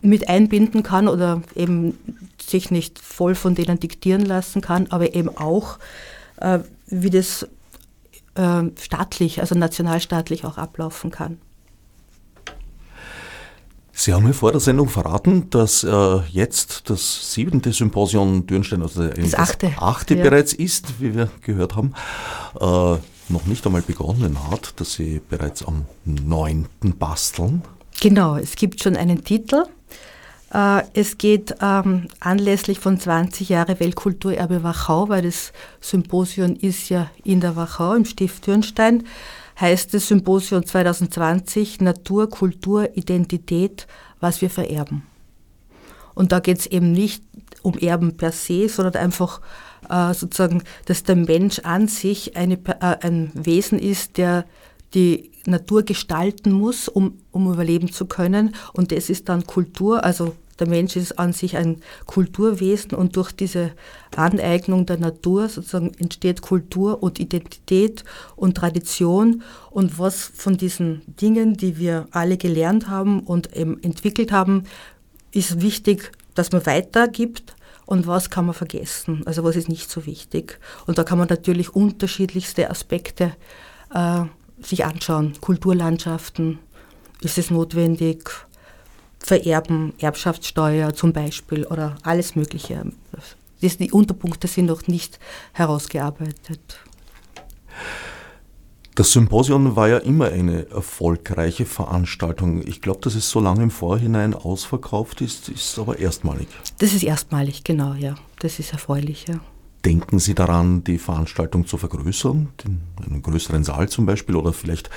mit 0.00 0.28
einbinden 0.28 0.82
kann 0.82 1.08
oder 1.08 1.42
eben 1.54 1.98
sich 2.40 2.70
nicht 2.70 2.98
voll 2.98 3.34
von 3.34 3.54
denen 3.54 3.80
diktieren 3.80 4.24
lassen 4.24 4.60
kann, 4.60 4.86
aber 4.90 5.14
eben 5.14 5.34
auch 5.36 5.78
äh, 6.40 6.60
wie 6.86 7.10
das 7.10 7.46
äh, 8.34 8.62
staatlich, 8.80 9.40
also 9.40 9.54
nationalstaatlich 9.54 10.44
auch 10.44 10.58
ablaufen 10.58 11.10
kann. 11.10 11.38
Sie 13.96 14.12
haben 14.12 14.24
mir 14.24 14.34
vor 14.34 14.50
der 14.50 14.60
Sendung 14.60 14.88
verraten, 14.88 15.48
dass 15.50 15.84
äh, 15.84 16.18
jetzt 16.30 16.90
das 16.90 17.32
siebente 17.32 17.72
Symposium 17.72 18.44
Dürnstein, 18.44 18.82
also 18.82 19.06
das 19.06 19.34
achte, 19.36 19.68
das 19.68 19.78
achte 19.78 20.16
ja. 20.16 20.22
bereits 20.24 20.52
ist, 20.52 21.00
wie 21.00 21.14
wir 21.14 21.30
gehört 21.42 21.76
haben, 21.76 21.94
äh, 22.60 22.98
noch 23.28 23.46
nicht 23.46 23.64
einmal 23.64 23.82
begonnen 23.82 24.50
hat, 24.50 24.78
dass 24.80 24.94
Sie 24.94 25.20
bereits 25.30 25.64
am 25.64 25.86
neunten 26.04 26.98
basteln. 26.98 27.62
Genau, 28.00 28.36
es 28.36 28.56
gibt 28.56 28.82
schon 28.82 28.96
einen 28.96 29.22
Titel. 29.22 29.64
Äh, 30.54 30.84
es 30.94 31.18
geht 31.18 31.56
ähm, 31.60 32.06
anlässlich 32.20 32.78
von 32.78 32.98
20 32.98 33.48
Jahre 33.48 33.80
Weltkulturerbe 33.80 34.62
Wachau, 34.62 35.08
weil 35.08 35.22
das 35.22 35.52
Symposium 35.80 36.54
ist 36.54 36.88
ja 36.88 37.10
in 37.24 37.40
der 37.40 37.56
Wachau 37.56 37.94
im 37.94 38.04
Stift 38.04 38.46
Dürnstein, 38.46 39.02
heißt 39.60 39.92
das 39.92 40.08
Symposium 40.08 40.64
2020 40.64 41.80
Natur, 41.80 42.30
Kultur, 42.30 42.96
Identität, 42.96 43.88
was 44.20 44.40
wir 44.40 44.50
vererben. 44.50 45.02
Und 46.14 46.30
da 46.30 46.38
geht 46.38 46.60
es 46.60 46.66
eben 46.66 46.92
nicht 46.92 47.24
um 47.62 47.76
Erben 47.76 48.16
per 48.16 48.30
se, 48.30 48.68
sondern 48.68 48.94
einfach 48.94 49.40
äh, 49.90 50.14
sozusagen, 50.14 50.62
dass 50.86 51.02
der 51.02 51.16
Mensch 51.16 51.58
an 51.60 51.88
sich 51.88 52.36
eine, 52.36 52.54
äh, 52.54 52.96
ein 53.00 53.32
Wesen 53.34 53.80
ist, 53.80 54.18
der 54.18 54.44
die 54.94 55.32
Natur 55.46 55.82
gestalten 55.82 56.52
muss, 56.52 56.88
um, 56.88 57.18
um 57.32 57.52
überleben 57.52 57.90
zu 57.90 58.06
können. 58.06 58.54
Und 58.72 58.92
das 58.92 59.10
ist 59.10 59.28
dann 59.28 59.44
Kultur, 59.44 60.04
also 60.04 60.34
der 60.56 60.68
Mensch 60.68 60.96
ist 60.96 61.18
an 61.18 61.32
sich 61.32 61.56
ein 61.56 61.82
Kulturwesen 62.06 62.92
und 62.92 63.16
durch 63.16 63.32
diese 63.32 63.72
Aneignung 64.14 64.86
der 64.86 64.98
Natur 64.98 65.48
sozusagen 65.48 65.92
entsteht 65.98 66.42
Kultur 66.42 67.02
und 67.02 67.18
Identität 67.18 68.04
und 68.36 68.56
Tradition 68.56 69.42
und 69.70 69.98
was 69.98 70.30
von 70.34 70.56
diesen 70.56 71.02
Dingen, 71.20 71.56
die 71.56 71.78
wir 71.78 72.06
alle 72.10 72.36
gelernt 72.36 72.88
haben 72.88 73.20
und 73.20 73.54
entwickelt 73.54 74.32
haben, 74.32 74.64
ist 75.32 75.60
wichtig, 75.60 76.12
dass 76.34 76.52
man 76.52 76.64
weitergibt 76.66 77.56
und 77.86 78.06
was 78.06 78.30
kann 78.30 78.46
man 78.46 78.54
vergessen, 78.54 79.22
also 79.26 79.44
was 79.44 79.56
ist 79.56 79.68
nicht 79.68 79.90
so 79.90 80.06
wichtig. 80.06 80.58
Und 80.86 80.98
da 80.98 81.04
kann 81.04 81.18
man 81.18 81.28
natürlich 81.28 81.74
unterschiedlichste 81.74 82.70
Aspekte 82.70 83.34
äh, 83.92 84.24
sich 84.60 84.84
anschauen. 84.84 85.34
Kulturlandschaften, 85.40 86.58
ist 87.20 87.38
es 87.38 87.50
notwendig? 87.50 88.30
Vererben, 89.24 89.94
Erbschaftssteuer 89.98 90.94
zum 90.94 91.14
Beispiel 91.14 91.64
oder 91.64 91.96
alles 92.02 92.36
Mögliche. 92.36 92.84
Die 93.62 93.90
Unterpunkte 93.90 94.46
sind 94.48 94.66
noch 94.66 94.86
nicht 94.86 95.18
herausgearbeitet. 95.54 96.80
Das 98.94 99.12
Symposium 99.12 99.74
war 99.76 99.88
ja 99.88 99.96
immer 99.98 100.26
eine 100.26 100.68
erfolgreiche 100.68 101.64
Veranstaltung. 101.64 102.64
Ich 102.66 102.82
glaube, 102.82 103.00
dass 103.00 103.14
es 103.14 103.30
so 103.30 103.40
lange 103.40 103.62
im 103.62 103.70
Vorhinein 103.70 104.34
ausverkauft 104.34 105.22
ist, 105.22 105.48
ist 105.48 105.78
aber 105.78 105.98
erstmalig. 105.98 106.46
Das 106.78 106.92
ist 106.92 107.02
erstmalig, 107.02 107.64
genau, 107.64 107.94
ja. 107.94 108.16
Das 108.40 108.58
ist 108.58 108.72
erfreulich, 108.72 109.24
ja. 109.26 109.40
Denken 109.84 110.18
Sie 110.18 110.34
daran, 110.34 110.82
die 110.82 110.96
Veranstaltung 110.96 111.66
zu 111.66 111.76
vergrößern, 111.76 112.48
in 112.64 112.80
einen 113.04 113.20
größeren 113.20 113.64
Saal 113.64 113.90
zum 113.90 114.06
Beispiel 114.06 114.34
oder 114.34 114.54
vielleicht 114.54 114.88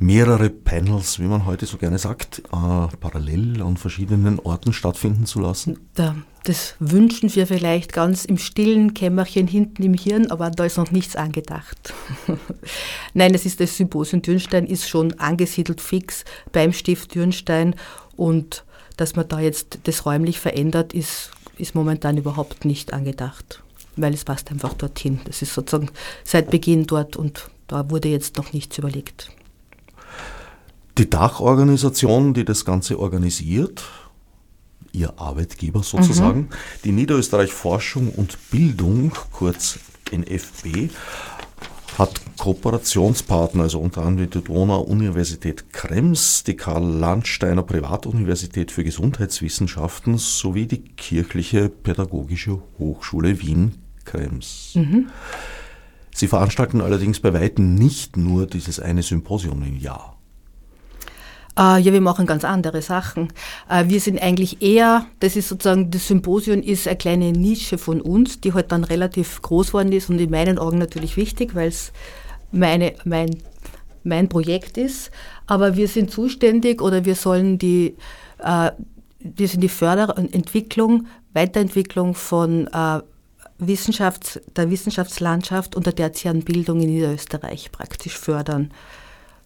mehrere 0.00 0.50
Panels, 0.50 1.20
wie 1.20 1.26
man 1.26 1.46
heute 1.46 1.66
so 1.66 1.76
gerne 1.76 1.98
sagt, 1.98 2.40
äh, 2.40 2.96
parallel 2.98 3.62
an 3.62 3.76
verschiedenen 3.76 4.40
Orten 4.40 4.72
stattfinden 4.72 5.26
zu 5.26 5.38
lassen? 5.38 5.78
Da, 5.94 6.16
das 6.42 6.74
wünschen 6.80 7.32
wir 7.32 7.46
vielleicht 7.46 7.92
ganz 7.92 8.24
im 8.24 8.36
stillen 8.38 8.92
Kämmerchen 8.92 9.46
hinten 9.46 9.84
im 9.84 9.94
Hirn, 9.94 10.32
aber 10.32 10.50
da 10.50 10.64
ist 10.64 10.78
noch 10.78 10.90
nichts 10.90 11.14
angedacht. 11.14 11.94
Nein, 13.14 13.34
es 13.34 13.46
ist 13.46 13.60
das 13.60 13.76
Symposium 13.76 14.20
Dürnstein 14.20 14.66
ist 14.66 14.88
schon 14.88 15.12
angesiedelt 15.20 15.80
fix 15.80 16.24
beim 16.50 16.72
Stift 16.72 17.14
Dürnstein 17.14 17.76
und 18.16 18.64
dass 18.96 19.14
man 19.14 19.28
da 19.28 19.38
jetzt 19.38 19.78
das 19.84 20.06
räumlich 20.06 20.40
verändert, 20.40 20.92
ist, 20.92 21.30
ist 21.56 21.76
momentan 21.76 22.16
überhaupt 22.16 22.64
nicht 22.64 22.92
angedacht 22.92 23.60
weil 23.96 24.14
es 24.14 24.24
passt 24.24 24.50
einfach 24.50 24.74
dorthin. 24.74 25.20
Das 25.24 25.42
ist 25.42 25.54
sozusagen 25.54 25.90
seit 26.24 26.50
Beginn 26.50 26.86
dort 26.86 27.16
und 27.16 27.48
da 27.66 27.90
wurde 27.90 28.08
jetzt 28.08 28.36
noch 28.36 28.52
nichts 28.52 28.78
überlegt. 28.78 29.30
Die 30.98 31.10
Dachorganisation, 31.10 32.34
die 32.34 32.44
das 32.44 32.64
Ganze 32.64 32.98
organisiert, 32.98 33.82
Ihr 34.92 35.18
Arbeitgeber 35.18 35.82
sozusagen, 35.82 36.42
mhm. 36.42 36.48
die 36.84 36.92
Niederösterreich 36.92 37.52
Forschung 37.52 38.10
und 38.10 38.38
Bildung, 38.50 39.12
kurz 39.32 39.80
NFB, 40.12 40.90
hat 41.98 42.20
Kooperationspartner, 42.38 43.64
also 43.64 43.80
unter 43.80 44.02
anderem 44.02 44.30
die 44.30 44.40
Donau-Universität 44.40 45.72
Krems, 45.72 46.44
die 46.44 46.56
Karl-Landsteiner 46.56 47.62
Privatuniversität 47.62 48.70
für 48.70 48.84
Gesundheitswissenschaften 48.84 50.18
sowie 50.18 50.66
die 50.66 50.82
Kirchliche 50.82 51.68
Pädagogische 51.68 52.60
Hochschule 52.78 53.40
Wien 53.40 53.83
Krems. 54.04 54.72
Mhm. 54.74 55.06
Sie 56.14 56.28
veranstalten 56.28 56.80
allerdings 56.80 57.18
bei 57.18 57.34
weitem 57.34 57.74
nicht 57.74 58.16
nur 58.16 58.46
dieses 58.46 58.78
eine 58.78 59.02
Symposium 59.02 59.62
im 59.64 59.76
Jahr. 59.76 60.14
Uh, 61.56 61.76
ja, 61.76 61.92
wir 61.92 62.00
machen 62.00 62.26
ganz 62.26 62.44
andere 62.44 62.82
Sachen. 62.82 63.32
Uh, 63.70 63.88
wir 63.88 64.00
sind 64.00 64.20
eigentlich 64.20 64.60
eher, 64.60 65.06
das 65.20 65.36
ist 65.36 65.48
sozusagen, 65.48 65.90
das 65.90 66.08
Symposium 66.08 66.60
ist 66.60 66.88
eine 66.88 66.96
kleine 66.96 67.30
Nische 67.30 67.78
von 67.78 68.00
uns, 68.00 68.40
die 68.40 68.54
halt 68.54 68.72
dann 68.72 68.82
relativ 68.82 69.40
groß 69.40 69.72
worden 69.72 69.92
ist 69.92 70.10
und 70.10 70.18
in 70.18 70.30
meinen 70.30 70.58
Augen 70.58 70.78
natürlich 70.78 71.16
wichtig, 71.16 71.54
weil 71.54 71.68
es 71.68 71.92
meine, 72.50 72.94
mein, 73.04 73.36
mein 74.02 74.28
Projekt 74.28 74.78
ist. 74.78 75.12
Aber 75.46 75.76
wir 75.76 75.86
sind 75.86 76.10
zuständig 76.10 76.82
oder 76.82 77.04
wir 77.04 77.14
sollen 77.14 77.58
die, 77.58 77.94
uh, 78.40 78.70
wir 79.20 79.48
sind 79.48 79.60
die 79.60 79.68
Förderentwicklung, 79.68 81.06
Weiterentwicklung 81.34 82.14
von 82.14 82.68
Wissenschafts-, 83.58 84.40
der 84.56 84.70
Wissenschaftslandschaft 84.70 85.76
und 85.76 85.86
der 85.86 85.94
tertiären 85.94 86.44
Bildung 86.44 86.80
in 86.80 86.90
Niederösterreich 86.90 87.70
praktisch 87.72 88.18
fördern. 88.18 88.70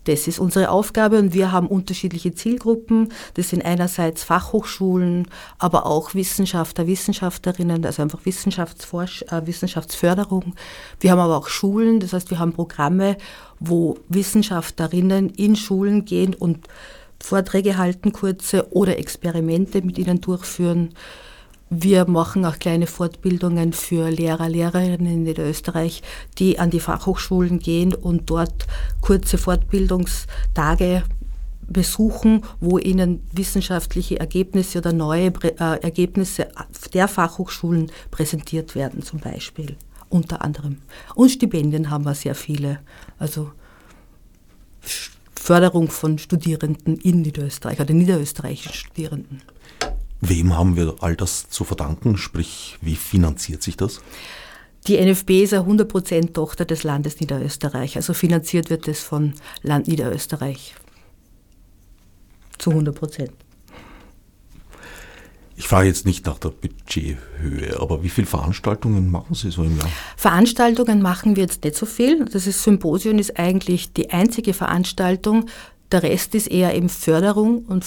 Das 0.08 0.26
ist 0.26 0.38
unsere 0.38 0.70
Aufgabe 0.70 1.18
und 1.18 1.34
wir 1.34 1.52
haben 1.52 1.66
unterschiedliche 1.66 2.34
Zielgruppen. 2.34 3.12
Das 3.34 3.50
sind 3.50 3.62
einerseits 3.62 4.24
Fachhochschulen, 4.24 5.28
aber 5.58 5.84
auch 5.84 6.14
Wissenschaftler, 6.14 6.86
Wissenschaftlerinnen, 6.86 7.84
also 7.84 8.00
einfach 8.00 8.24
Wissenschaftsforsch 8.24 9.22
äh, 9.28 9.46
Wissenschaftsförderung. 9.46 10.54
Wir 10.98 11.10
haben 11.10 11.18
aber 11.18 11.36
auch 11.36 11.48
Schulen, 11.48 12.00
das 12.00 12.14
heißt, 12.14 12.30
wir 12.30 12.38
haben 12.38 12.54
Programme, 12.54 13.18
wo 13.60 13.98
Wissenschaftlerinnen 14.08 15.28
in 15.28 15.56
Schulen 15.56 16.06
gehen 16.06 16.32
und 16.32 16.68
Vorträge 17.20 17.76
halten, 17.76 18.12
kurze 18.12 18.72
oder 18.72 18.98
Experimente 18.98 19.82
mit 19.82 19.98
ihnen 19.98 20.22
durchführen. 20.22 20.94
Wir 21.70 22.08
machen 22.08 22.46
auch 22.46 22.58
kleine 22.58 22.86
Fortbildungen 22.86 23.74
für 23.74 24.08
Lehrer, 24.10 24.48
Lehrerinnen 24.48 25.06
in 25.06 25.22
Niederösterreich, 25.24 26.02
die 26.38 26.58
an 26.58 26.70
die 26.70 26.80
Fachhochschulen 26.80 27.58
gehen 27.58 27.94
und 27.94 28.30
dort 28.30 28.66
kurze 29.02 29.36
Fortbildungstage 29.36 31.02
besuchen, 31.66 32.42
wo 32.60 32.78
ihnen 32.78 33.22
wissenschaftliche 33.32 34.18
Ergebnisse 34.18 34.78
oder 34.78 34.94
neue 34.94 35.26
äh, 35.42 35.82
Ergebnisse 35.82 36.48
der 36.94 37.06
Fachhochschulen 37.06 37.92
präsentiert 38.10 38.74
werden, 38.74 39.02
zum 39.02 39.20
Beispiel, 39.20 39.76
unter 40.08 40.40
anderem. 40.40 40.78
Und 41.14 41.30
Stipendien 41.30 41.90
haben 41.90 42.06
wir 42.06 42.14
sehr 42.14 42.34
viele. 42.34 42.80
Also 43.18 43.50
Förderung 45.34 45.90
von 45.90 46.18
Studierenden 46.18 46.96
in 46.96 47.20
Niederösterreich 47.20 47.78
oder 47.78 47.92
niederösterreichischen 47.92 48.72
Studierenden. 48.72 49.42
Wem 50.20 50.56
haben 50.56 50.76
wir 50.76 50.96
all 51.00 51.16
das 51.16 51.48
zu 51.48 51.64
verdanken? 51.64 52.16
Sprich, 52.16 52.76
wie 52.80 52.96
finanziert 52.96 53.62
sich 53.62 53.76
das? 53.76 54.00
Die 54.86 54.96
NFB 54.96 55.42
ist 55.42 55.54
eine 55.54 55.64
100% 55.64 56.32
Tochter 56.32 56.64
des 56.64 56.82
Landes 56.82 57.20
Niederösterreich. 57.20 57.96
Also 57.96 58.14
finanziert 58.14 58.70
wird 58.70 58.88
es 58.88 59.00
von 59.00 59.34
Land 59.62 59.86
Niederösterreich. 59.86 60.74
Zu 62.58 62.70
100%. 62.70 63.30
Ich 65.56 65.66
frage 65.66 65.88
jetzt 65.88 66.06
nicht 66.06 66.24
nach 66.24 66.38
der 66.38 66.50
Budgethöhe, 66.50 67.80
aber 67.80 68.04
wie 68.04 68.08
viele 68.08 68.28
Veranstaltungen 68.28 69.10
machen 69.10 69.34
Sie 69.34 69.50
so 69.50 69.64
im 69.64 69.76
Jahr? 69.76 69.90
Veranstaltungen 70.16 71.02
machen 71.02 71.34
wir 71.34 71.42
jetzt 71.42 71.64
nicht 71.64 71.76
so 71.76 71.84
viel. 71.84 72.24
Das 72.26 72.46
ist 72.46 72.62
Symposium 72.62 73.18
ist 73.18 73.38
eigentlich 73.38 73.92
die 73.92 74.10
einzige 74.10 74.54
Veranstaltung. 74.54 75.46
Der 75.90 76.04
Rest 76.04 76.36
ist 76.36 76.46
eher 76.46 76.74
eben 76.76 76.88
Förderung 76.88 77.64
und 77.66 77.84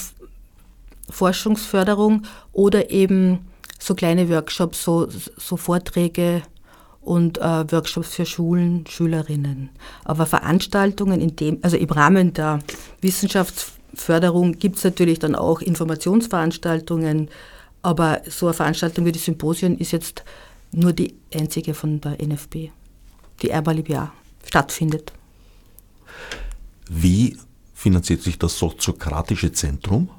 Forschungsförderung 1.12 2.24
oder 2.52 2.90
eben 2.90 3.48
so 3.80 3.96
kleine 3.96 4.30
Workshops, 4.30 4.84
so, 4.84 5.08
so 5.38 5.58
Vorträge 5.58 6.44
und 7.02 7.40
äh, 7.40 7.72
Workshops 7.72 8.16
für 8.16 8.26
Schulen, 8.26 8.86
Schülerinnen. 8.88 9.70
Aber 10.04 10.26
Veranstaltungen 10.26 11.20
in 11.20 11.36
dem, 11.36 11.60
also 11.62 11.78
im 11.78 11.90
Rahmen 11.90 12.34
der 12.34 12.60
Wissenschaftsförderung 13.02 14.54
gibt 14.60 14.78
es 14.78 14.84
natürlich 14.84 15.20
dann 15.20 15.36
auch 15.36 15.62
Informationsveranstaltungen, 15.62 17.30
aber 17.82 18.22
so 18.28 18.48
eine 18.48 18.54
Veranstaltung 18.54 19.06
wie 19.06 19.12
die 19.12 19.20
Symposien 19.20 19.78
ist 19.78 19.92
jetzt 19.92 20.24
nur 20.72 20.94
die 20.94 21.16
einzige 21.34 21.74
von 21.74 22.00
der 22.00 22.22
NFB, 22.24 22.70
die 23.42 23.52
einmal 23.52 23.80
im 23.80 23.86
Jahr 23.86 24.14
stattfindet. 24.46 25.12
Wie 26.88 27.38
finanziert 27.74 28.22
sich 28.22 28.38
das 28.38 28.58
soziokratische 28.58 29.52
Zentrum? 29.52 30.10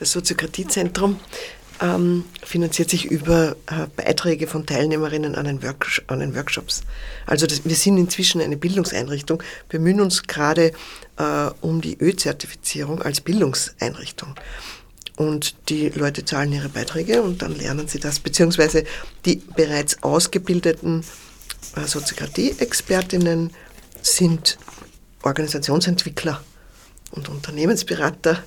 Das 0.00 0.12
Soziokratiezentrum 0.12 1.20
ähm, 1.82 2.24
finanziert 2.42 2.88
sich 2.88 3.04
über 3.04 3.54
äh, 3.66 3.86
Beiträge 3.96 4.46
von 4.46 4.64
Teilnehmerinnen 4.64 5.34
an 5.34 5.44
den, 5.44 5.62
Work 5.62 6.02
an 6.06 6.20
den 6.20 6.34
Workshops. 6.34 6.80
Also 7.26 7.46
das, 7.46 7.66
wir 7.66 7.76
sind 7.76 7.98
inzwischen 7.98 8.40
eine 8.40 8.56
Bildungseinrichtung, 8.56 9.42
bemühen 9.68 10.00
uns 10.00 10.22
gerade 10.22 10.72
äh, 11.18 11.50
um 11.60 11.82
die 11.82 11.98
Ö-Zertifizierung 12.00 13.02
als 13.02 13.20
Bildungseinrichtung. 13.20 14.34
Und 15.16 15.68
die 15.68 15.90
Leute 15.90 16.24
zahlen 16.24 16.50
ihre 16.52 16.70
Beiträge 16.70 17.20
und 17.20 17.42
dann 17.42 17.54
lernen 17.54 17.86
sie 17.86 18.00
das, 18.00 18.20
beziehungsweise 18.20 18.84
die 19.26 19.42
bereits 19.54 20.02
ausgebildeten 20.02 21.04
äh, 21.76 21.86
Soziokratie-Expertinnen 21.86 23.50
sind 24.00 24.56
Organisationsentwickler 25.22 26.42
und 27.10 27.28
Unternehmensberater 27.28 28.42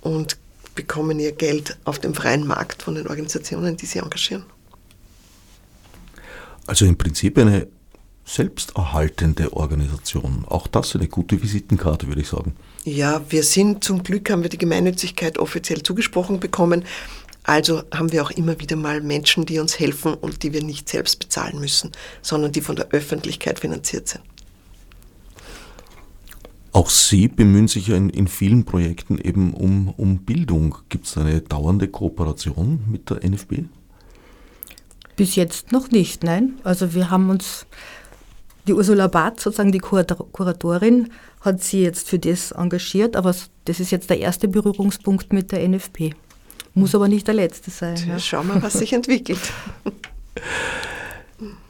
und 0.00 0.36
bekommen 0.74 1.18
ihr 1.20 1.32
Geld 1.32 1.78
auf 1.84 1.98
dem 1.98 2.14
freien 2.14 2.46
Markt 2.46 2.82
von 2.82 2.94
den 2.94 3.06
Organisationen, 3.06 3.76
die 3.76 3.86
sie 3.86 3.98
engagieren. 3.98 4.44
Also 6.66 6.84
im 6.84 6.96
Prinzip 6.96 7.38
eine 7.38 7.66
selbsterhaltende 8.24 9.52
Organisation. 9.52 10.44
Auch 10.48 10.66
das 10.66 10.94
eine 10.94 11.08
gute 11.08 11.42
Visitenkarte, 11.42 12.06
würde 12.06 12.20
ich 12.20 12.28
sagen. 12.28 12.54
Ja, 12.84 13.22
wir 13.28 13.42
sind 13.42 13.84
zum 13.84 14.02
Glück, 14.02 14.30
haben 14.30 14.42
wir 14.42 14.48
die 14.48 14.58
Gemeinnützigkeit 14.58 15.38
offiziell 15.38 15.82
zugesprochen 15.82 16.40
bekommen. 16.40 16.84
Also 17.44 17.82
haben 17.92 18.12
wir 18.12 18.22
auch 18.22 18.30
immer 18.30 18.60
wieder 18.60 18.76
mal 18.76 19.00
Menschen, 19.00 19.46
die 19.46 19.58
uns 19.58 19.78
helfen 19.78 20.14
und 20.14 20.44
die 20.44 20.52
wir 20.52 20.62
nicht 20.62 20.88
selbst 20.88 21.18
bezahlen 21.18 21.58
müssen, 21.58 21.90
sondern 22.22 22.52
die 22.52 22.60
von 22.60 22.76
der 22.76 22.88
Öffentlichkeit 22.90 23.58
finanziert 23.58 24.08
sind. 24.08 24.22
Auch 26.72 26.88
Sie 26.88 27.28
bemühen 27.28 27.68
sich 27.68 27.88
ja 27.88 27.96
in, 27.96 28.08
in 28.08 28.26
vielen 28.26 28.64
Projekten 28.64 29.18
eben 29.18 29.52
um, 29.52 29.88
um 29.96 30.18
Bildung. 30.24 30.78
Gibt 30.88 31.06
es 31.06 31.18
eine 31.18 31.42
dauernde 31.42 31.88
Kooperation 31.88 32.80
mit 32.90 33.10
der 33.10 33.22
NFB? 33.28 33.64
Bis 35.16 35.36
jetzt 35.36 35.70
noch 35.70 35.90
nicht, 35.90 36.24
nein. 36.24 36.54
Also 36.64 36.94
wir 36.94 37.10
haben 37.10 37.28
uns, 37.28 37.66
die 38.66 38.72
Ursula 38.72 39.08
Barth, 39.08 39.40
sozusagen 39.40 39.72
die 39.72 39.80
Kuratorin, 39.80 41.10
hat 41.42 41.62
sie 41.62 41.82
jetzt 41.82 42.08
für 42.08 42.18
das 42.18 42.52
engagiert, 42.52 43.16
aber 43.16 43.34
das 43.66 43.80
ist 43.80 43.90
jetzt 43.90 44.08
der 44.08 44.20
erste 44.20 44.48
Berührungspunkt 44.48 45.32
mit 45.34 45.52
der 45.52 45.68
NFB. 45.68 46.14
Muss 46.72 46.94
aber 46.94 47.08
nicht 47.08 47.26
der 47.26 47.34
letzte 47.34 47.70
sein. 47.70 47.96
Ja. 48.08 48.18
Schauen 48.18 48.48
wir, 48.48 48.62
was 48.62 48.72
sich 48.74 48.94
entwickelt. 48.94 49.40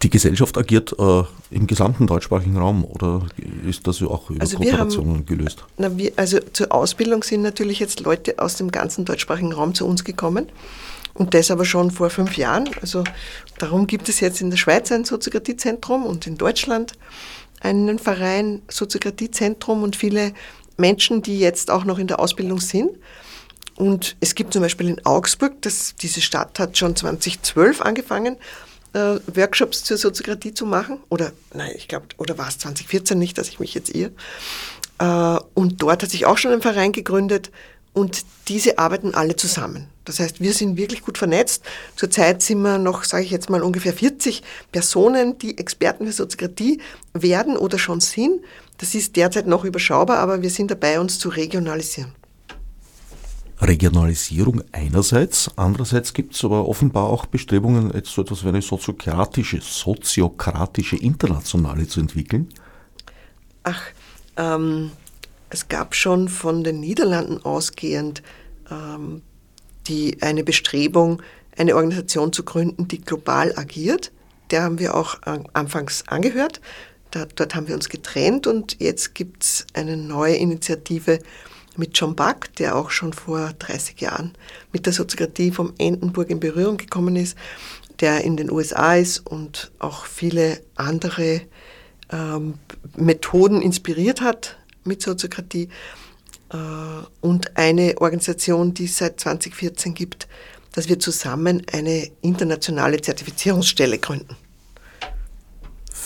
Die 0.03 0.11
Gesellschaft 0.11 0.59
agiert 0.59 0.95
äh, 0.99 1.23
im 1.51 1.67
gesamten 1.67 2.07
deutschsprachigen 2.07 2.57
Raum 2.57 2.85
oder 2.85 3.27
ist 3.67 3.87
das 3.87 4.03
auch 4.03 4.31
über 4.31 4.41
also 4.41 4.57
Kooperationen 4.57 5.17
haben, 5.17 5.27
gelöst? 5.27 5.65
Na, 5.77 5.97
wir, 5.97 6.13
also 6.17 6.39
zur 6.53 6.73
Ausbildung 6.73 7.23
sind 7.23 7.43
natürlich 7.43 7.79
jetzt 7.79 8.01
Leute 8.01 8.39
aus 8.39 8.57
dem 8.57 8.71
ganzen 8.71 9.05
deutschsprachigen 9.05 9.53
Raum 9.53 9.75
zu 9.75 9.87
uns 9.87 10.05
gekommen 10.05 10.47
Und 11.15 11.35
das 11.35 11.51
aber 11.51 11.65
schon 11.65 11.91
vor 11.91 12.11
fünf 12.11 12.37
Jahren. 12.37 12.71
Also 12.81 13.05
darum 13.59 13.87
gibt 13.87 14.09
es 14.09 14.21
jetzt 14.21 14.41
in 14.41 14.51
der 14.51 14.57
Schweiz 14.57 14.91
ein 14.93 15.05
Soziokratiezentrum 15.05 16.07
und 16.07 16.27
in 16.27 16.39
Deutschland 16.39 16.93
einen 17.61 17.99
Verein 17.99 18.63
Soziokratiezentrum 18.69 19.83
und 19.83 19.97
viele 19.97 20.33
Menschen, 20.77 21.23
die 21.23 21.39
jetzt 21.39 21.71
auch 21.71 21.85
noch 21.85 21.99
in 21.99 22.07
der 22.07 22.19
Ausbildung 22.19 22.61
sind. 22.61 22.91
Und 23.77 24.17
es 24.21 24.35
gibt 24.35 24.53
zum 24.53 24.63
Beispiel 24.63 24.89
in 24.89 25.05
Augsburg, 25.05 25.61
das, 25.63 25.95
diese 25.97 26.21
Stadt 26.21 26.59
hat 26.59 26.77
schon 26.77 26.97
2012 26.97 27.81
angefangen, 27.81 28.37
äh, 28.93 29.17
Workshops 29.27 29.85
zur 29.85 29.97
Soziokratie 29.97 30.55
zu 30.55 30.67
machen. 30.67 30.99
Oder, 31.09 31.33
nein, 31.53 31.73
ich 31.75 31.89
glaube, 31.89 32.07
oder 32.19 32.39
war 32.39 32.49
es 32.49 32.59
2014 32.59 33.19
nicht, 33.19 33.39
dass 33.39 33.49
ich 33.49 33.61
mich 33.61 33.75
jetzt 33.75 33.95
irre. 33.95 34.13
Äh, 34.99 35.39
und 35.55 35.83
dort 35.83 36.03
hat 36.03 36.11
sich 36.11 36.27
auch 36.27 36.39
schon 36.39 36.53
ein 36.53 36.63
Verein 36.63 36.93
gegründet 36.93 37.51
und 37.93 38.25
diese 38.49 38.79
arbeiten 38.79 39.15
alle 39.15 39.37
zusammen. 39.37 39.89
Das 40.05 40.19
heißt, 40.19 40.41
wir 40.41 40.53
sind 40.53 40.77
wirklich 40.77 41.03
gut 41.03 41.19
vernetzt. 41.19 41.63
Zurzeit 41.95 42.43
sind 42.43 42.63
wir 42.63 42.79
noch, 42.79 43.05
sage 43.05 43.25
ich 43.25 43.31
jetzt 43.31 43.51
mal, 43.51 43.63
ungefähr 43.63 43.93
40 43.93 44.43
Personen, 44.73 45.39
die 45.39 45.59
Experten 45.59 46.07
für 46.07 46.13
Soziokratie 46.13 46.81
werden 47.13 47.57
oder 47.57 47.79
schon 47.79 48.01
sind. 48.01 48.41
Das 48.79 48.95
ist 48.95 49.15
derzeit 49.17 49.47
noch 49.47 49.65
überschaubar, 49.65 50.19
aber 50.19 50.43
wir 50.43 50.51
sind 50.51 50.71
dabei, 50.71 50.99
uns 50.99 51.19
zu 51.19 51.29
regionalisieren. 51.29 52.13
Regionalisierung 53.63 54.63
einerseits, 54.73 55.51
andererseits 55.57 56.13
gibt 56.13 56.35
es 56.35 56.45
aber 56.45 56.69
offenbar 56.69 57.09
auch 57.09 57.27
Bestrebungen, 57.27 57.93
jetzt 57.95 58.11
so 58.11 58.23
etwas 58.23 58.45
wie 58.45 58.49
eine 58.49 58.63
soziokratische, 58.63 59.61
soziokratische 59.61 60.97
Internationale 60.97 61.87
zu 61.87 62.01
entwickeln. 62.01 62.49
Ach, 63.63 63.83
ähm, 64.37 64.91
es 65.51 65.69
gab 65.69 65.95
schon 65.95 66.29
von 66.29 66.65
den 66.65 66.81
Niederlanden 66.81 67.45
ausgehend 67.45 68.23
ähm, 68.71 69.23
die, 69.87 70.21
eine 70.23 70.45
Bestrebung, 70.45 71.23
eine 71.57 71.77
Organisation 71.77 72.33
zu 72.33 72.45
gründen, 72.45 72.89
die 72.89 73.01
global 73.01 73.57
agiert. 73.57 74.13
Der 74.51 74.63
haben 74.63 74.79
wir 74.79 74.95
auch 74.95 75.19
anfangs 75.53 76.09
angehört. 76.09 76.61
Da, 77.11 77.27
dort 77.27 77.55
haben 77.55 77.69
wir 77.69 77.75
uns 77.75 77.91
getrennt 77.91 78.47
und 78.47 78.81
jetzt 78.81 79.15
gibt 79.15 79.45
es 79.45 79.67
eine 79.75 79.97
neue 79.97 80.37
Initiative, 80.37 81.19
mit 81.77 81.97
John 81.99 82.15
Buck, 82.15 82.55
der 82.59 82.77
auch 82.77 82.91
schon 82.91 83.13
vor 83.13 83.53
30 83.59 84.01
Jahren 84.01 84.33
mit 84.73 84.87
der 84.87 84.93
Soziokratie 84.93 85.51
vom 85.51 85.73
Endenburg 85.79 86.31
in 86.31 86.41
Berührung 86.41 86.77
gekommen 86.77 87.17
ist, 87.17 87.37
der 88.01 88.25
in 88.25 88.37
den 88.37 88.51
USA 88.51 88.97
ist 88.97 89.19
und 89.27 89.71
auch 89.79 90.05
viele 90.05 90.61
andere 90.75 91.43
ähm, 92.11 92.55
Methoden 92.97 93.63
inspiriert 93.63 94.21
hat 94.21 94.57
mit 94.85 95.03
Soziokratie. 95.03 95.69
Äh, 96.53 96.57
und 97.21 97.57
eine 97.57 97.95
Organisation, 98.01 98.75
die 98.75 98.85
es 98.85 98.99
seit 98.99 99.21
2014 99.21 99.95
gibt, 99.95 100.29
dass 100.73 100.89
wir 100.89 100.99
zusammen 100.99 101.63
eine 101.73 102.11
internationale 102.23 103.01
Zertifizierungsstelle 103.01 103.99
gründen 103.99 104.37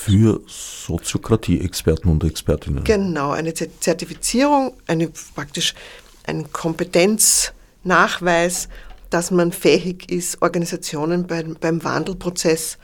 für 0.07 0.41
Soziokratie-Experten 0.47 2.09
und 2.09 2.23
Expertinnen. 2.23 2.85
Genau, 2.85 3.33
eine 3.33 3.53
Zertifizierung, 3.55 4.75
eine 4.87 5.11
praktisch 5.35 5.75
ein 6.23 6.53
Kompetenznachweis, 6.53 8.69
dass 9.11 9.33
man 9.33 9.51
fähig 9.51 10.09
ist, 10.09 10.41
Organisationen 10.43 11.27
beim, 11.27 11.57
beim 11.61 11.83
Wandelprozess 11.83 12.79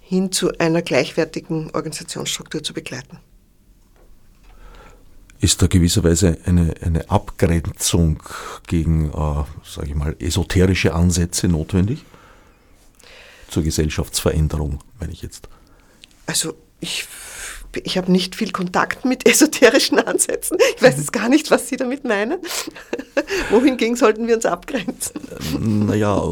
hin 0.00 0.30
zu 0.30 0.56
einer 0.58 0.82
gleichwertigen 0.82 1.72
Organisationsstruktur 1.72 2.62
zu 2.62 2.72
begleiten. 2.72 3.18
Ist 5.40 5.60
da 5.62 5.66
gewisserweise 5.66 6.38
eine, 6.44 6.74
eine 6.82 7.10
Abgrenzung 7.10 8.22
gegen, 8.68 9.08
äh, 9.08 9.42
sage 9.64 9.88
ich 9.88 9.96
mal, 9.96 10.14
esoterische 10.20 10.94
Ansätze 10.94 11.48
notwendig? 11.48 12.04
Zur 13.48 13.64
Gesellschaftsveränderung, 13.64 14.78
meine 15.00 15.12
ich 15.12 15.22
jetzt. 15.22 15.48
Also 16.30 16.54
ich, 16.78 17.08
ich 17.82 17.98
habe 17.98 18.12
nicht 18.12 18.36
viel 18.36 18.52
Kontakt 18.52 19.04
mit 19.04 19.26
esoterischen 19.28 19.98
Ansätzen. 19.98 20.58
Ich 20.76 20.82
weiß 20.82 20.96
jetzt 20.96 21.12
gar 21.12 21.28
nicht, 21.28 21.50
was 21.50 21.68
Sie 21.68 21.76
damit 21.76 22.04
meinen. 22.04 22.38
Wohingegen 23.50 23.96
sollten 23.96 24.28
wir 24.28 24.36
uns 24.36 24.46
abgrenzen? 24.46 25.20
Naja, 25.58 26.22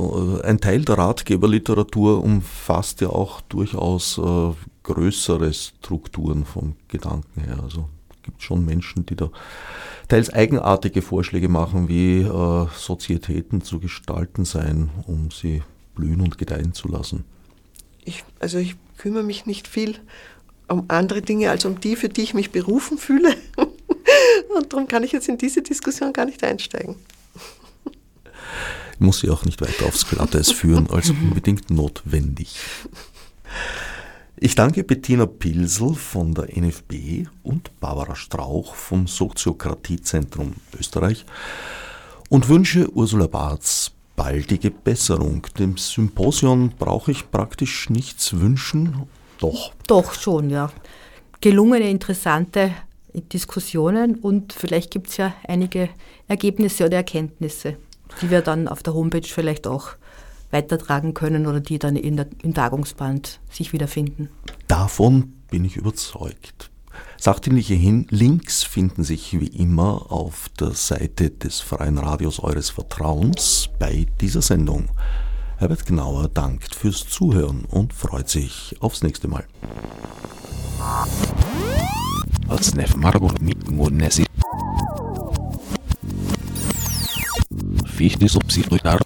ein 0.44 0.61
Teil 0.61 0.84
der 0.84 0.99
Ratgeberliteratur 0.99 2.22
umfasst 2.22 3.01
ja 3.01 3.09
auch 3.09 3.40
durchaus 3.40 4.18
äh, 4.18 4.53
größere 4.84 5.53
Strukturen 5.53 6.44
vom 6.44 6.76
Gedanken 6.86 7.40
her. 7.40 7.59
Also 7.61 7.88
es 8.11 8.22
gibt 8.22 8.40
schon 8.40 8.64
Menschen, 8.64 9.05
die 9.05 9.16
da 9.16 9.30
teils 10.07 10.32
eigenartige 10.32 11.03
Vorschläge 11.03 11.49
machen, 11.49 11.88
wie 11.88 12.20
äh, 12.20 12.66
Sozietäten 12.72 13.62
zu 13.62 13.80
gestalten 13.80 14.44
seien, 14.44 14.90
um 15.09 15.32
sie 15.32 15.64
blühen 15.96 16.20
und 16.20 16.38
gedeihen 16.38 16.72
zu 16.72 16.86
lassen. 16.86 17.24
Ich, 18.05 18.24
also 18.38 18.59
ich 18.59 18.76
kümmere 18.99 19.22
mich 19.22 19.46
nicht 19.46 19.68
viel 19.68 19.99
um 20.68 20.84
andere 20.88 21.22
Dinge 21.22 21.51
als 21.51 21.64
um 21.64 21.80
die, 21.80 21.96
für 21.96 22.09
die 22.09 22.22
ich 22.22 22.34
mich 22.34 22.51
berufen 22.51 22.99
fühle. 22.99 23.34
Und 24.55 24.72
darum 24.72 24.86
kann 24.86 25.03
ich 25.03 25.12
jetzt 25.12 25.28
in 25.28 25.38
diese 25.38 25.62
Diskussion 25.62 26.12
gar 26.12 26.26
nicht 26.26 26.44
einsteigen. 26.44 26.96
Ich 28.92 29.01
muss 29.01 29.20
sie 29.20 29.30
auch 29.30 29.44
nicht 29.44 29.61
weiter 29.61 29.86
aufs 29.86 30.09
Glatteis 30.09 30.51
führen, 30.51 30.90
als 30.90 31.11
unbedingt 31.11 31.70
notwendig. 31.70 32.57
Ich 34.36 34.55
danke 34.55 34.84
Bettina 34.84 35.26
Pilsel 35.26 35.94
von 35.94 36.34
der 36.34 36.57
NFB 36.57 37.28
und 37.42 37.78
Barbara 37.80 38.14
Strauch 38.14 38.74
vom 38.74 39.07
Soziokratiezentrum 39.07 40.55
Österreich 40.78 41.24
und 42.28 42.49
wünsche 42.49 42.90
Ursula 42.92 43.26
Barz 43.26 43.92
baldige 44.19 44.73
Besserung. 44.73 45.47
Dem 45.59 45.77
Symposion 45.77 46.75
brauche 46.77 47.12
ich 47.12 47.31
praktisch 47.31 47.89
nichts 47.89 48.39
wünschen. 48.39 49.07
Doch. 49.39 49.73
Doch 49.87 50.12
schon, 50.12 50.51
ja. 50.51 50.71
Gelungene, 51.41 51.89
interessante 51.89 52.73
Diskussionen 53.14 54.16
und 54.16 54.53
vielleicht 54.53 54.91
gibt 54.91 55.09
es 55.09 55.16
ja 55.19 55.33
einige 55.47 55.89
Ergebnisse 56.27 56.87
oder 56.87 56.99
Erkenntnisse, 56.99 57.77
die 58.21 58.31
wir 58.31 58.43
dann 58.43 58.66
auf 58.66 58.83
der 58.83 58.95
Homepage 58.95 59.23
vielleicht 59.23 59.69
auch 59.69 59.91
weitertragen 60.51 61.14
können 61.14 61.47
oder 61.47 61.61
die 61.61 61.79
dann 61.79 61.95
in 61.95 62.16
der, 62.16 62.27
im 62.43 62.55
Tagungsband 62.55 63.39
sich 63.51 63.73
wiederfinden. 63.73 64.31
Davon 64.66 65.35
bin 65.49 65.64
ich 65.64 65.77
überzeugt. 65.77 66.71
Sachdienliche 67.21 67.75
Links 68.11 68.62
finden 68.62 69.03
sich 69.03 69.39
wie 69.41 69.49
immer 69.49 70.12
auf 70.12 70.49
der 70.61 70.71
Seite 70.71 71.31
des 71.31 71.61
Freien 71.61 71.99
Radios 71.99 72.39
eures 72.39 72.71
Vertrauens 72.71 73.69
bei 73.81 74.07
dieser 74.21 74.41
Sendung. 74.41 74.89
Herbert 75.57 75.85
Gnauer 75.85 76.29
dankt 76.29 76.77
fürs 76.77 77.09
Zuhören 77.09 77.64
und 77.64 77.93
freut 77.93 78.29
sich 78.29 78.77
aufs 78.79 79.03
nächste 79.03 79.27
Mal. 79.27 79.45
Fichte 87.97 88.29
subsidiar 88.29 89.01